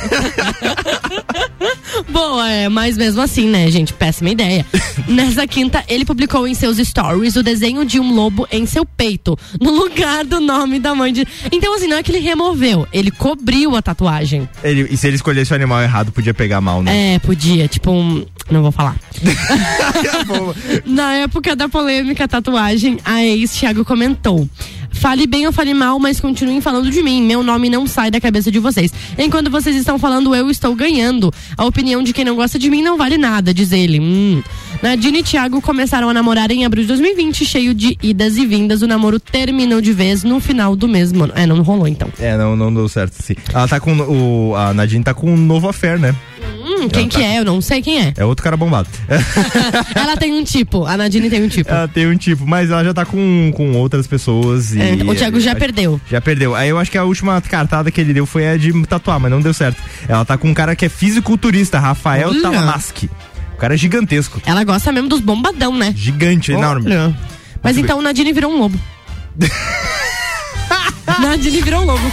Boa, 2.08 2.48
é, 2.50 2.68
mas 2.68 2.96
mesmo 2.96 3.20
assim, 3.22 3.48
né, 3.48 3.70
gente? 3.70 3.92
Péssima 3.92 4.30
ideia. 4.30 4.64
Nessa 5.08 5.46
quinta, 5.46 5.84
ele 5.88 6.04
publicou 6.04 6.46
em 6.46 6.54
seus 6.54 6.78
stories 6.78 7.36
o 7.36 7.42
desenho 7.42 7.84
de 7.84 7.98
um 8.00 8.12
lobo 8.14 8.46
em 8.50 8.66
seu 8.66 8.84
peito, 8.84 9.38
no 9.60 9.70
lugar 9.70 10.24
do 10.24 10.40
nome 10.40 10.78
da 10.78 10.94
mãe 10.94 11.12
de. 11.12 11.26
Então, 11.50 11.74
assim, 11.74 11.86
não 11.86 11.96
é 11.96 12.02
que 12.02 12.10
ele 12.10 12.18
removeu, 12.20 12.86
ele 12.92 13.10
cobriu 13.10 13.76
a 13.76 13.82
tatuagem. 13.82 14.48
Ele- 14.62 14.86
e 14.90 14.96
se 14.96 15.06
ele 15.06 15.16
escolhesse 15.16 15.52
o 15.52 15.54
animal 15.56 15.80
errado, 15.82 16.12
podia 16.12 16.34
pegar 16.34 16.60
mal, 16.60 16.82
né? 16.82 17.14
É, 17.14 17.18
podia, 17.18 17.68
tipo 17.68 17.90
um. 17.90 18.26
Não 18.50 18.62
vou 18.62 18.70
falar. 18.72 18.96
Na 20.86 21.14
época 21.14 21.56
da 21.56 21.68
polêmica 21.68 22.28
tatuagem, 22.28 22.98
a 23.04 23.22
ex 23.24 23.50
Thiago 23.52 23.84
comentou. 23.84 24.48
Fale 24.96 25.26
bem 25.26 25.46
ou 25.46 25.52
fale 25.52 25.74
mal, 25.74 25.98
mas 25.98 26.18
continuem 26.18 26.60
falando 26.60 26.90
de 26.90 27.02
mim. 27.02 27.22
Meu 27.22 27.42
nome 27.42 27.68
não 27.68 27.86
sai 27.86 28.10
da 28.10 28.20
cabeça 28.20 28.50
de 28.50 28.58
vocês. 28.58 28.92
Enquanto 29.18 29.50
vocês 29.50 29.76
estão 29.76 29.98
falando, 29.98 30.34
eu 30.34 30.50
estou 30.50 30.74
ganhando. 30.74 31.32
A 31.56 31.64
opinião 31.64 32.02
de 32.02 32.12
quem 32.12 32.24
não 32.24 32.34
gosta 32.34 32.58
de 32.58 32.68
mim 32.70 32.82
não 32.82 32.96
vale 32.96 33.18
nada, 33.18 33.52
diz 33.52 33.72
ele. 33.72 34.00
Hum. 34.00 34.42
Nadine 34.82 35.20
e 35.20 35.22
Thiago 35.22 35.60
começaram 35.60 36.08
a 36.08 36.14
namorar 36.14 36.50
em 36.50 36.64
abril 36.64 36.82
de 36.82 36.88
2020, 36.88 37.44
cheio 37.44 37.74
de 37.74 37.96
idas 38.02 38.36
e 38.36 38.46
vindas. 38.46 38.82
O 38.82 38.86
namoro 38.86 39.20
terminou 39.20 39.80
de 39.80 39.92
vez 39.92 40.22
no 40.24 40.40
final 40.40 40.74
do 40.74 40.88
mesmo 40.88 41.24
ano. 41.24 41.32
É, 41.36 41.46
não 41.46 41.62
rolou 41.62 41.86
então. 41.86 42.08
É, 42.18 42.36
não, 42.36 42.56
não 42.56 42.72
deu 42.72 42.88
certo, 42.88 43.14
sim. 43.22 43.34
Ela 43.52 43.68
tá 43.68 43.78
com 43.78 43.92
o. 43.92 44.54
A 44.56 44.72
Nadine 44.74 45.04
tá 45.04 45.14
com 45.14 45.32
um 45.32 45.36
novo 45.36 45.68
affair, 45.68 45.98
né? 45.98 46.14
Hum, 46.42 46.65
quem 46.88 47.00
Ela 47.02 47.08
que 47.08 47.18
tá- 47.18 47.24
é? 47.24 47.38
Eu 47.38 47.44
não 47.44 47.60
sei 47.60 47.82
quem 47.82 48.00
é. 48.00 48.12
É 48.16 48.24
outro 48.24 48.42
cara 48.44 48.56
bombado. 48.56 48.88
Ela 49.94 50.16
tem 50.16 50.32
um 50.34 50.44
tipo, 50.44 50.84
a 50.84 50.96
Nadine 50.96 51.28
tem 51.30 51.42
um 51.42 51.48
tipo. 51.48 51.70
ela 51.70 51.88
tem 51.88 52.06
um 52.06 52.16
tipo, 52.16 52.46
mas 52.46 52.70
ela 52.70 52.84
já 52.84 52.92
tá 52.94 53.04
com, 53.04 53.50
com 53.54 53.72
outras 53.76 54.06
pessoas 54.06 54.74
e. 54.74 54.80
É, 54.80 54.92
o 55.04 55.14
Thiago 55.14 55.40
já 55.40 55.52
acho- 55.52 55.60
perdeu. 55.60 56.00
Já 56.10 56.20
perdeu. 56.20 56.54
Aí 56.54 56.68
eu 56.68 56.78
acho 56.78 56.90
que 56.90 56.98
a 56.98 57.04
última 57.04 57.40
cartada 57.40 57.90
que 57.90 58.00
ele 58.00 58.12
deu 58.12 58.26
foi 58.26 58.46
a 58.48 58.56
de 58.56 58.72
tatuar, 58.86 59.18
mas 59.18 59.30
não 59.30 59.40
deu 59.40 59.52
certo. 59.54 59.82
Ela 60.08 60.24
tá 60.24 60.36
com 60.36 60.48
um 60.48 60.54
cara 60.54 60.76
que 60.76 60.84
é 60.84 60.88
fisiculturista, 60.88 61.78
Rafael 61.78 62.28
Olha. 62.28 62.74
O 63.54 63.56
cara 63.58 63.74
é 63.74 63.76
gigantesco. 63.76 64.40
Ela 64.44 64.62
gosta 64.64 64.92
mesmo 64.92 65.08
dos 65.08 65.20
bombadão, 65.20 65.74
né? 65.76 65.92
Gigante, 65.96 66.52
enorme. 66.52 66.86
Olha. 66.90 67.16
Mas 67.62 67.78
então 67.78 68.02
Nadine 68.02 68.32
virou 68.32 68.52
um 68.52 68.58
lobo. 68.58 68.78
Nadine 71.20 71.62
virou 71.62 71.82
um 71.82 71.86
lobo. 71.86 72.12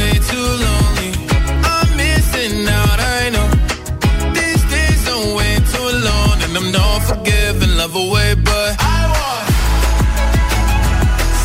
Not 7.23 7.27
forgiving, 7.27 7.77
love 7.77 7.95
away, 7.95 8.33
but 8.35 8.75
I 8.79 8.99
want 9.13 9.45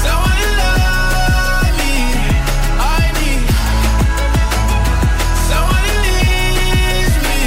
someone 0.02 0.38
to 0.42 0.50
love 0.62 1.70
me. 1.80 1.94
I 2.80 3.02
need 3.18 3.42
someone 5.48 5.84
who 5.88 5.96
needs 6.06 7.16
me. 7.26 7.40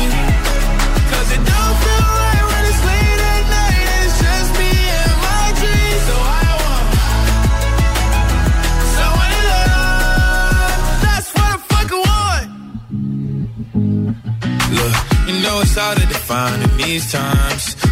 'Cause 1.10 1.30
it 1.36 1.44
don't 1.52 1.76
feel 1.84 2.06
right 2.22 2.44
when 2.50 2.64
it's 2.70 2.82
late 2.90 3.22
at 3.34 3.44
night 3.58 3.86
and 3.94 4.02
it's 4.06 4.18
just 4.26 4.50
me 4.60 4.72
and 5.00 5.16
my 5.28 5.46
dreams. 5.60 6.02
So 6.10 6.16
I 6.22 6.50
want 6.64 6.88
someone 8.96 9.32
to 9.36 9.42
love. 9.54 10.78
That's 11.06 11.30
what 11.36 11.50
I 11.56 11.58
fucking 11.72 12.04
want. 12.08 12.48
Look, 14.78 14.96
you 15.28 15.36
know 15.44 15.56
it's 15.62 15.76
hard 15.76 15.98
to 15.98 16.06
define 16.06 16.60
in 16.62 16.72
these 16.78 17.06
times, 17.12 17.76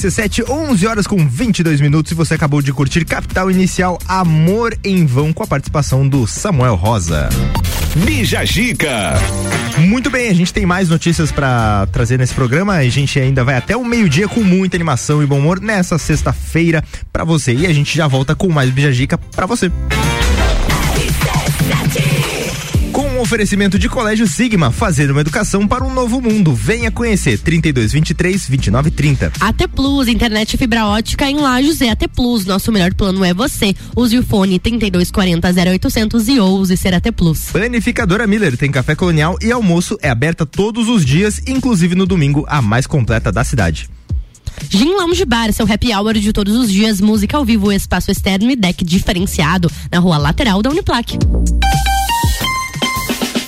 RC7, 0.00 0.48
11 0.48 0.86
horas 0.86 1.06
com 1.06 1.28
22 1.28 1.78
minutos 1.78 2.10
e 2.10 2.14
você 2.14 2.32
acabou 2.32 2.62
de 2.62 2.72
curtir 2.72 3.04
Capital 3.04 3.50
Inicial 3.50 3.98
Amor 4.08 4.74
em 4.82 5.04
Vão 5.04 5.30
com 5.30 5.42
a 5.42 5.46
participação 5.46 6.08
do 6.08 6.26
Samuel 6.26 6.74
Rosa. 6.74 7.28
Bija 7.96 8.42
Gica. 8.46 9.12
Muito 9.76 10.08
bem, 10.08 10.30
a 10.30 10.34
gente 10.34 10.54
tem 10.54 10.64
mais 10.64 10.88
notícias 10.88 11.30
pra 11.30 11.86
trazer 11.92 12.18
nesse 12.18 12.32
programa. 12.32 12.76
A 12.76 12.88
gente 12.88 13.20
ainda 13.20 13.44
vai 13.44 13.56
até 13.56 13.76
o 13.76 13.84
meio-dia 13.84 14.26
com 14.26 14.40
muita 14.40 14.74
animação 14.74 15.22
e 15.22 15.26
bom 15.26 15.38
humor 15.38 15.60
nessa 15.60 15.98
sexta-feira 15.98 16.82
pra 17.12 17.22
você. 17.22 17.52
E 17.52 17.66
a 17.66 17.72
gente 17.72 17.94
já 17.94 18.06
volta 18.06 18.34
com 18.34 18.48
mais 18.48 18.70
Bija 18.70 18.90
Gica 18.90 19.18
pra 19.18 19.44
você. 19.44 19.70
Um 23.20 23.22
oferecimento 23.22 23.78
de 23.78 23.86
Colégio 23.86 24.26
Sigma, 24.26 24.72
fazer 24.72 25.10
uma 25.10 25.20
educação 25.20 25.68
para 25.68 25.84
um 25.84 25.92
novo 25.92 26.22
mundo. 26.22 26.54
Venha 26.54 26.90
conhecer 26.90 27.38
3223 27.38 28.46
2930. 28.46 29.32
AT 29.38 29.68
Plus, 29.74 30.08
internet 30.08 30.56
fibra 30.56 30.86
ótica 30.86 31.28
em 31.28 31.36
Lages 31.36 31.82
é 31.82 31.90
AT 31.90 32.08
Plus. 32.08 32.46
Nosso 32.46 32.72
melhor 32.72 32.94
plano 32.94 33.22
é 33.22 33.34
você. 33.34 33.74
Use 33.94 34.16
o 34.16 34.22
fone 34.22 34.58
3240 34.58 35.48
0800 35.70 36.28
e 36.28 36.40
ouse 36.40 36.74
ser 36.78 36.94
AT 36.94 37.12
Plus. 37.12 37.50
Panificadora 37.52 38.26
Miller 38.26 38.56
tem 38.56 38.70
café 38.70 38.94
colonial 38.94 39.36
e 39.42 39.52
almoço 39.52 39.98
é 40.00 40.08
aberta 40.08 40.46
todos 40.46 40.88
os 40.88 41.04
dias, 41.04 41.42
inclusive 41.46 41.94
no 41.94 42.06
domingo, 42.06 42.46
a 42.48 42.62
mais 42.62 42.86
completa 42.86 43.30
da 43.30 43.44
cidade. 43.44 43.90
Gin 44.70 44.94
Lounge 44.94 45.26
Bar, 45.26 45.52
seu 45.52 45.70
happy 45.70 45.94
hour 45.94 46.14
de 46.14 46.32
todos 46.32 46.56
os 46.56 46.72
dias, 46.72 47.02
música 47.02 47.36
ao 47.36 47.44
vivo, 47.44 47.70
espaço 47.70 48.10
externo 48.10 48.50
e 48.50 48.56
deck 48.56 48.82
diferenciado 48.82 49.70
na 49.92 49.98
rua 49.98 50.16
lateral 50.16 50.62
da 50.62 50.70
Uniplac. 50.70 51.18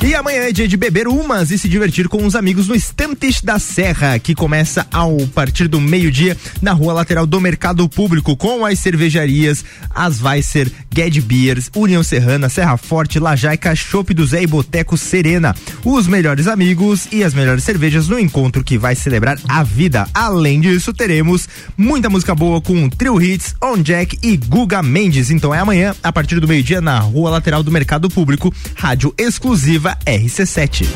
E 0.04 0.16
amanhã 0.16 0.42
é 0.42 0.52
dia 0.52 0.66
de 0.66 0.76
beber 0.76 1.06
umas 1.06 1.52
e 1.52 1.58
se 1.58 1.68
divertir 1.68 2.08
com 2.08 2.26
os 2.26 2.34
amigos 2.34 2.66
no 2.66 2.74
Estantes 2.74 3.40
da 3.40 3.60
Serra, 3.60 4.18
que 4.18 4.34
começa 4.34 4.84
ao 4.92 5.16
partir 5.28 5.68
do 5.68 5.80
meio-dia 5.80 6.36
na 6.60 6.72
rua 6.72 6.92
lateral 6.92 7.24
do 7.24 7.40
Mercado 7.40 7.88
Público, 7.88 8.36
com 8.36 8.66
as 8.66 8.80
cervejarias, 8.80 9.64
as 9.88 10.20
Weisser, 10.20 10.70
Ged 10.92 11.20
Beers, 11.20 11.70
União 11.74 12.02
Serrana, 12.02 12.48
Serra 12.48 12.76
Forte, 12.76 13.20
Lajaica, 13.20 13.76
Chopp 13.76 14.12
do 14.12 14.26
Zé 14.26 14.42
e 14.42 14.46
Boteco 14.46 14.98
Serena. 14.98 15.54
Os 15.84 16.08
melhores 16.08 16.48
amigos 16.48 17.06
e 17.12 17.22
as 17.22 17.32
melhores 17.32 17.62
cervejas 17.62 18.08
no 18.08 18.18
encontro 18.18 18.64
que 18.64 18.76
vai 18.76 18.96
celebrar 18.96 19.38
a 19.48 19.62
vida. 19.62 20.08
Além 20.12 20.60
disso, 20.60 20.92
teremos 20.92 21.48
muita 21.76 22.10
música 22.10 22.34
boa 22.34 22.60
com 22.60 22.88
Trio 22.88 23.22
Hits, 23.22 23.54
On 23.62 23.78
Jack 23.78 24.18
e 24.20 24.36
Guga 24.36 24.82
Mendes. 24.82 25.30
Então 25.30 25.54
é 25.54 25.60
amanhã, 25.60 25.94
a 26.02 26.12
partir 26.12 26.40
do 26.40 26.48
meio-dia, 26.48 26.80
na 26.80 26.98
rua 26.98 27.30
lateral 27.30 27.62
do 27.62 27.70
Mercado 27.70 28.10
Público, 28.10 28.52
rádio 28.74 29.14
exclusiva 29.16 29.91
RC7. 30.06 30.86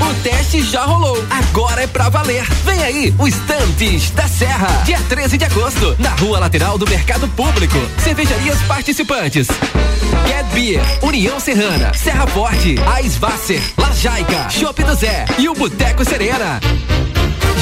O 0.00 0.14
teste 0.22 0.62
já 0.62 0.84
rolou, 0.84 1.22
agora 1.30 1.82
é 1.82 1.86
pra 1.86 2.08
valer. 2.08 2.44
Vem 2.64 2.82
aí, 2.82 3.14
o 3.18 3.26
Estantes 3.26 4.10
da 4.10 4.28
Serra, 4.28 4.82
dia 4.84 4.98
13 5.08 5.38
de 5.38 5.44
agosto, 5.44 5.96
na 5.98 6.10
rua 6.10 6.38
lateral 6.38 6.78
do 6.78 6.88
Mercado 6.88 7.28
Público. 7.28 7.76
Cervejarias 7.98 8.60
participantes: 8.62 9.48
Get 10.26 10.46
Beer, 10.54 10.82
União 11.02 11.38
Serrana, 11.38 11.92
Serra 11.94 12.26
Forte, 12.26 12.76
Aisvasser, 12.94 13.62
Lajaica, 13.76 14.48
Chopp 14.50 14.82
do 14.82 14.94
Zé 14.94 15.24
e 15.38 15.48
o 15.48 15.54
Boteco 15.54 16.04
Serena. 16.04 16.60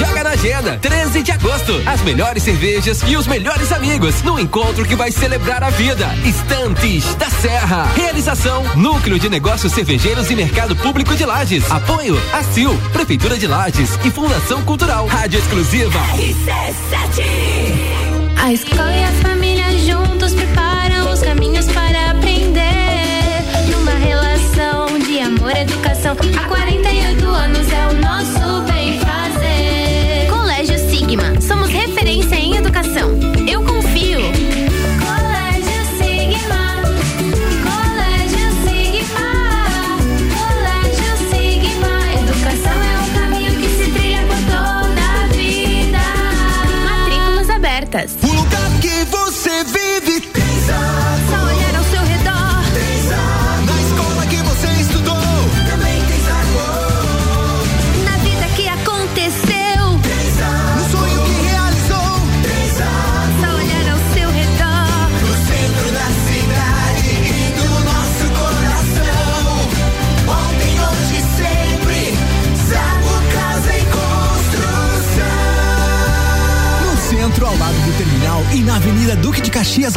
Joga 0.01 0.25
na 0.25 0.31
agenda, 0.31 0.79
13 0.79 1.23
de 1.23 1.31
agosto. 1.31 1.83
As 1.85 2.01
melhores 2.01 2.43
cervejas 2.43 3.03
e 3.07 3.17
os 3.17 3.27
melhores 3.27 3.71
amigos 3.71 4.23
no 4.23 4.41
encontro 4.41 4.87
que 4.87 4.97
vai 4.97 5.13
celebrar 5.13 5.63
a 5.63 5.69
vida. 5.69 6.09
Estantes 6.25 7.15
da 7.17 7.29
Serra. 7.29 7.85
Realização: 7.95 8.65
Núcleo 8.77 9.19
de 9.19 9.29
Negócios 9.29 9.73
Cervejeiros 9.73 10.31
e 10.31 10.37
Mercado 10.37 10.75
Público 10.75 11.15
de 11.15 11.27
Lages. 11.27 11.71
Apoio: 11.71 12.19
ACIL, 12.33 12.75
Prefeitura 12.95 13.37
de 13.37 13.47
Lages 13.47 13.99
e 14.03 14.11
Fundação 14.11 14.63
Cultural. 14.63 15.07
Rádio 15.07 15.39
Exclusiva. 15.39 16.01
A 18.43 18.53
escola 18.53 18.97
e 18.97 19.05
a 19.05 19.13
família 19.23 19.79
juntos 19.79 20.33
preparam 20.33 20.70
educação, 26.01 26.17
há 26.35 26.49
48 26.49 27.27
anos 27.27 27.73
é 27.73 27.87
o 27.89 27.93
nosso 28.01 28.63
bem 28.73 28.99
fazer. 29.01 30.31
Colégio 30.31 30.79
Sigma, 30.79 31.39
somos 31.43 31.69
referência 31.69 32.37
em 32.37 32.57
educação. 32.57 33.30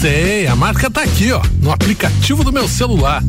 Sei, 0.00 0.46
a 0.46 0.56
marca 0.56 0.90
tá 0.90 1.02
aqui, 1.02 1.30
ó, 1.30 1.42
no 1.60 1.70
aplicativo 1.70 2.42
do 2.42 2.50
meu 2.50 2.66
celular. 2.66 3.22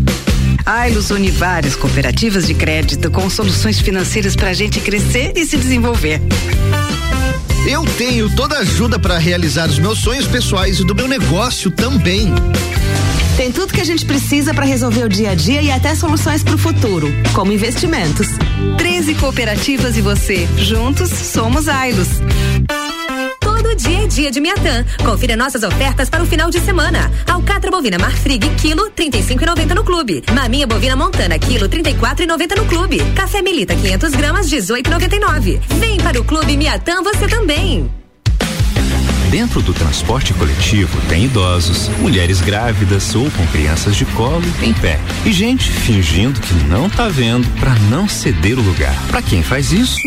Ailos 0.66 1.12
une 1.12 1.30
várias 1.30 1.76
cooperativas 1.76 2.48
de 2.48 2.54
crédito 2.54 3.12
com 3.12 3.30
soluções 3.30 3.82
financeiras 3.82 4.38
para 4.38 4.52
a 4.52 4.54
gente 4.54 4.80
crescer 4.80 5.34
e 5.36 5.46
se 5.46 5.58
desenvolver. 5.58 6.22
Eu 7.70 7.84
tenho 7.98 8.34
toda 8.38 8.56
a 8.56 8.60
ajuda 8.60 8.98
para 8.98 9.18
realizar 9.18 9.68
os 9.68 9.80
meus 9.80 10.00
sonhos 10.00 10.28
pessoais 10.28 10.80
e 10.80 10.86
do 10.86 10.96
meu 10.96 11.10
negócio 11.10 11.70
também. 11.70 12.34
Tem 13.36 13.52
tudo 13.52 13.74
que 13.74 13.82
a 13.82 13.86
gente 13.86 14.06
precisa 14.06 14.54
para 14.54 14.64
resolver 14.64 15.04
o 15.04 15.10
dia 15.10 15.32
a 15.32 15.36
dia 15.36 15.62
e 15.62 15.72
até 15.72 15.94
soluções 15.94 16.42
para 16.42 16.56
o 16.56 16.58
futuro, 16.58 17.08
como 17.34 17.52
investimentos. 17.52 18.28
13 18.78 19.16
cooperativas 19.16 19.98
e 19.98 20.02
você. 20.02 20.48
Juntos 20.58 21.10
somos 21.10 21.68
Ailos. 21.68 22.08
Todo 23.62 23.76
dia 23.76 24.06
é 24.06 24.08
dia 24.08 24.32
de 24.32 24.42
Miatã. 24.42 24.84
Confira 25.06 25.38
nossas 25.38 25.62
ofertas 25.62 26.10
para 26.10 26.24
o 26.24 26.26
final 26.26 26.50
de 26.50 26.60
semana. 26.60 27.12
Alcatra 27.28 27.70
bovina 27.70 28.00
Marfrig, 28.00 28.50
quilo, 28.60 28.90
35,90 28.90 29.76
no 29.76 29.84
clube. 29.84 30.24
Maminha 30.34 30.66
bovina 30.66 30.96
Montana, 30.96 31.38
quilo, 31.38 31.70
34,90 31.70 32.58
no 32.58 32.66
clube. 32.66 32.98
Café 33.16 33.44
Melita, 33.44 33.76
500 33.76 34.12
gramas, 34.14 34.50
18,99. 34.50 35.60
Vem 35.80 35.98
para 35.98 36.20
o 36.20 36.24
clube 36.24 36.58
Miatã 36.58 37.04
você 37.04 37.28
também. 37.28 37.88
Dentro 39.30 39.62
do 39.62 39.76
transporte 39.76 40.34
coletivo 40.34 41.00
tem 41.08 41.26
idosos, 41.26 41.88
mulheres 42.00 42.42
grávidas 42.42 43.14
ou 43.14 43.30
com 43.30 43.46
crianças 43.48 43.96
de 43.96 44.06
colo 44.06 44.44
em 44.62 44.74
pé 44.74 45.00
e 45.24 45.32
gente 45.32 45.72
fingindo 45.72 46.42
que 46.42 46.54
não 46.66 46.90
tá 46.90 47.08
vendo 47.08 47.48
para 47.60 47.76
não 47.92 48.10
ceder 48.10 48.58
o 48.58 48.62
lugar. 48.62 48.94
Para 49.08 49.22
quem 49.22 49.42
faz 49.44 49.72
isso, 49.72 50.02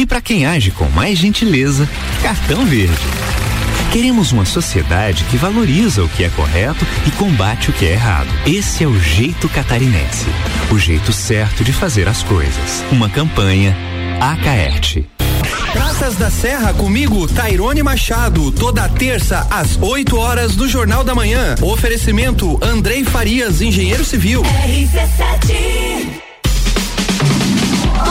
E 0.00 0.06
para 0.06 0.22
quem 0.22 0.46
age 0.46 0.70
com 0.70 0.88
mais 0.88 1.18
gentileza, 1.18 1.86
cartão 2.22 2.64
verde. 2.64 2.96
Queremos 3.92 4.32
uma 4.32 4.46
sociedade 4.46 5.24
que 5.24 5.36
valoriza 5.36 6.02
o 6.02 6.08
que 6.08 6.24
é 6.24 6.30
correto 6.30 6.86
e 7.06 7.10
combate 7.10 7.68
o 7.68 7.72
que 7.74 7.84
é 7.84 7.92
errado. 7.92 8.30
Esse 8.46 8.82
é 8.82 8.86
o 8.86 8.98
jeito 8.98 9.46
catarinense. 9.50 10.24
O 10.72 10.78
jeito 10.78 11.12
certo 11.12 11.62
de 11.62 11.70
fazer 11.70 12.08
as 12.08 12.22
coisas. 12.22 12.82
Uma 12.90 13.10
campanha 13.10 13.76
Acaerte. 14.18 15.06
Praças 15.70 16.16
da 16.16 16.30
Serra 16.30 16.72
comigo, 16.72 17.28
Tairone 17.28 17.82
Machado, 17.82 18.50
toda 18.52 18.88
terça 18.88 19.46
às 19.50 19.76
8 19.76 20.16
horas 20.16 20.56
do 20.56 20.66
Jornal 20.66 21.04
da 21.04 21.14
Manhã. 21.14 21.56
Oferecimento 21.60 22.58
Andrei 22.62 23.04
Farias, 23.04 23.60
engenheiro 23.60 24.04
civil. 24.06 24.42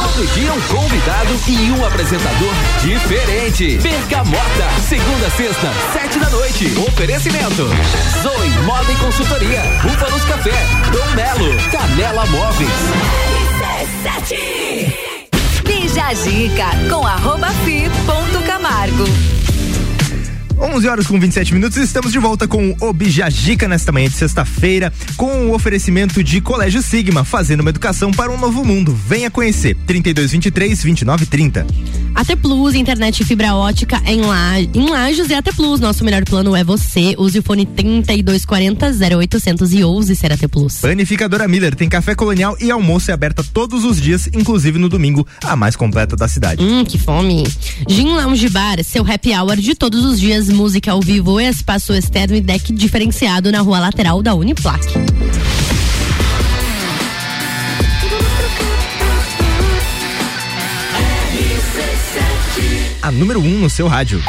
Todo 0.09 0.25
dia 0.33 0.51
um 0.51 0.61
convidado 0.61 1.39
e 1.47 1.71
um 1.71 1.85
apresentador 1.85 2.51
diferente. 2.81 3.77
Bergamota, 3.77 4.69
segunda 4.87 5.29
sexta, 5.29 5.71
sete 5.93 6.17
da 6.19 6.29
noite. 6.29 6.73
Oferecimento. 6.87 7.67
Zoe 8.23 8.49
Moda 8.65 8.91
e 8.91 8.95
Consultoria. 8.95 9.61
Búfalos 9.83 10.25
Café. 10.25 10.65
Dom 10.91 11.15
Melo. 11.15 11.55
Canela 11.71 12.25
Móveis. 12.25 12.69
Bija 15.63 16.07
a 16.07 16.13
dica 16.13 16.69
com 16.89 17.05
arroba 17.05 17.49
fi 17.63 17.83
ponto 18.05 18.43
Camargo. 18.45 19.05
11 20.61 20.87
horas 20.89 21.07
com 21.07 21.17
27 21.17 21.53
minutos, 21.53 21.77
estamos 21.77 22.11
de 22.11 22.19
volta 22.19 22.45
com 22.45 22.75
o 22.81 22.91
Bijagica 22.91 23.65
nesta 23.65 23.93
manhã 23.93 24.09
de 24.09 24.15
sexta-feira, 24.15 24.91
com 25.15 25.47
o 25.47 25.53
oferecimento 25.53 26.21
de 26.21 26.41
Colégio 26.41 26.81
Sigma, 26.81 27.23
fazendo 27.23 27.61
uma 27.61 27.69
educação 27.69 28.11
para 28.11 28.29
um 28.29 28.37
novo 28.37 28.65
mundo. 28.65 28.93
Venha 29.07 29.31
conhecer. 29.31 29.77
3223 29.87 30.79
2930. 30.83 31.65
AT 32.13 32.35
Plus, 32.41 32.75
internet 32.75 33.21
e 33.21 33.25
fibra 33.25 33.55
ótica 33.55 34.01
em, 34.05 34.19
La... 34.19 34.59
em 34.59 34.89
Lages 34.89 35.29
e 35.29 35.33
AT 35.33 35.45
Plus. 35.55 35.79
Nosso 35.79 36.03
melhor 36.03 36.25
plano 36.25 36.53
é 36.53 36.63
você. 36.63 37.15
Use 37.17 37.39
o 37.39 37.43
fone 37.43 37.65
3240 37.65 38.87
0811 39.15 40.15
ser 40.15 40.33
AT 40.33 40.45
Plus. 40.49 40.79
Panificadora 40.79 41.47
Miller 41.47 41.73
tem 41.73 41.87
café 41.87 42.13
colonial 42.15 42.57
e 42.59 42.69
almoço 42.69 43.11
é 43.11 43.13
aberta 43.13 43.45
todos 43.53 43.85
os 43.85 44.01
dias, 44.01 44.27
inclusive 44.33 44.77
no 44.77 44.89
domingo, 44.89 45.25
a 45.41 45.55
mais 45.55 45.77
completa 45.77 46.17
da 46.17 46.27
cidade. 46.27 46.61
Hum, 46.61 46.83
que 46.83 46.97
fome. 46.97 47.47
Gin 47.87 48.09
Lounge 48.09 48.49
Bar, 48.49 48.83
seu 48.83 49.09
happy 49.09 49.33
hour 49.33 49.55
de 49.55 49.73
todos 49.73 50.03
os 50.03 50.19
dias, 50.19 50.48
música 50.53 50.91
ao 50.91 51.01
vivo, 51.01 51.39
espaço 51.39 51.93
externo 51.93 52.35
e 52.35 52.41
deck 52.41 52.73
diferenciado 52.73 53.51
na 53.51 53.61
rua 53.61 53.79
lateral 53.79 54.21
da 54.21 54.33
Uniplac. 54.35 54.85
A 63.01 63.11
número 63.11 63.39
1 63.39 63.43
um 63.43 63.59
no 63.59 63.69
seu 63.69 63.87
rádio. 63.87 64.21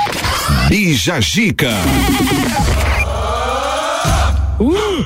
Bijagica. 0.68 1.70
Uh! 4.58 5.04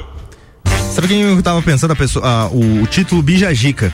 Sabe 0.92 1.08
quem 1.08 1.22
eu 1.22 1.42
tava 1.42 1.60
pensando? 1.60 1.90
A 1.92 1.96
pessoa, 1.96 2.24
ah, 2.24 2.48
o, 2.52 2.82
o 2.82 2.86
título 2.86 3.20
Bijagica 3.20 3.92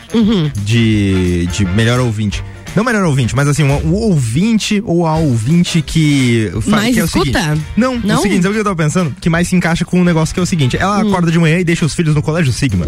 de, 0.64 1.46
de 1.46 1.64
melhor 1.64 1.98
ouvinte. 1.98 2.44
Não 2.76 2.84
melhor 2.84 3.04
ouvinte, 3.04 3.34
mas 3.34 3.48
assim, 3.48 3.62
o, 3.64 3.72
o 3.88 3.94
ouvinte 4.10 4.82
ou 4.84 5.06
a 5.06 5.16
ouvinte 5.16 5.82
que 5.82 6.50
faz 6.54 6.66
Mais 6.66 6.94
que 6.94 7.00
é 7.00 7.02
o 7.02 7.06
escuta? 7.06 7.40
seguinte. 7.42 7.64
Não, 7.76 7.98
Não? 7.98 8.18
o 8.18 8.22
seguinte, 8.22 8.42
sabe 8.42 8.50
o 8.50 8.52
que 8.54 8.60
eu 8.60 8.64
tava 8.64 8.76
pensando? 8.76 9.14
Que 9.20 9.28
mais 9.28 9.48
se 9.48 9.56
encaixa 9.56 9.84
com 9.84 10.00
um 10.00 10.04
negócio 10.04 10.32
que 10.32 10.40
é 10.40 10.42
o 10.42 10.46
seguinte: 10.46 10.76
ela 10.76 11.00
acorda 11.00 11.30
de 11.30 11.38
manhã 11.38 11.58
e 11.58 11.64
deixa 11.64 11.84
os 11.84 11.94
filhos 11.94 12.14
no 12.14 12.22
colégio 12.22 12.52
Sigma. 12.52 12.86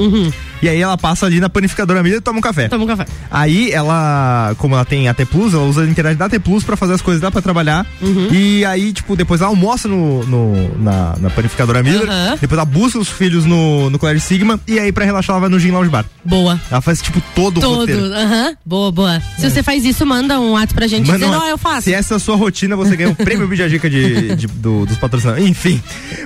E 0.63 0.69
aí 0.69 0.81
ela 0.81 0.97
passa 0.97 1.27
ali 1.27 1.41
na 1.41 1.49
panificadora 1.49 2.03
Miller 2.03 2.19
e 2.19 2.21
toma 2.23 2.39
um 2.39 2.43
café. 2.43 2.69
Toma 2.69 2.85
um 2.85 2.87
café. 2.87 3.07
Aí 3.31 3.71
ela, 3.73 4.55
como 4.59 4.75
ela 4.75 4.85
tem 4.85 5.09
AT 5.09 5.25
Plus, 5.27 5.55
ela 5.55 5.65
usa 5.65 5.83
a 5.83 5.87
internet 5.87 6.17
da 6.17 6.27
AT 6.27 6.39
Plus 6.39 6.63
pra 6.65 6.77
fazer 6.77 6.93
as 6.95 7.03
coisas 7.03 7.21
dá 7.21 7.31
pra 7.31 7.43
trabalhar. 7.43 7.87
E 8.31 8.65
aí, 8.65 8.93
tipo, 8.93 9.17
depois 9.17 9.41
ela 9.41 9.51
almoça 9.51 9.89
no, 9.89 10.25
no- 10.27 10.79
na, 10.79 11.17
na 11.19 11.31
panificadora 11.31 11.83
Miller. 11.83 12.09
Depois 12.41 12.53
ela 12.59 12.65
busca 12.65 12.99
os 12.99 13.09
filhos 13.09 13.45
no, 13.45 13.91
no 13.91 13.99
colégio 13.99 14.21
Sigma. 14.23 14.59
E 14.67 14.79
aí, 14.79 14.93
pra 14.93 15.05
relaxar, 15.05 15.35
ela 15.35 15.41
vai 15.41 15.49
no 15.49 15.59
Gin 15.59 15.71
Lounge 15.71 15.91
Bar. 15.91 16.05
Boa. 16.25 16.61
Ela 16.71 16.81
faz, 16.81 17.01
tipo, 17.03 17.21
todo, 17.35 17.59
o 17.59 17.61
Todo. 17.61 17.77
roteiro. 17.81 18.05
Aham. 18.13 18.55
Boa, 18.65 18.93
boa. 18.93 19.23
Se 19.39 19.51
você 19.51 19.63
faz 19.63 19.72
isso, 19.77 20.05
manda 20.07 20.40
um 20.40 20.57
ato 20.57 20.74
pra 20.74 20.86
gente 20.86 21.07
Manda 21.07 21.19
dizendo, 21.27 21.39
ó, 21.43 21.47
eu 21.49 21.59
faço. 21.59 21.82
Se 21.82 21.94
essa 21.94 22.15
é 22.15 22.16
a 22.16 22.20
sua 22.20 22.36
rotina, 22.36 22.77
você 22.77 22.97
ganha 22.97 23.11
o 23.11 23.15
prêmio 23.16 23.47
Bijagica 23.49 23.89
de, 23.90 24.35
de- 24.36 24.47
do- 24.47 24.86
dos 24.86 24.97
patrocinadores. 24.99 25.49
Enfim. 25.49 25.82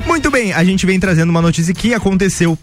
Muito 0.06 0.30
bem, 0.30 0.52
a 0.52 0.62
gente 0.64 0.84
vem 0.86 0.98
trazendo 1.00 1.30
uma 1.30 1.40
notícia 1.42 1.72
que 1.74 1.94
aconteceu 1.94 2.58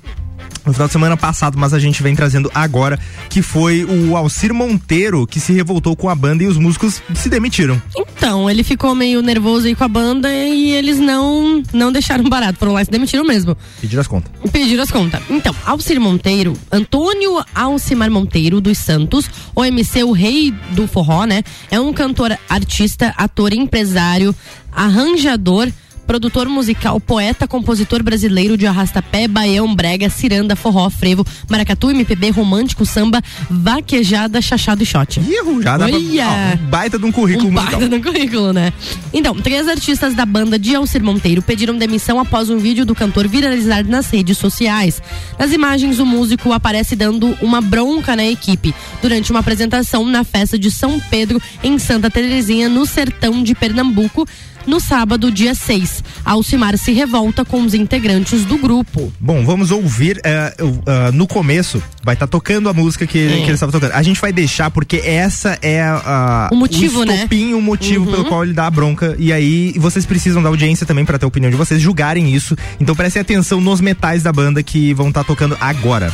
no 0.66 0.72
final 0.72 0.88
de 0.88 0.94
semana 0.94 1.18
passado, 1.18 1.58
mas 1.58 1.74
a 1.74 1.80
gente 1.80 2.02
vem 2.02 2.16
trazendo 2.16 2.50
agora, 2.54 2.98
que 3.30 3.42
foi 3.42 3.84
o 3.84 4.16
Alcir 4.16 4.54
Monteiro 4.54 5.28
que 5.28 5.40
se 5.40 5.54
revoltou 5.54 5.96
com 5.96 6.10
a 6.10 6.16
banda 6.16 6.44
e 6.44 6.48
os 6.48 6.58
músicos 6.58 7.02
se 7.14 7.30
demitiram. 7.30 7.82
Então, 7.98 8.50
ele 8.50 8.64
ficou 8.64 8.96
meio 8.96 9.22
nervoso 9.22 9.68
aí 9.68 9.76
com 9.76 9.84
a 9.84 9.88
banda 9.88 10.34
e 10.34 10.72
eles 10.72 11.00
não 11.00 11.62
não 11.74 11.92
deixaram 11.92 12.24
barato, 12.30 12.60
foram 12.60 12.74
lá 12.74 12.82
e 12.82 12.86
se 12.86 12.92
demitiram 12.92 13.26
mesmo. 13.26 13.58
Pediram 13.82 14.02
as 14.02 14.08
contas. 14.08 14.32
Pediram 14.52 14.84
as 14.84 14.92
contas. 14.92 15.22
Então, 15.30 15.56
Alcir 15.66 16.00
Monteiro, 16.00 16.54
Antônio 16.72 17.44
Alcimar 17.54 18.10
Monteiro 18.10 18.62
dos 18.62 18.78
Santos, 18.78 19.30
o 19.56 19.64
MC, 19.64 20.04
o 20.04 20.12
rei 20.12 20.52
do 20.72 20.88
forró, 20.88 21.26
né? 21.26 21.44
É 21.70 21.80
um 21.80 21.92
cantor, 21.92 22.38
artista, 22.50 23.14
ator, 23.18 23.54
empresário, 23.54 24.34
arranjador, 24.72 25.70
produtor 26.06 26.48
musical, 26.48 27.00
poeta, 27.00 27.48
compositor 27.48 28.04
brasileiro 28.04 28.58
de 28.58 28.68
arrastapé, 28.68 29.28
baião, 29.28 29.74
brega, 29.74 30.10
ciranda, 30.10 30.56
forró, 30.56 30.90
frevo, 30.90 31.26
maracatu, 31.50 31.90
MPB, 31.92 32.30
romântico, 32.32 32.86
samba, 32.86 33.22
vaquejada, 33.50 34.42
chachado 34.42 34.84
e 34.84 34.86
shot. 34.86 35.20
Ih, 35.20 35.62
já 35.62 35.78
dá 35.78 35.88
pra, 35.88 35.96
ó, 35.96 36.00
um 36.00 36.70
baita 36.70 37.00
de 37.00 37.06
um 37.06 37.12
currículo 37.12 37.50
Um 37.50 37.52
musical. 37.52 37.80
baita 37.80 37.96
no 37.98 38.04
currículo, 38.04 38.54
né? 38.54 38.74
Então, 39.14 39.36
três 39.36 39.68
artistas 39.68 40.14
da 40.14 40.26
banda 40.26 40.60
de 40.60 40.76
Alcir 40.76 41.04
Monteiro 41.04 41.42
pediram 41.42 41.78
demissão 41.78 42.20
após 42.20 42.50
um 42.50 42.58
vídeo 42.58 42.86
do 42.86 42.94
cantor 42.94 43.28
viralizar 43.28 43.86
nas 43.86 44.10
redes 44.10 44.38
sociais. 44.38 45.02
Nas 45.40 45.52
imagens, 45.52 46.00
o 46.00 46.06
músico 46.06 46.52
aparece 46.52 46.96
dando 46.96 47.38
uma 47.42 47.62
bronca 47.62 48.16
na 48.16 48.26
equipe 48.26 48.74
durante 49.02 49.32
uma 49.32 49.40
apresentação 49.40 50.06
na 50.06 50.24
festa 50.24 50.58
de 50.58 50.70
São 50.70 51.00
Pedro, 51.00 51.42
em 51.64 51.78
Santa 51.80 52.10
Terezinha, 52.10 52.68
no 52.70 52.86
sertão 52.86 53.42
de 53.44 53.56
Pernambuco. 53.56 54.28
No 54.66 54.80
sábado, 54.80 55.30
dia 55.32 55.54
6, 55.54 56.04
Alcimar 56.24 56.78
se 56.78 56.92
revolta 56.94 57.44
com 57.44 57.62
os 57.64 57.74
integrantes 57.74 58.46
do 58.46 58.58
grupo. 58.58 59.12
Bom, 59.20 59.44
vamos 59.46 59.72
ouvir. 59.72 60.22
eu, 60.58 60.82
ah, 60.86 61.12
no 61.12 61.28
começo, 61.28 61.84
vai 62.04 62.14
estar 62.16 62.28
tocando 62.28 62.70
a 62.70 62.74
música 62.74 63.06
que, 63.06 63.18
É. 63.20 63.28
que 63.38 63.44
ele 63.44 63.52
estava 63.54 63.72
tocando. 63.72 63.92
A 63.92 64.02
gente 64.02 64.22
vai 64.22 64.32
deixar 64.32 64.72
porque 64.72 64.98
essa 64.98 65.58
é 65.62 65.82
a, 65.82 66.50
O 66.52 66.56
motivo, 66.56 67.02
o 67.02 67.06
né? 67.06 67.16
estopim, 67.16 67.54
o 67.54 67.62
motivo 67.62 68.06
Uhum. 68.06 68.12
pelo 68.12 68.26
qual 68.26 68.44
ele 68.44 68.54
dá 68.54 68.68
a 68.68 68.72
bronca. 68.72 69.16
E 69.20 69.34
aí 69.34 69.74
vocês 69.78 70.06
precisam 70.06 70.42
da 70.42 70.50
audiência 70.50 70.86
também 70.86 71.04
para 71.06 71.20
ter 71.20 71.26
a 71.26 71.28
opinião 71.28 71.52
de 71.52 71.58
vocês, 71.58 71.82
julgarem 71.82 72.34
isso. 72.34 72.56
Então 72.80 72.96
prestem 72.96 73.22
atenção 73.22 73.60
nos 73.60 73.82
metais 73.82 74.24
da 74.24 74.32
banda 74.32 74.64
que 74.64 74.94
vão 74.94 75.10
estar 75.10 75.24
tocando 75.26 75.58
agora. 75.60 76.12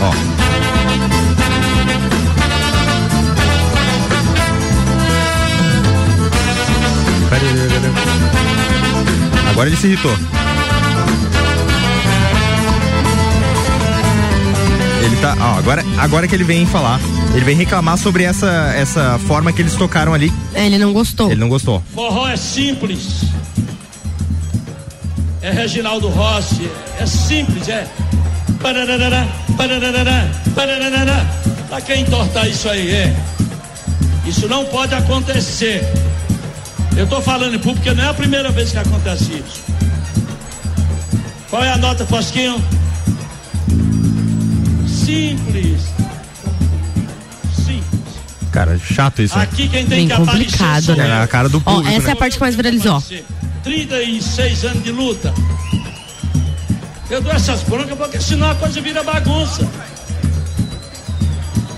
Ó. 0.00 0.87
Agora 9.50 9.68
ele 9.68 9.76
se 9.76 9.86
irritou. 9.86 10.12
Ele 15.04 15.16
tá. 15.16 15.36
Ó, 15.40 15.58
agora, 15.58 15.84
agora 15.98 16.28
que 16.28 16.34
ele 16.34 16.44
vem 16.44 16.66
falar. 16.66 17.00
Ele 17.34 17.44
vem 17.44 17.56
reclamar 17.56 17.98
sobre 17.98 18.24
essa, 18.24 18.72
essa 18.74 19.18
forma 19.26 19.52
que 19.52 19.60
eles 19.60 19.74
tocaram 19.74 20.14
ali. 20.14 20.32
É, 20.54 20.66
ele 20.66 20.78
não 20.78 20.92
gostou. 20.92 21.30
Ele 21.30 21.40
não 21.40 21.48
gostou. 21.48 21.82
Forró 21.94 22.28
é 22.28 22.36
simples. 22.36 23.24
É 25.42 25.50
Reginaldo 25.50 26.08
Rossi. 26.08 26.70
É 26.98 27.06
simples, 27.06 27.68
é. 27.68 27.86
Pararará, 28.60 29.26
pararará, 29.56 30.28
pararará. 30.54 31.26
Pra 31.68 31.80
quem 31.80 32.02
entortar 32.02 32.48
isso 32.48 32.68
aí, 32.68 32.90
é. 32.90 33.16
Isso 34.26 34.48
não 34.48 34.64
pode 34.64 34.94
acontecer. 34.94 35.84
Eu 36.98 37.06
tô 37.06 37.22
falando 37.22 37.54
em 37.54 37.58
público 37.60 37.76
porque 37.76 37.94
não 37.94 38.02
é 38.02 38.08
a 38.08 38.14
primeira 38.14 38.50
vez 38.50 38.72
que 38.72 38.78
acontece 38.78 39.32
isso. 39.32 39.62
Qual 41.48 41.62
é 41.62 41.70
a 41.70 41.78
nota, 41.78 42.04
Fosquinho? 42.04 42.60
Simples. 44.84 45.82
Cara, 48.50 48.76
chato 48.78 49.22
isso. 49.22 49.36
né? 49.36 49.44
Aqui 49.44 49.68
quem 49.68 49.86
tem 49.86 49.98
Bem 49.98 50.06
que 50.08 50.12
aparecer 50.12 50.32
complicado, 50.32 50.84
sou 50.86 50.96
né? 50.96 51.08
É 51.08 51.22
a 51.22 51.26
cara 51.28 51.48
do 51.48 51.62
Ó, 51.64 51.74
público. 51.76 51.88
essa 51.96 52.06
é 52.06 52.06
né? 52.06 52.12
a 52.12 52.16
parte 52.16 52.34
que 52.34 52.40
mais 52.40 52.56
viralizou. 52.56 53.00
36 53.62 54.64
anos 54.64 54.82
de 54.82 54.90
luta. 54.90 55.32
Eu 57.08 57.20
dou 57.22 57.30
essas 57.32 57.62
broncas 57.62 57.96
porque 57.96 58.20
senão 58.20 58.50
a 58.50 58.56
coisa 58.56 58.80
vira 58.80 59.04
bagunça. 59.04 59.64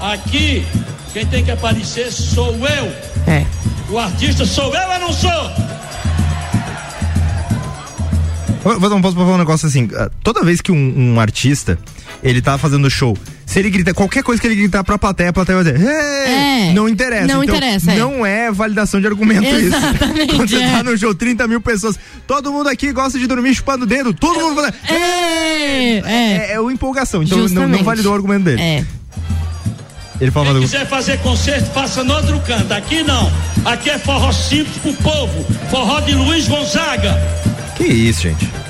Aqui, 0.00 0.66
quem 1.12 1.26
tem 1.26 1.44
que 1.44 1.50
aparecer 1.50 2.10
sou 2.10 2.56
eu. 2.66 2.86
É. 3.26 3.44
O 3.90 3.98
artista 3.98 4.44
sou 4.46 4.74
eu 4.74 4.88
ou 4.90 4.98
não 5.00 5.12
sou? 5.12 5.30
Vou- 8.62 8.90
falar 9.12 9.34
um 9.34 9.38
negócio 9.38 9.66
assim. 9.66 9.88
ah, 9.96 10.10
Toda 10.22 10.44
vez 10.44 10.60
que 10.60 10.70
um, 10.70 11.14
um 11.14 11.20
artista 11.20 11.78
ele 12.22 12.42
tá 12.42 12.58
fazendo 12.58 12.88
show, 12.90 13.16
se 13.46 13.58
ele 13.58 13.70
grita 13.70 13.94
qualquer 13.94 14.22
coisa 14.22 14.40
que 14.40 14.46
ele 14.46 14.54
gritar 14.54 14.84
pra 14.84 14.98
plateia, 14.98 15.30
a 15.30 15.32
plateia 15.32 15.62
vai 15.62 15.72
dizer, 15.72 15.80
"Hey!" 15.88 16.68
É. 16.68 16.72
não 16.74 16.88
interessa. 16.88 17.26
Não 17.26 17.42
Então, 17.42 17.56
interessa, 17.56 17.90
é. 17.92 17.96
Não 17.98 18.24
é 18.26 18.52
validação 18.52 19.00
de 19.00 19.06
argumento 19.06 19.46
isso. 19.48 19.74
Exatamente, 19.74 20.36
Quando 20.36 20.48
você 20.50 20.56
é. 20.62 20.70
tá 20.70 20.82
no 20.82 20.96
show, 20.98 21.14
30 21.14 21.48
mil 21.48 21.60
pessoas, 21.60 21.98
todo 22.26 22.52
mundo 22.52 22.68
aqui 22.68 22.92
gosta 22.92 23.18
de 23.18 23.26
dormir 23.26 23.54
chupando 23.54 23.84
o 23.84 23.86
dedo, 23.88 24.12
todo 24.12 24.38
mundo 24.38 24.54
fala, 24.56 24.72
É, 24.88 25.98
é, 26.04 26.52
é, 26.52 26.60
uma 26.60 26.72
empolgação. 26.72 27.22
Então 27.22 27.38
não, 27.48 27.66
não 27.66 27.82
validou 27.82 28.12
o 28.12 28.14
argumento 28.14 28.44
dele. 28.44 28.86
Ele 30.20 30.30
fala 30.30 30.52
Quem 30.52 30.60
quiser 30.60 30.86
fazer 30.86 31.18
concerto, 31.18 31.70
faça 31.70 32.04
no 32.04 32.14
outro 32.14 32.38
canto. 32.40 32.72
Aqui 32.72 33.02
não. 33.02 33.32
Aqui 33.64 33.90
é 33.90 33.98
forró 33.98 34.30
simples 34.32 34.76
pro 34.78 34.92
povo. 34.94 35.46
Forró 35.70 36.00
de 36.00 36.14
Luiz 36.14 36.46
Gonzaga. 36.46 37.18
Que 37.76 37.84
isso, 37.84 38.22
gente? 38.22 38.60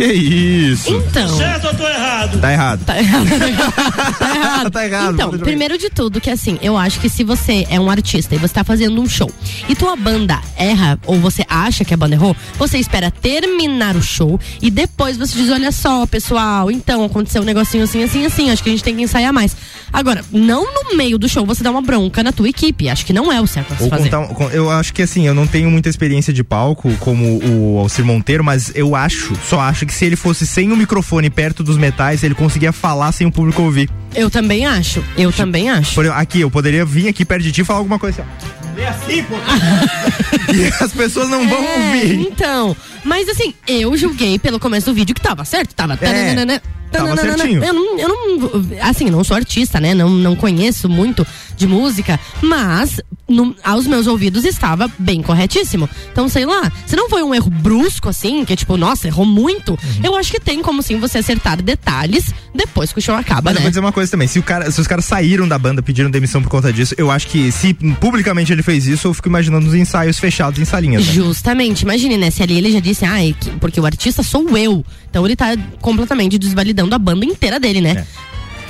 Que 0.00 0.14
isso? 0.14 0.94
Então. 0.94 1.36
Certo 1.36 1.66
ou 1.66 1.74
tô 1.74 1.86
errado? 1.86 2.40
Tá 2.40 2.52
errado. 2.52 2.84
Tá 2.86 2.98
errado. 2.98 3.28
tá 4.18 4.28
errado. 4.28 4.70
Tá 4.70 4.86
errado, 4.86 5.14
Então, 5.14 5.30
primeiro 5.30 5.76
de 5.76 5.90
tudo, 5.90 6.22
que 6.22 6.30
assim, 6.30 6.58
eu 6.62 6.74
acho 6.74 6.98
que 7.00 7.08
se 7.10 7.22
você 7.22 7.66
é 7.68 7.78
um 7.78 7.90
artista 7.90 8.34
e 8.34 8.38
você 8.38 8.54
tá 8.54 8.64
fazendo 8.64 8.98
um 8.98 9.06
show 9.06 9.30
e 9.68 9.76
tua 9.76 9.96
banda 9.96 10.40
erra, 10.56 10.98
ou 11.04 11.18
você 11.18 11.44
acha 11.46 11.84
que 11.84 11.92
a 11.92 11.98
banda 11.98 12.14
errou, 12.14 12.34
você 12.58 12.78
espera 12.78 13.10
terminar 13.10 13.94
o 13.94 14.02
show 14.02 14.40
e 14.62 14.70
depois 14.70 15.18
você 15.18 15.36
diz: 15.36 15.50
olha 15.50 15.70
só, 15.70 16.06
pessoal, 16.06 16.70
então 16.70 17.04
aconteceu 17.04 17.42
um 17.42 17.44
negocinho 17.44 17.84
assim, 17.84 18.02
assim, 18.02 18.24
assim, 18.24 18.50
acho 18.50 18.62
que 18.62 18.70
a 18.70 18.72
gente 18.72 18.84
tem 18.84 18.96
que 18.96 19.02
ensaiar 19.02 19.34
mais. 19.34 19.54
Agora, 19.92 20.24
não 20.32 20.64
no 20.72 20.96
meio 20.96 21.18
do 21.18 21.28
show 21.28 21.44
você 21.44 21.62
dá 21.62 21.70
uma 21.70 21.82
bronca 21.82 22.22
na 22.22 22.32
tua 22.32 22.48
equipe. 22.48 22.88
Acho 22.88 23.04
que 23.04 23.12
não 23.12 23.32
é 23.32 23.40
o 23.40 23.46
certo 23.46 23.72
a 23.74 23.76
se 23.76 23.82
Ou 23.84 23.88
fazer. 23.90 24.10
contar, 24.10 24.26
con- 24.34 24.50
eu 24.50 24.70
acho 24.70 24.92
que 24.92 25.02
assim, 25.02 25.26
eu 25.26 25.34
não 25.34 25.46
tenho 25.46 25.70
muita 25.70 25.88
experiência 25.88 26.32
de 26.32 26.42
palco 26.44 26.90
como 27.00 27.40
o 27.44 27.78
Alcir 27.78 28.04
Monteiro, 28.04 28.42
mas 28.44 28.72
eu 28.74 28.94
acho, 28.94 29.34
só 29.48 29.60
acho 29.60 29.84
que 29.86 29.92
se 29.94 30.04
ele 30.04 30.16
fosse 30.16 30.46
sem 30.46 30.70
o 30.72 30.76
microfone 30.76 31.28
perto 31.30 31.62
dos 31.62 31.76
metais, 31.76 32.22
ele 32.22 32.34
conseguia 32.34 32.72
falar 32.72 33.12
sem 33.12 33.26
o 33.26 33.32
público 33.32 33.62
ouvir. 33.62 33.90
Eu 34.14 34.28
também 34.30 34.66
acho. 34.66 35.02
Eu 35.16 35.32
também 35.32 35.70
acho. 35.70 35.94
Por 35.94 36.04
exemplo, 36.04 36.20
aqui, 36.20 36.40
eu 36.40 36.50
poderia 36.50 36.84
vir 36.84 37.08
aqui 37.08 37.24
perto 37.24 37.42
de 37.42 37.52
ti 37.52 37.60
e 37.60 37.64
falar 37.64 37.78
alguma 37.80 37.98
coisa 37.98 38.22
assim, 38.22 38.30
ó. 38.46 38.74
Vem 38.74 38.86
assim, 38.86 39.22
pô. 39.24 39.34
e 40.54 40.82
as 40.84 40.92
pessoas 40.92 41.28
não 41.28 41.48
vão 41.48 41.62
É, 41.62 41.76
ouvir. 41.76 42.20
Então, 42.20 42.76
mas 43.04 43.28
assim, 43.28 43.52
eu 43.66 43.96
julguei 43.96 44.38
pelo 44.38 44.58
começo 44.60 44.86
do 44.86 44.94
vídeo 44.94 45.14
que 45.14 45.20
tava 45.20 45.44
certo, 45.44 45.74
tava. 45.74 45.98
É, 46.00 46.60
tava 46.90 47.16
certinho. 47.16 47.62
Eu 47.64 47.72
não, 47.74 47.98
eu 47.98 48.08
não, 48.08 48.64
assim, 48.82 49.06
não 49.10 49.22
sou 49.24 49.36
artista, 49.36 49.80
né? 49.80 49.94
Não, 49.94 50.08
não 50.10 50.34
conheço 50.36 50.88
muito 50.88 51.26
de 51.56 51.66
música, 51.66 52.18
mas 52.42 53.00
no- 53.28 53.54
aos 53.62 53.86
meus 53.86 54.06
ouvidos 54.06 54.44
estava 54.44 54.90
bem 54.98 55.22
corretíssimo. 55.22 55.88
Então, 56.10 56.28
sei 56.28 56.44
lá, 56.46 56.70
se 56.86 56.96
não 56.96 57.08
foi 57.08 57.22
um 57.22 57.34
erro 57.34 57.50
brusco 57.50 58.08
assim, 58.08 58.44
que 58.44 58.52
é 58.52 58.56
tipo, 58.56 58.76
nossa, 58.76 59.06
errou 59.06 59.24
muito, 59.26 59.72
Uhum. 59.72 59.78
eu 60.02 60.16
acho 60.16 60.32
que 60.32 60.40
tem 60.40 60.62
como 60.62 60.82
sim 60.82 60.98
você 60.98 61.18
acertar 61.18 61.62
detalhes 61.62 62.24
depois 62.54 62.92
que 62.92 62.98
o 62.98 63.02
show 63.02 63.14
acaba, 63.14 63.42
Mas 63.50 63.54
eu 63.54 63.58
né? 63.58 63.60
vou 63.62 63.70
dizer 63.70 63.80
uma 63.80 63.92
coisa 63.92 64.10
também, 64.10 64.26
se, 64.26 64.38
o 64.38 64.42
cara, 64.42 64.70
se 64.70 64.80
os 64.80 64.86
caras 64.86 65.04
saíram 65.04 65.46
da 65.46 65.58
banda, 65.58 65.80
pediram 65.82 66.10
demissão 66.10 66.42
por 66.42 66.48
conta 66.48 66.72
disso, 66.72 66.94
eu 66.98 67.10
acho 67.10 67.28
que 67.28 67.52
se 67.52 67.72
publicamente 67.74 68.52
ele 68.52 68.62
fez 68.62 68.86
isso, 68.86 69.06
eu 69.06 69.14
fico 69.14 69.28
imaginando 69.28 69.66
os 69.68 69.74
ensaios 69.74 70.18
fechados 70.18 70.58
em 70.58 70.64
salinhas. 70.64 71.06
né? 71.06 71.12
Justamente, 71.12 71.82
imagine, 71.82 72.16
né? 72.16 72.30
Se 72.30 72.42
ali 72.42 72.58
ele 72.58 72.72
já 72.72 72.80
disse, 72.80 73.04
ah, 73.04 73.22
é 73.24 73.32
que- 73.32 73.50
porque 73.60 73.80
o 73.80 73.86
artista 73.86 74.22
sou 74.22 74.56
eu. 74.58 74.84
Então 75.08 75.24
ele 75.26 75.36
tá 75.36 75.56
completamente 75.80 76.38
desvalidando 76.80 76.94
a 76.94 76.98
banda 76.98 77.26
inteira 77.26 77.60
dele, 77.60 77.80
né? 77.80 78.06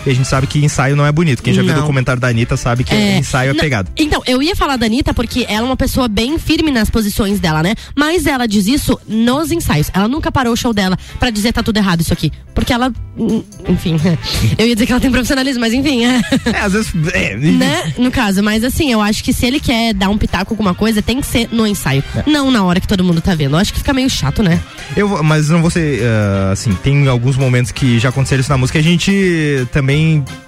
E 0.06 0.10
a 0.10 0.14
gente 0.14 0.26
sabe 0.26 0.46
que 0.46 0.64
ensaio 0.64 0.96
não 0.96 1.04
é 1.06 1.12
bonito. 1.12 1.42
Quem 1.42 1.52
já 1.52 1.62
viu 1.62 1.70
o 1.70 1.74
Não. 1.74 1.80
documentário 1.82 2.20
da 2.20 2.28
Anitta 2.28 2.56
sabe 2.56 2.84
que 2.84 2.94
ensaio 2.94 3.50
é 3.50 3.54
não, 3.54 3.60
pegado. 3.60 3.90
Então, 3.96 4.22
eu 4.26 4.42
ia 4.42 4.56
falar 4.56 4.76
da 4.76 4.86
Anitta 4.86 5.12
porque 5.12 5.44
ela 5.48 5.60
é 5.60 5.62
uma 5.62 5.76
pessoa 5.76 6.08
bem 6.08 6.38
firme 6.38 6.70
nas 6.70 6.88
posições 6.90 7.38
dela, 7.40 7.62
né? 7.62 7.74
Mas 7.94 8.26
ela 8.26 8.46
diz 8.46 8.66
isso 8.66 8.98
nos 9.06 9.50
ensaios. 9.50 9.90
Ela 9.92 10.08
nunca 10.08 10.32
parou 10.32 10.52
o 10.52 10.56
show 10.56 10.72
dela 10.72 10.96
pra 11.18 11.30
dizer 11.30 11.52
tá 11.52 11.62
tudo 11.62 11.76
errado 11.76 12.00
isso 12.00 12.12
aqui. 12.12 12.32
Porque 12.54 12.72
ela. 12.72 12.92
hum, 13.16 13.42
Enfim. 13.68 13.96
Eu 14.58 14.66
ia 14.66 14.74
dizer 14.74 14.86
que 14.86 14.92
ela 14.92 15.00
tem 15.00 15.10
profissionalismo, 15.10 15.60
mas 15.60 15.72
enfim. 15.72 16.04
É. 16.04 16.20
É, 16.52 16.60
às 16.60 16.72
vezes. 16.72 16.92
É, 17.12 17.36
né? 17.36 17.92
No 17.98 18.10
caso, 18.10 18.42
mas 18.42 18.64
assim, 18.64 18.92
eu 18.92 19.00
acho 19.00 19.22
que 19.22 19.32
se 19.32 19.46
ele 19.46 19.60
quer 19.60 19.94
dar 19.94 20.08
um 20.08 20.18
pitaco 20.18 20.46
com 20.46 20.54
alguma 20.54 20.74
coisa, 20.74 21.00
tem 21.02 21.20
que 21.20 21.26
ser 21.26 21.48
no 21.52 21.66
ensaio. 21.66 22.02
Não 22.26 22.50
na 22.50 22.64
hora 22.64 22.80
que 22.80 22.88
todo 22.88 23.04
mundo 23.04 23.20
tá 23.20 23.34
vendo. 23.34 23.54
Eu 23.54 23.58
acho 23.58 23.72
que 23.72 23.78
fica 23.78 23.92
meio 23.92 24.08
chato, 24.10 24.42
né? 24.42 24.60
Eu, 24.96 25.22
mas 25.22 25.48
não 25.48 25.60
vou 25.60 25.70
ser, 25.70 26.02
ah, 26.04 26.50
assim, 26.52 26.72
tem 26.82 27.06
alguns 27.08 27.36
momentos 27.36 27.70
que 27.72 27.98
já 27.98 28.08
aconteceram 28.08 28.40
isso 28.40 28.50
na 28.50 28.58
música. 28.58 28.78
A 28.78 28.82
gente 28.82 29.66
também 29.72 29.89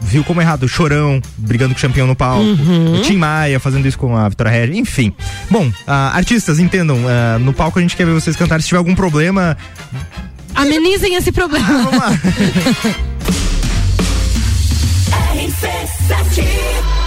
viu 0.00 0.24
como 0.24 0.40
errado. 0.40 0.64
O 0.64 0.68
Chorão 0.68 1.20
brigando 1.36 1.74
com 1.74 1.78
o 1.78 1.82
campeão 1.82 2.06
no 2.06 2.16
palco. 2.16 2.42
Uhum. 2.42 2.98
O 2.98 3.02
Tim 3.02 3.16
Maia 3.16 3.60
fazendo 3.60 3.86
isso 3.86 3.98
com 3.98 4.16
a 4.16 4.28
Vitória 4.28 4.50
Regia. 4.50 4.78
Enfim. 4.78 5.12
Bom, 5.50 5.70
ah, 5.86 6.12
artistas, 6.14 6.58
entendam. 6.58 6.98
ah, 7.08 7.38
no 7.38 7.52
palco 7.52 7.78
a 7.78 7.82
gente 7.82 7.96
quer 7.96 8.06
ver 8.06 8.12
vocês 8.12 8.36
cantarem. 8.36 8.62
Se 8.62 8.68
tiver 8.68 8.78
algum 8.78 8.94
problema, 8.94 9.56
Amenizem 10.54 11.14
esse 11.14 11.32
problema. 11.32 11.66
vamos 11.66 11.98
lá. 11.98 12.10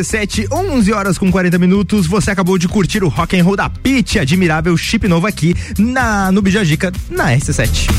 RC7, 0.00 0.46
11 0.50 0.92
horas 0.92 1.18
com 1.18 1.30
40 1.30 1.58
minutos. 1.58 2.06
Você 2.06 2.30
acabou 2.30 2.56
de 2.56 2.66
curtir 2.66 3.04
o 3.04 3.08
rock 3.08 3.38
and 3.38 3.44
roll 3.44 3.56
da 3.56 3.68
Pit, 3.68 4.18
admirável 4.18 4.76
chip 4.76 5.06
novo 5.06 5.26
aqui 5.26 5.54
na 5.78 6.32
no 6.32 6.40
Bijagica 6.40 6.92
na 7.10 7.36
RC7. 7.36 7.90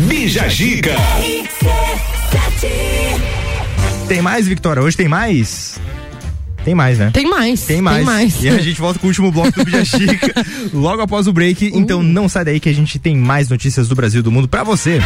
Bijagica. 0.00 0.94
Tem 4.06 4.22
mais, 4.22 4.46
Victoria? 4.46 4.82
Hoje 4.82 4.96
tem 4.96 5.08
mais? 5.08 5.80
Tem 6.64 6.74
mais, 6.74 6.98
né? 6.98 7.10
Tem 7.12 7.28
mais. 7.28 7.62
Tem 7.62 7.80
mais. 7.80 7.96
Tem 7.96 8.04
mais. 8.04 8.42
E 8.42 8.48
a 8.48 8.58
gente 8.58 8.80
volta 8.80 8.98
com 8.98 9.06
o 9.06 9.08
último 9.08 9.32
bloco 9.32 9.52
do 9.52 9.64
Bijagica 9.64 10.46
logo 10.74 11.00
após 11.00 11.26
o 11.26 11.32
break. 11.32 11.66
Então 11.66 11.78
uh. 11.78 11.82
Então 11.82 12.02
não 12.02 12.28
sai 12.28 12.44
daí 12.44 12.60
que 12.60 12.68
a 12.68 12.74
gente 12.74 12.98
tem 12.98 13.16
mais 13.16 13.48
notícias 13.48 13.88
do 13.88 13.94
Brasil 13.94 14.20
e 14.20 14.22
do 14.22 14.32
mundo 14.32 14.48
para 14.48 14.62
você 14.62 15.00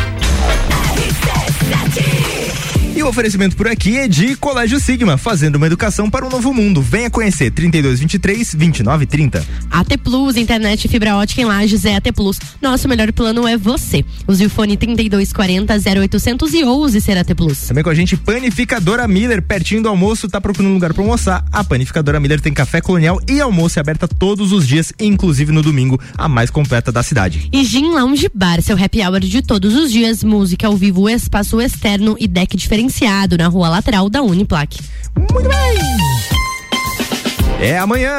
oferecimento 3.11 3.57
por 3.57 3.67
aqui 3.67 3.99
é 3.99 4.07
de 4.07 4.37
Colégio 4.37 4.79
Sigma, 4.79 5.19
fazendo 5.19 5.57
uma 5.57 5.67
educação 5.67 6.09
para 6.09 6.25
um 6.25 6.31
novo 6.31 6.55
mundo. 6.55 6.81
Venha 6.81 7.11
conhecer 7.11 7.51
3223 7.51 8.55
2930. 8.55 9.45
AT 9.69 9.99
Plus, 9.99 10.37
internet 10.37 10.85
e 10.85 10.89
fibra 10.89 11.17
ótica 11.17 11.43
em 11.43 11.45
Lages 11.45 11.85
é 11.85 11.97
AT 11.97 12.13
Plus. 12.15 12.39
Nosso 12.63 12.89
melhor 12.89 13.13
plano 13.13 13.49
é 13.49 13.57
você. 13.57 14.05
Use 14.29 14.47
o 14.47 14.49
fone 14.49 14.77
3240 14.77 15.75
0800 15.75 16.55
e 16.55 16.63
ouse 16.63 17.01
ser 17.01 17.19
AT 17.19 17.35
Plus. 17.35 17.67
Também 17.67 17.83
com 17.83 17.91
a 17.91 17.95
gente, 17.95 18.17
Panificadora 18.17 19.09
Miller, 19.09 19.43
pertinho 19.43 19.83
do 19.83 19.89
almoço, 19.89 20.29
tá 20.29 20.41
procurando 20.41 20.71
um 20.71 20.75
lugar 20.75 20.95
pra 20.95 21.03
almoçar? 21.03 21.45
A 21.51 21.65
Panificadora 21.65 22.21
Miller 22.21 22.41
tem 22.41 22.55
café 22.55 22.81
colonial 22.81 23.21
e 23.29 23.41
almoço 23.41 23.79
é 23.79 23.81
aberta 23.81 24.07
todos 24.07 24.53
os 24.53 24.69
dias, 24.69 24.93
inclusive 25.01 25.51
no 25.51 25.63
domingo, 25.63 26.01
a 26.17 26.29
mais 26.29 26.49
completa 26.49 26.93
da 26.93 27.03
cidade. 27.03 27.49
E 27.53 27.65
Gin 27.65 27.91
Lounge 27.91 28.31
Bar, 28.33 28.63
seu 28.63 28.81
happy 28.81 29.03
hour 29.03 29.19
de 29.19 29.43
todos 29.43 29.75
os 29.75 29.91
dias, 29.91 30.23
música 30.23 30.69
ao 30.69 30.77
vivo, 30.77 31.09
espaço 31.09 31.61
externo 31.61 32.17
e 32.21 32.29
deck 32.29 32.57
diferenciado 32.57 33.00
na 33.37 33.49
rua 33.49 33.69
lateral 33.69 34.09
da 34.09 34.23
Uniplaque. 34.23 34.81
Muito 35.17 35.49
bem! 35.49 36.40
É 37.63 37.77
amanhã, 37.77 38.11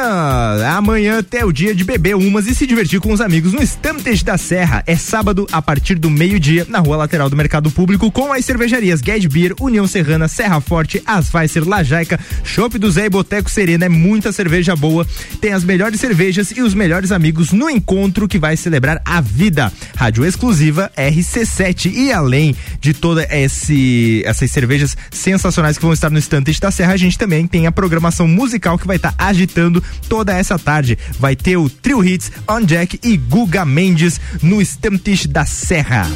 amanhã 0.76 1.18
até 1.18 1.44
o 1.44 1.50
dia 1.50 1.74
de 1.74 1.82
beber 1.82 2.14
umas 2.14 2.46
e 2.46 2.54
se 2.54 2.64
divertir 2.64 3.00
com 3.00 3.12
os 3.12 3.20
amigos 3.20 3.52
no 3.52 3.60
Estantes 3.60 4.22
da 4.22 4.38
Serra. 4.38 4.84
É 4.86 4.94
sábado 4.94 5.48
a 5.50 5.60
partir 5.60 5.96
do 5.96 6.08
meio-dia 6.08 6.64
na 6.68 6.78
rua 6.78 6.96
lateral 6.96 7.28
do 7.28 7.34
Mercado 7.34 7.68
Público 7.68 8.08
com 8.12 8.32
as 8.32 8.44
cervejarias 8.44 9.00
Gued 9.00 9.28
Beer, 9.28 9.52
União 9.60 9.84
Serrana, 9.84 10.28
Serra 10.28 10.60
Forte, 10.60 11.02
Asweiser, 11.04 11.68
Lajaica, 11.68 12.20
Chopp 12.44 12.78
do 12.78 12.88
Zé 12.88 13.06
e 13.06 13.10
Boteco 13.10 13.50
Serena. 13.50 13.86
É 13.86 13.88
muita 13.88 14.30
cerveja 14.30 14.76
boa. 14.76 15.04
Tem 15.40 15.52
as 15.52 15.64
melhores 15.64 15.98
cervejas 15.98 16.52
e 16.52 16.62
os 16.62 16.72
melhores 16.72 17.10
amigos 17.10 17.50
no 17.50 17.68
encontro 17.68 18.28
que 18.28 18.38
vai 18.38 18.56
celebrar 18.56 19.02
a 19.04 19.20
vida. 19.20 19.72
Rádio 19.96 20.24
exclusiva 20.24 20.88
RC7 20.96 21.92
e 21.92 22.12
além 22.12 22.54
de 22.80 22.94
toda 22.94 23.26
esse 23.28 24.22
essas 24.24 24.52
cervejas 24.52 24.96
sensacionais 25.10 25.76
que 25.76 25.82
vão 25.82 25.92
estar 25.92 26.10
no 26.10 26.18
Estantes 26.18 26.60
da 26.60 26.70
Serra, 26.70 26.92
a 26.92 26.96
gente 26.96 27.18
também 27.18 27.44
tem 27.48 27.66
a 27.66 27.72
programação 27.72 28.28
musical 28.28 28.78
que 28.78 28.86
vai 28.86 28.96
estar 28.96 29.12
agitando 29.32 29.82
toda 30.08 30.36
essa 30.36 30.58
tarde. 30.58 30.98
Vai 31.18 31.34
ter 31.34 31.56
o 31.56 31.68
Trio 31.68 32.04
Hits, 32.04 32.30
On 32.48 32.60
Jack 32.60 33.00
e 33.02 33.16
Guga 33.16 33.64
Mendes 33.64 34.20
no 34.42 34.60
Stamptish 34.62 35.26
da 35.26 35.44
Serra. 35.44 36.08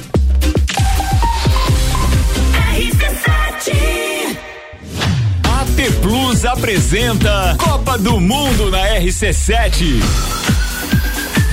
AT 5.45 5.93
Plus 6.01 6.45
apresenta 6.45 7.57
Copa 7.59 7.99
do 7.99 8.21
Mundo 8.21 8.71
na 8.71 8.97
RC7. 8.99 10.01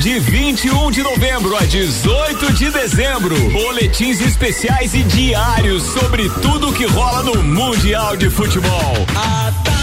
De 0.04 0.20
21 0.20 0.92
de 0.92 1.02
novembro 1.02 1.56
a 1.56 1.64
18 1.64 2.52
de 2.54 2.70
dezembro, 2.72 3.36
boletins 3.52 4.20
especiais 4.20 4.94
e 4.94 5.02
diários 5.04 5.82
sobre 5.84 6.30
tudo 6.42 6.74
que 6.74 6.86
rola 6.86 7.24
no 7.24 7.42
Mundial 7.42 8.18
de 8.18 8.30
Futebol. 8.30 9.06
A 9.16 9.83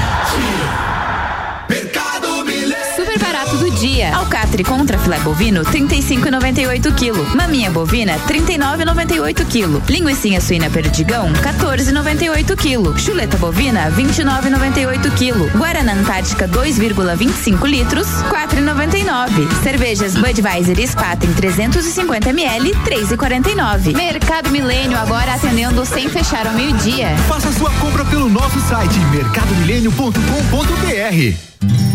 Dia. 3.81 4.15
Alcatre 4.15 4.63
contra 4.63 4.97
filé 4.99 5.17
bovino 5.19 5.63
35,98 5.63 6.93
kg. 6.93 7.35
Maminha 7.35 7.69
bovina 7.71 8.17
39,98 8.27 9.43
kg. 9.45 9.81
Linguiça 9.89 10.39
suína 10.39 10.69
perdigão 10.69 11.33
14,98 11.33 12.55
kg. 12.55 12.95
Chuleta 12.99 13.37
bovina 13.37 13.89
29,98 13.91 15.09
kg. 15.17 15.49
Guaraná 15.57 15.93
Antártica 15.93 16.47
2,25 16.47 17.67
litros 17.67 18.05
4,99. 18.29 19.63
Cervejas 19.63 20.13
Budweiser 20.13 20.77
Spaten 20.87 21.33
350 21.33 22.29
ml 22.29 22.75
3,49. 22.85 23.95
Mercado 23.95 24.51
Milênio 24.51 24.99
agora 24.99 25.33
atendendo 25.33 25.83
sem 25.87 26.07
fechar 26.07 26.45
ao 26.45 26.53
meio-dia. 26.53 27.15
Faça 27.27 27.51
sua 27.51 27.71
compra 27.71 28.05
pelo 28.05 28.29
nosso 28.29 28.61
site 28.61 28.99
mercadomilênio.com.br. 29.11 31.90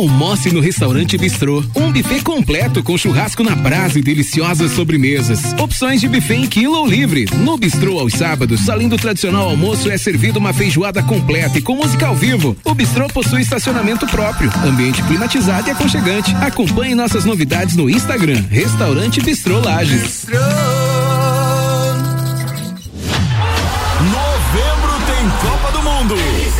Almoce 0.00 0.50
no 0.50 0.60
restaurante 0.60 1.18
Bistrô. 1.18 1.62
Um 1.76 1.92
buffet 1.92 2.22
completo 2.22 2.82
com 2.82 2.96
churrasco 2.96 3.44
na 3.44 3.54
brasa 3.54 3.98
e 3.98 4.02
deliciosas 4.02 4.72
sobremesas. 4.72 5.52
Opções 5.60 6.00
de 6.00 6.08
buffet 6.08 6.36
em 6.36 6.46
quilo 6.46 6.74
ou 6.74 6.86
livre. 6.86 7.26
No 7.44 7.58
Bistrô 7.58 7.98
aos 7.98 8.14
sábados, 8.14 8.70
além 8.70 8.88
do 8.88 8.96
tradicional 8.96 9.50
almoço, 9.50 9.90
é 9.90 9.98
servido 9.98 10.38
uma 10.38 10.54
feijoada 10.54 11.02
completa 11.02 11.58
e 11.58 11.62
com 11.62 11.76
música 11.76 12.06
ao 12.06 12.16
vivo. 12.16 12.56
O 12.64 12.72
Bistrô 12.72 13.08
possui 13.08 13.42
estacionamento 13.42 14.06
próprio, 14.06 14.50
ambiente 14.64 15.02
climatizado 15.02 15.68
e 15.68 15.70
aconchegante. 15.70 16.34
Acompanhe 16.36 16.94
nossas 16.94 17.26
novidades 17.26 17.76
no 17.76 17.90
Instagram. 17.90 18.42
Restaurante 18.48 19.20
Bistrô 19.20 19.60
Lages. 19.60 20.24
Novembro 20.30 20.89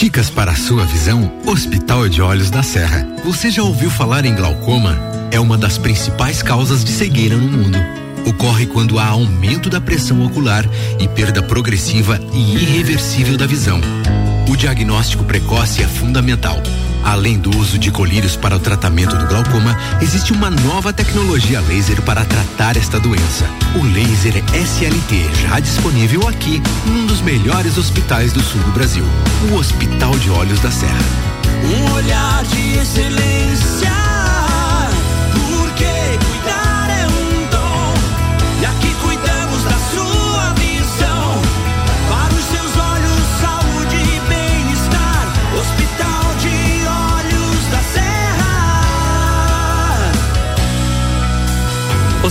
Dicas 0.00 0.30
para 0.30 0.52
a 0.52 0.56
sua 0.56 0.86
visão, 0.86 1.30
Hospital 1.44 2.08
de 2.08 2.22
Olhos 2.22 2.50
da 2.50 2.62
Serra. 2.62 3.06
Você 3.22 3.50
já 3.50 3.62
ouviu 3.62 3.90
falar 3.90 4.24
em 4.24 4.34
glaucoma? 4.34 4.96
É 5.30 5.38
uma 5.38 5.58
das 5.58 5.76
principais 5.76 6.42
causas 6.42 6.82
de 6.82 6.90
cegueira 6.90 7.36
no 7.36 7.46
mundo. 7.46 7.76
Ocorre 8.24 8.64
quando 8.64 8.98
há 8.98 9.04
aumento 9.04 9.68
da 9.68 9.78
pressão 9.78 10.24
ocular 10.24 10.64
e 10.98 11.06
perda 11.06 11.42
progressiva 11.42 12.18
e 12.32 12.54
irreversível 12.54 13.36
da 13.36 13.46
visão. 13.46 13.78
O 14.50 14.56
diagnóstico 14.56 15.22
precoce 15.22 15.80
é 15.80 15.86
fundamental. 15.86 16.60
Além 17.04 17.38
do 17.38 17.56
uso 17.56 17.78
de 17.78 17.92
colírios 17.92 18.34
para 18.34 18.56
o 18.56 18.58
tratamento 18.58 19.16
do 19.16 19.24
glaucoma, 19.28 19.78
existe 20.02 20.32
uma 20.32 20.50
nova 20.50 20.92
tecnologia 20.92 21.60
laser 21.60 22.02
para 22.02 22.24
tratar 22.24 22.76
esta 22.76 22.98
doença. 22.98 23.44
O 23.76 23.84
laser 23.84 24.42
SLT, 24.52 25.30
já 25.40 25.60
disponível 25.60 26.26
aqui, 26.26 26.60
num 26.84 27.06
dos 27.06 27.20
melhores 27.20 27.78
hospitais 27.78 28.32
do 28.32 28.42
sul 28.42 28.60
do 28.62 28.72
Brasil, 28.72 29.04
o 29.52 29.54
Hospital 29.54 30.18
de 30.18 30.30
Olhos 30.30 30.58
da 30.58 30.72
Serra. 30.72 30.98
Um 31.64 31.92
olhar 31.92 32.42
de 32.42 32.78
excelência. 32.78 33.99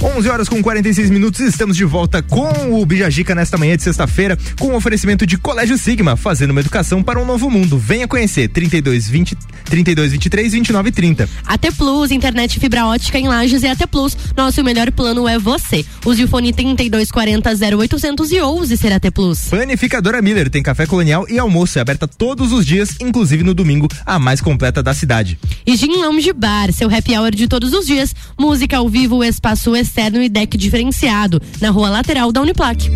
11 0.00 0.28
horas 0.28 0.48
com 0.48 0.62
46 0.62 1.10
minutos, 1.10 1.40
estamos 1.40 1.76
de 1.76 1.84
volta 1.84 2.22
com 2.22 2.80
o 2.80 2.86
Bijagica 2.86 3.34
nesta 3.34 3.58
manhã 3.58 3.76
de 3.76 3.82
sexta-feira, 3.82 4.38
com 4.56 4.68
o 4.68 4.76
oferecimento 4.76 5.26
de 5.26 5.36
Colégio 5.36 5.76
Sigma, 5.76 6.16
fazendo 6.16 6.52
uma 6.52 6.60
educação 6.60 7.02
para 7.02 7.20
um 7.20 7.26
novo 7.26 7.50
mundo. 7.50 7.76
Venha 7.76 8.06
conhecer 8.06 8.46
32 8.46 9.08
20 9.08 9.36
32 9.64 10.12
23 10.12 10.52
29 10.52 10.92
30. 10.92 11.28
AT 11.44 11.72
Plus, 11.76 12.12
internet 12.12 12.60
fibra 12.60 12.86
ótica 12.86 13.18
em 13.18 13.26
Lages 13.26 13.64
e 13.64 13.66
AT 13.66 13.88
Plus. 13.90 14.16
Nosso 14.36 14.62
melhor 14.62 14.92
plano 14.92 15.26
é 15.26 15.36
você. 15.36 15.84
Use 16.06 16.22
o 16.22 16.28
fone 16.28 16.52
3240 16.52 17.50
0800 17.76 18.30
e 18.30 18.40
ouse 18.40 18.76
ser 18.76 18.92
AT 18.92 19.10
Plus. 19.12 19.48
Panificadora 19.50 20.22
Miller 20.22 20.48
tem 20.48 20.62
café 20.62 20.86
colonial 20.86 21.26
e 21.28 21.40
almoço, 21.40 21.76
é 21.76 21.82
aberta 21.82 22.06
todos 22.06 22.52
os 22.52 22.64
dias, 22.64 22.94
inclusive 23.00 23.42
no 23.42 23.52
domingo, 23.52 23.88
a 24.06 24.16
mais 24.16 24.40
completa 24.40 24.80
da 24.80 24.94
cidade. 24.94 25.36
E 25.66 25.76
Gin 25.76 25.96
Lounge 25.96 26.32
Bar, 26.32 26.72
seu 26.72 26.88
happy 26.88 27.18
hour 27.18 27.32
de 27.32 27.48
todos 27.48 27.72
os 27.72 27.84
dias. 27.84 28.14
Música 28.38 28.76
ao 28.76 28.88
vivo, 28.88 29.24
espaço 29.24 29.74
externo 29.74 29.87
e 30.22 30.28
deck 30.28 30.56
diferenciado. 30.56 31.40
Na 31.60 31.70
rua 31.70 31.90
lateral 31.90 32.30
da 32.30 32.40
Uniplac. 32.40 32.90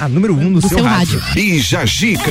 A 0.00 0.08
número 0.08 0.34
1 0.34 0.40
um 0.40 0.50
no, 0.50 0.60
seu 0.60 0.70
seu 0.70 0.82
rádio. 0.82 1.18
rádio. 1.18 1.34
Bija 1.34 1.84
Gica. 1.84 2.30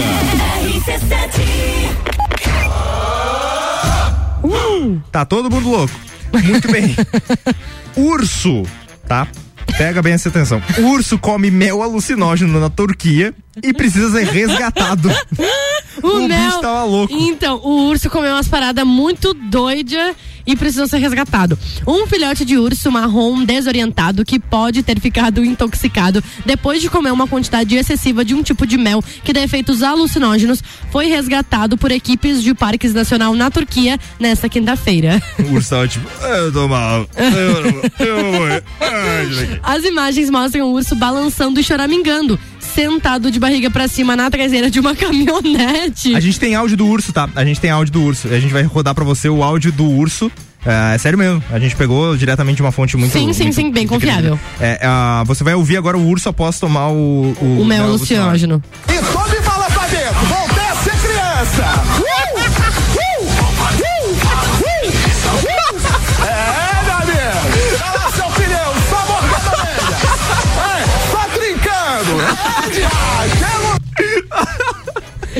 Tá 5.12 5.26
todo 5.26 5.50
mundo 5.50 5.70
louco. 5.70 5.94
Muito 6.44 6.72
bem. 6.72 6.96
Urso, 7.96 8.64
tá? 9.08 9.28
Pega 9.78 10.02
bem 10.02 10.14
essa 10.14 10.30
atenção. 10.30 10.62
Urso 10.80 11.18
come 11.18 11.50
mel 11.50 11.82
alucinógeno 11.82 12.60
na 12.60 12.70
Turquia 12.70 13.34
e 13.64 13.74
precisa 13.74 14.12
ser 14.12 14.26
resgatado. 14.28 15.10
O, 16.02 16.08
O 16.08 16.28
mel. 16.30 16.46
bicho 16.46 16.62
tava 16.62 16.86
louco. 16.86 17.14
Então, 17.14 17.58
o 17.58 17.90
urso 17.90 18.10
comeu 18.10 18.32
umas 18.32 18.48
paradas 18.48 18.86
muito 18.86 19.34
doidas 19.34 20.16
e 20.50 20.56
precisou 20.56 20.88
ser 20.88 20.98
resgatado. 20.98 21.58
Um 21.86 22.08
filhote 22.08 22.44
de 22.44 22.58
urso 22.58 22.92
marrom 22.92 23.46
desorientado 23.46 24.26
que 24.26 24.40
pode 24.40 24.82
ter 24.82 25.00
ficado 25.00 25.46
intoxicado 25.46 26.24
depois 26.44 26.82
de 26.82 26.90
comer 26.90 27.12
uma 27.12 27.28
quantidade 27.28 27.76
excessiva 27.76 28.26
de 28.26 28.34
um 28.34 28.42
tipo 28.42 28.66
de 28.66 28.78
mel 28.78 29.04
que 29.24 29.32
dá 29.32 29.42
efeitos 29.42 29.84
alucinógenos 29.84 30.64
foi 30.92 31.06
resgatado 31.06 31.78
por 31.78 31.92
equipes 31.92 32.42
de 32.42 32.56
parques 32.56 32.94
nacional 32.94 33.36
na 33.36 33.52
Turquia 33.52 34.00
nesta 34.20 34.50
quinta-feira. 34.50 35.22
O 35.38 35.54
urso 35.54 35.70
tava 35.70 35.88
tipo, 35.88 36.10
eu 36.24 36.52
tô 36.52 36.68
mal. 36.68 37.08
Eu, 37.16 38.08
eu. 38.08 39.60
As 39.62 39.84
imagens 39.84 40.30
mostram 40.32 40.68
o 40.68 40.74
urso 40.74 40.96
balançando 40.96 41.60
e 41.60 41.64
choramingando, 41.64 42.40
sentado 42.60 43.31
de 43.31 43.40
barriga 43.40 43.69
pra 43.69 43.88
cima 43.88 44.15
na 44.15 44.30
traseira 44.30 44.69
de 44.69 44.80
uma 44.80 44.95
caminhonete. 44.95 46.15
A 46.15 46.19
gente 46.19 46.40
tem 46.40 46.56
áudio 46.56 46.77
do 46.77 46.88
urso, 46.88 47.11
tá? 47.14 47.30
A 47.36 47.44
gente 47.45 47.60
tem 47.60 47.69
áudio 47.69 47.94
do 47.94 48.02
urso. 48.03 48.27
A 48.27 48.40
gente 48.40 48.52
vai 48.53 48.64
rodar 48.64 48.94
pra 48.95 49.03
você 49.03 49.30
o 49.30 49.44
áudio 49.44 49.72
do 49.72 49.86
urso. 49.86 50.31
É, 50.65 50.95
é 50.95 50.98
sério 50.98 51.18
mesmo. 51.18 51.41
A 51.52 51.57
gente 51.60 51.76
pegou 51.76 52.15
diretamente 52.18 52.57
de 52.57 52.61
uma 52.61 52.72
fonte 52.72 52.98
muito. 52.98 53.11
Sim, 53.14 53.31
sim, 53.34 53.44
muito- 53.44 53.56
sim, 53.56 53.72
bem 53.72 53.88
confiável. 53.88 54.38
É, 54.60 54.80
ah, 54.84 55.23
você 55.26 55.44
vai 55.44 55.53
ouvir 55.53 55.77
agora 55.77 55.98
o 55.98 56.06
urso 56.07 56.27
após 56.27 56.60
tomar 56.60 56.90
o. 56.90 57.31
O 57.41 57.64
mel 57.65 57.86
alucinógeno. 57.86 58.61
E 58.90 58.98
sobe 59.14 59.41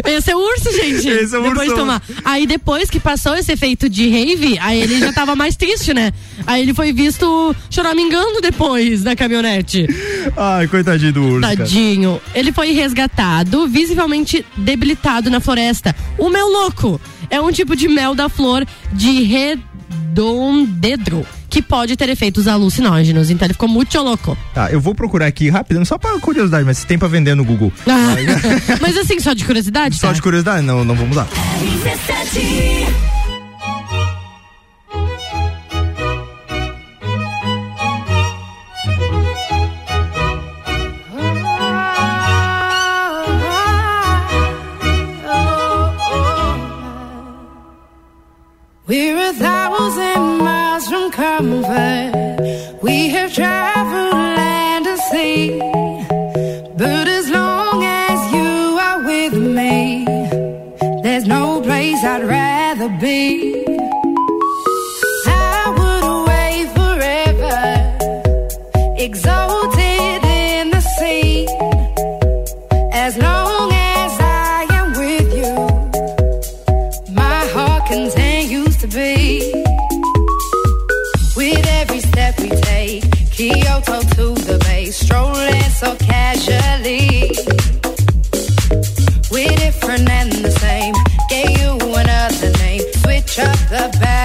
Esse 0.05 0.31
é 0.31 0.35
o 0.35 0.39
urso, 0.39 0.71
gente. 0.71 1.07
Esse 1.07 1.35
é 1.35 1.39
o 1.39 1.43
depois 1.43 1.69
ursão. 1.69 1.76
de 1.76 1.76
tomar. 1.76 2.01
Aí 2.26 2.47
depois 2.47 2.89
que 2.89 2.99
passou 2.99 3.35
esse 3.35 3.51
efeito 3.51 3.89
de 3.89 4.07
rave, 4.09 4.57
aí 4.59 4.81
ele 4.81 4.99
já 4.99 5.13
tava 5.13 5.35
mais 5.35 5.55
triste, 5.55 5.93
né? 5.93 6.11
Aí 6.45 6.61
ele 6.61 6.73
foi 6.73 6.91
visto 6.91 7.55
choramingando 7.69 8.41
depois 8.41 9.03
na 9.03 9.15
caminhonete. 9.15 9.88
Ai, 10.35 10.67
coitadinho 10.67 11.13
do 11.13 11.23
urso. 11.23 11.41
cara. 11.41 11.57
Tadinho. 11.57 12.21
Ele 12.34 12.51
foi 12.51 12.71
resgatado, 12.71 13.67
visivelmente 13.67 14.45
debilitado 14.57 15.30
na 15.30 15.39
floresta. 15.39 15.95
O 16.17 16.30
mel 16.30 16.47
louco 16.47 16.99
é 17.30 17.39
um 17.39 17.51
tipo 17.51 17.76
de 17.76 17.88
mel 17.88 18.15
da 18.15 18.30
flor 18.30 18.65
de 18.93 19.23
redondedro 19.23 21.26
que 21.49 21.61
pode 21.61 21.97
ter 21.97 22.09
efeitos 22.09 22.47
alucinógenos. 22.47 23.30
Então 23.30 23.45
ele 23.45 23.53
ficou 23.53 23.67
muito 23.67 23.99
louco. 23.99 24.38
Tá, 24.53 24.71
eu 24.71 24.80
vou 24.80 24.93
procurar 24.93 25.27
aqui 25.27 25.49
rapidinho, 25.49 25.85
só 25.85 25.97
pra 25.97 26.17
curiosidade, 26.19 26.65
mas 26.65 26.77
se 26.77 26.88
tem 26.88 26.97
pra 26.97 27.07
vender 27.07 27.35
no 27.35 27.43
Google. 27.43 27.73
Ah, 27.88 28.15
mas 28.81 28.97
assim, 28.97 29.19
só 29.19 29.34
de 29.34 29.43
curiosidade? 29.45 29.97
Só 29.97 30.07
tá? 30.07 30.13
de 30.13 30.21
curiosidade? 30.21 30.61
Não, 30.65 30.84
não 30.84 30.95
vamos 30.95 31.15
lá. 31.15 31.27
We're 48.89 49.19
a 49.19 49.34
thousand 49.34 50.59
from 50.88 51.11
comfort. 51.11 52.80
We 52.81 53.10
have 53.10 53.34
traveled 53.34 54.14
land 54.14 54.88
and 54.88 54.99
sea. 55.11 55.60
But 56.77 57.07
as 57.07 57.30
long 57.30 57.84
as 57.84 58.34
you 58.34 58.77
are 58.88 59.03
with 59.03 59.34
me, 59.34 60.06
there's 61.03 61.26
no 61.26 61.61
place 61.61 62.01
I'd 62.03 62.23
rather 62.23 62.89
be. 62.99 63.65
I 65.27 65.73
would 65.77 66.03
away 66.18 66.65
forever, 66.77 67.57
exalted 68.97 69.59
We're 86.90 86.95
different 89.57 90.10
and 90.10 90.32
the 90.32 90.49
same. 90.49 90.95
Gave 91.30 91.60
you 91.60 91.78
another 91.94 92.52
name. 92.57 92.82
Switch 92.94 93.38
up 93.38 93.56
the 93.70 93.95
batteries. 93.99 94.18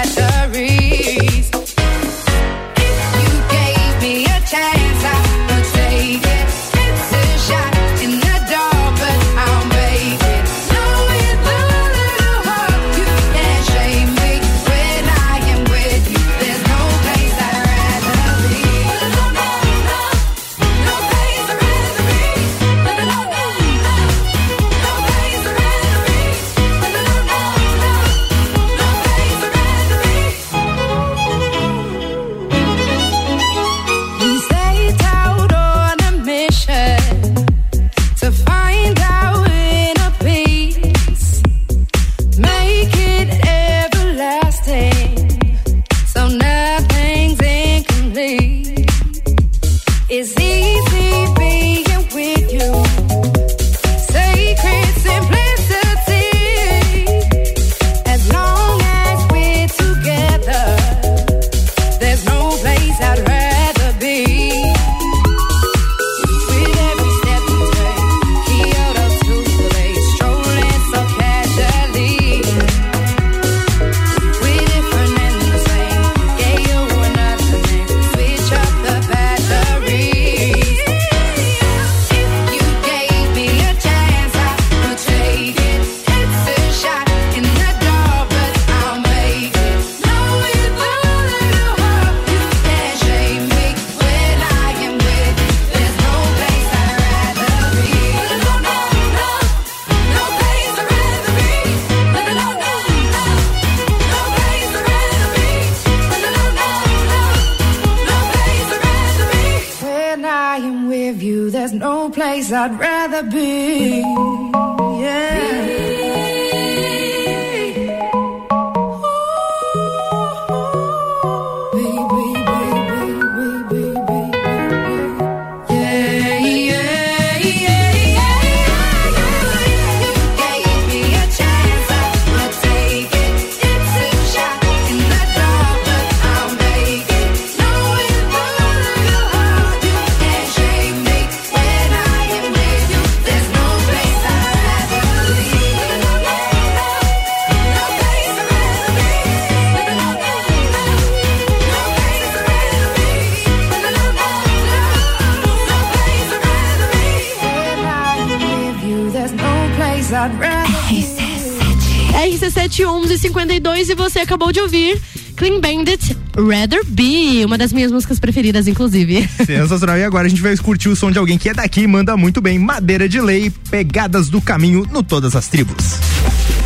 acabou 164.35 164.51
de 164.51 164.59
ouvir 164.59 165.01
Clean 165.37 165.61
Bandit 165.61 166.15
Rather 166.35 166.83
Be, 166.85 167.45
uma 167.45 167.57
das 167.57 167.71
minhas 167.71 167.89
músicas 167.89 168.19
preferidas, 168.19 168.67
inclusive. 168.67 169.27
Sensacional. 169.45 169.97
E 169.97 170.03
agora 170.03 170.25
a 170.25 170.29
gente 170.29 170.41
vai 170.41 170.55
curtir 170.57 170.89
o 170.89 170.95
som 170.95 171.09
de 171.09 171.17
alguém 171.17 171.37
que 171.37 171.47
é 171.47 171.53
daqui 171.53 171.81
e 171.81 171.87
manda 171.87 172.17
muito 172.17 172.41
bem. 172.41 172.59
Madeira 172.59 173.07
de 173.07 173.21
Lei, 173.21 173.49
Pegadas 173.69 174.27
do 174.27 174.41
Caminho 174.41 174.85
no 174.91 175.01
Todas 175.01 175.35
as 175.35 175.47
Tribos. 175.47 175.99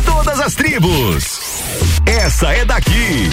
Todas 0.04 0.40
as 0.40 0.54
Tribos. 0.56 1.40
Essa 2.04 2.48
é 2.52 2.64
daqui. 2.64 3.30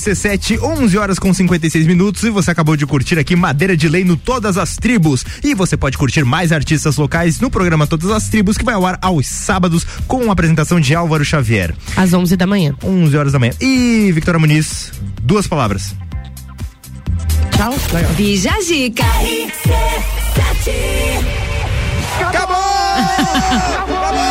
RC7, 0.00 0.62
11 0.62 0.96
horas 0.98 1.18
com 1.18 1.32
56 1.32 1.86
minutos. 1.86 2.22
E 2.24 2.30
você 2.30 2.50
acabou 2.50 2.74
de 2.76 2.86
curtir 2.86 3.18
aqui 3.18 3.36
Madeira 3.36 3.76
de 3.76 3.88
Lei 3.88 4.02
no 4.02 4.16
Todas 4.16 4.56
as 4.56 4.76
Tribos. 4.76 5.24
E 5.44 5.54
você 5.54 5.76
pode 5.76 5.98
curtir 5.98 6.24
mais 6.24 6.50
artistas 6.52 6.96
locais 6.96 7.38
no 7.38 7.50
programa 7.50 7.86
Todas 7.86 8.10
as 8.10 8.28
Tribos, 8.28 8.56
que 8.56 8.64
vai 8.64 8.74
ao 8.74 8.86
ar 8.86 8.98
aos 9.02 9.26
sábados, 9.26 9.86
com 10.06 10.30
a 10.30 10.32
apresentação 10.32 10.80
de 10.80 10.94
Álvaro 10.94 11.24
Xavier. 11.24 11.74
Às 11.96 12.14
11 12.14 12.36
da 12.36 12.46
manhã. 12.46 12.74
11 12.82 13.16
horas 13.16 13.32
da 13.32 13.38
manhã. 13.38 13.52
E, 13.60 14.10
Victoria 14.12 14.40
Muniz, 14.40 14.90
duas 15.22 15.46
palavras. 15.46 15.94
Tchau. 17.56 17.74
Bija 18.16 18.54
Zica. 18.62 19.04
Acabou! 22.26 22.56
Acabou! 23.98 24.30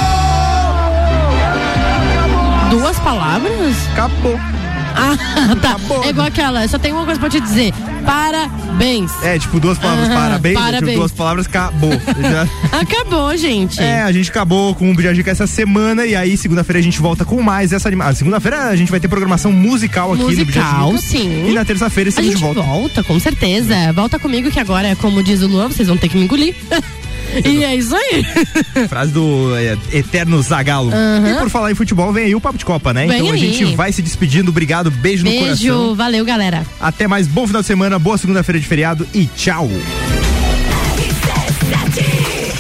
Duas 2.72 3.00
palavras? 3.00 3.76
Acabou. 3.94 4.59
Ah, 5.00 5.56
tá. 5.62 5.78
É 6.06 6.10
igual 6.10 6.28
aquela, 6.28 6.68
só 6.68 6.78
tem 6.78 6.92
uma 6.92 7.06
coisa 7.06 7.20
pra 7.20 7.30
te 7.30 7.40
dizer. 7.40 7.74
Parabéns. 8.06 9.12
É, 9.24 9.38
tipo, 9.40 9.60
duas 9.60 9.78
palavras, 9.78 10.08
Aham, 10.10 10.16
parabéns, 10.16 10.56
parabéns. 10.56 10.86
Tipo, 10.86 11.00
duas 11.00 11.12
palavras, 11.12 11.46
acabou. 11.46 11.92
Já- 12.22 12.48
Acabou, 12.80 13.36
gente. 13.38 13.82
É, 13.82 14.02
a 14.04 14.12
gente 14.12 14.30
acabou 14.30 14.74
com 14.76 14.92
o 14.92 14.96
Bijagica 14.96 15.32
essa 15.32 15.48
semana 15.48 16.06
e 16.06 16.16
aí 16.16 16.36
segunda-feira 16.38 16.80
a 16.80 16.82
gente 16.82 17.00
volta 17.00 17.26
com 17.26 17.42
mais 17.42 17.72
essa 17.74 17.88
animação. 17.88 18.16
Segunda-feira 18.16 18.64
a 18.68 18.76
gente 18.76 18.92
vai 18.92 19.00
ter 19.00 19.08
programação 19.08 19.52
musical 19.52 20.14
aqui 20.14 20.22
no 20.24 20.30
Musical, 20.30 20.98
sim. 20.98 21.50
E 21.50 21.54
na 21.54 21.66
terça-feira 21.66 22.10
A 22.10 22.22
de 22.22 22.28
gente 22.30 22.38
volta. 22.42 22.62
volta, 22.62 23.04
com 23.04 23.20
certeza. 23.20 23.76
Volta 23.94 24.20
comigo 24.20 24.50
que 24.52 24.60
agora, 24.60 24.96
como 24.96 25.24
diz 25.24 25.42
o 25.42 25.48
Luan, 25.48 25.68
vocês 25.70 25.88
vão 25.88 25.98
ter 25.98 26.10
que 26.10 26.18
me 26.18 26.24
engolir. 26.26 26.56
e 27.46 27.64
é 27.64 27.76
isso 27.76 27.96
aí. 27.96 28.26
Frase 28.88 29.12
do 29.12 29.56
é, 29.56 29.78
Eterno 29.94 30.42
Zagalo. 30.42 30.92
Aham. 30.92 31.32
E 31.32 31.40
por 31.40 31.50
falar 31.50 31.72
em 31.72 31.76
futebol, 31.76 32.12
vem 32.12 32.26
aí 32.26 32.36
o 32.36 32.42
Papo 32.42 32.58
de 32.58 32.66
Copa, 32.66 32.94
né? 32.94 33.08
Vem 33.08 33.18
então 33.18 33.30
a 33.30 33.34
aí. 33.34 33.40
gente 33.40 33.76
vai 33.76 33.92
se 33.92 34.02
despedindo. 34.02 34.50
Obrigado, 34.50 34.92
beijo, 34.92 35.24
no 35.24 35.32
coração. 35.32 35.56
Beijo, 35.56 35.96
valeu, 35.96 36.26
galera. 36.26 36.66
Até 36.80 37.08
mais, 37.08 37.28
bom 37.28 37.46
final 37.46 37.62
de 37.62 37.68
semana, 37.68 38.00
boa 38.00 38.18
segunda-feira 38.18 38.60
de 38.60 38.66
feriado 38.66 39.08
e 39.14 39.26
tchau. 39.28 39.70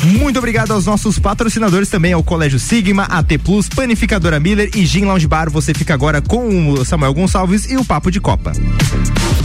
Muito 0.03 0.39
obrigado 0.39 0.71
aos 0.71 0.85
nossos 0.85 1.19
patrocinadores 1.19 1.89
também, 1.89 2.13
ao 2.13 2.23
Colégio 2.23 2.59
Sigma, 2.59 3.03
AT 3.03 3.37
Plus, 3.43 3.67
Panificadora 3.67 4.39
Miller 4.39 4.69
e 4.75 4.85
Gin 4.85 5.05
Lounge 5.05 5.27
Bar. 5.27 5.49
Você 5.49 5.73
fica 5.73 5.93
agora 5.93 6.21
com 6.21 6.71
o 6.71 6.85
Samuel 6.85 7.13
Gonçalves 7.13 7.69
e 7.69 7.77
o 7.77 7.83
Papo 7.83 8.09
de 8.09 8.19
Copa. 8.19 8.53
RC7 8.53 9.39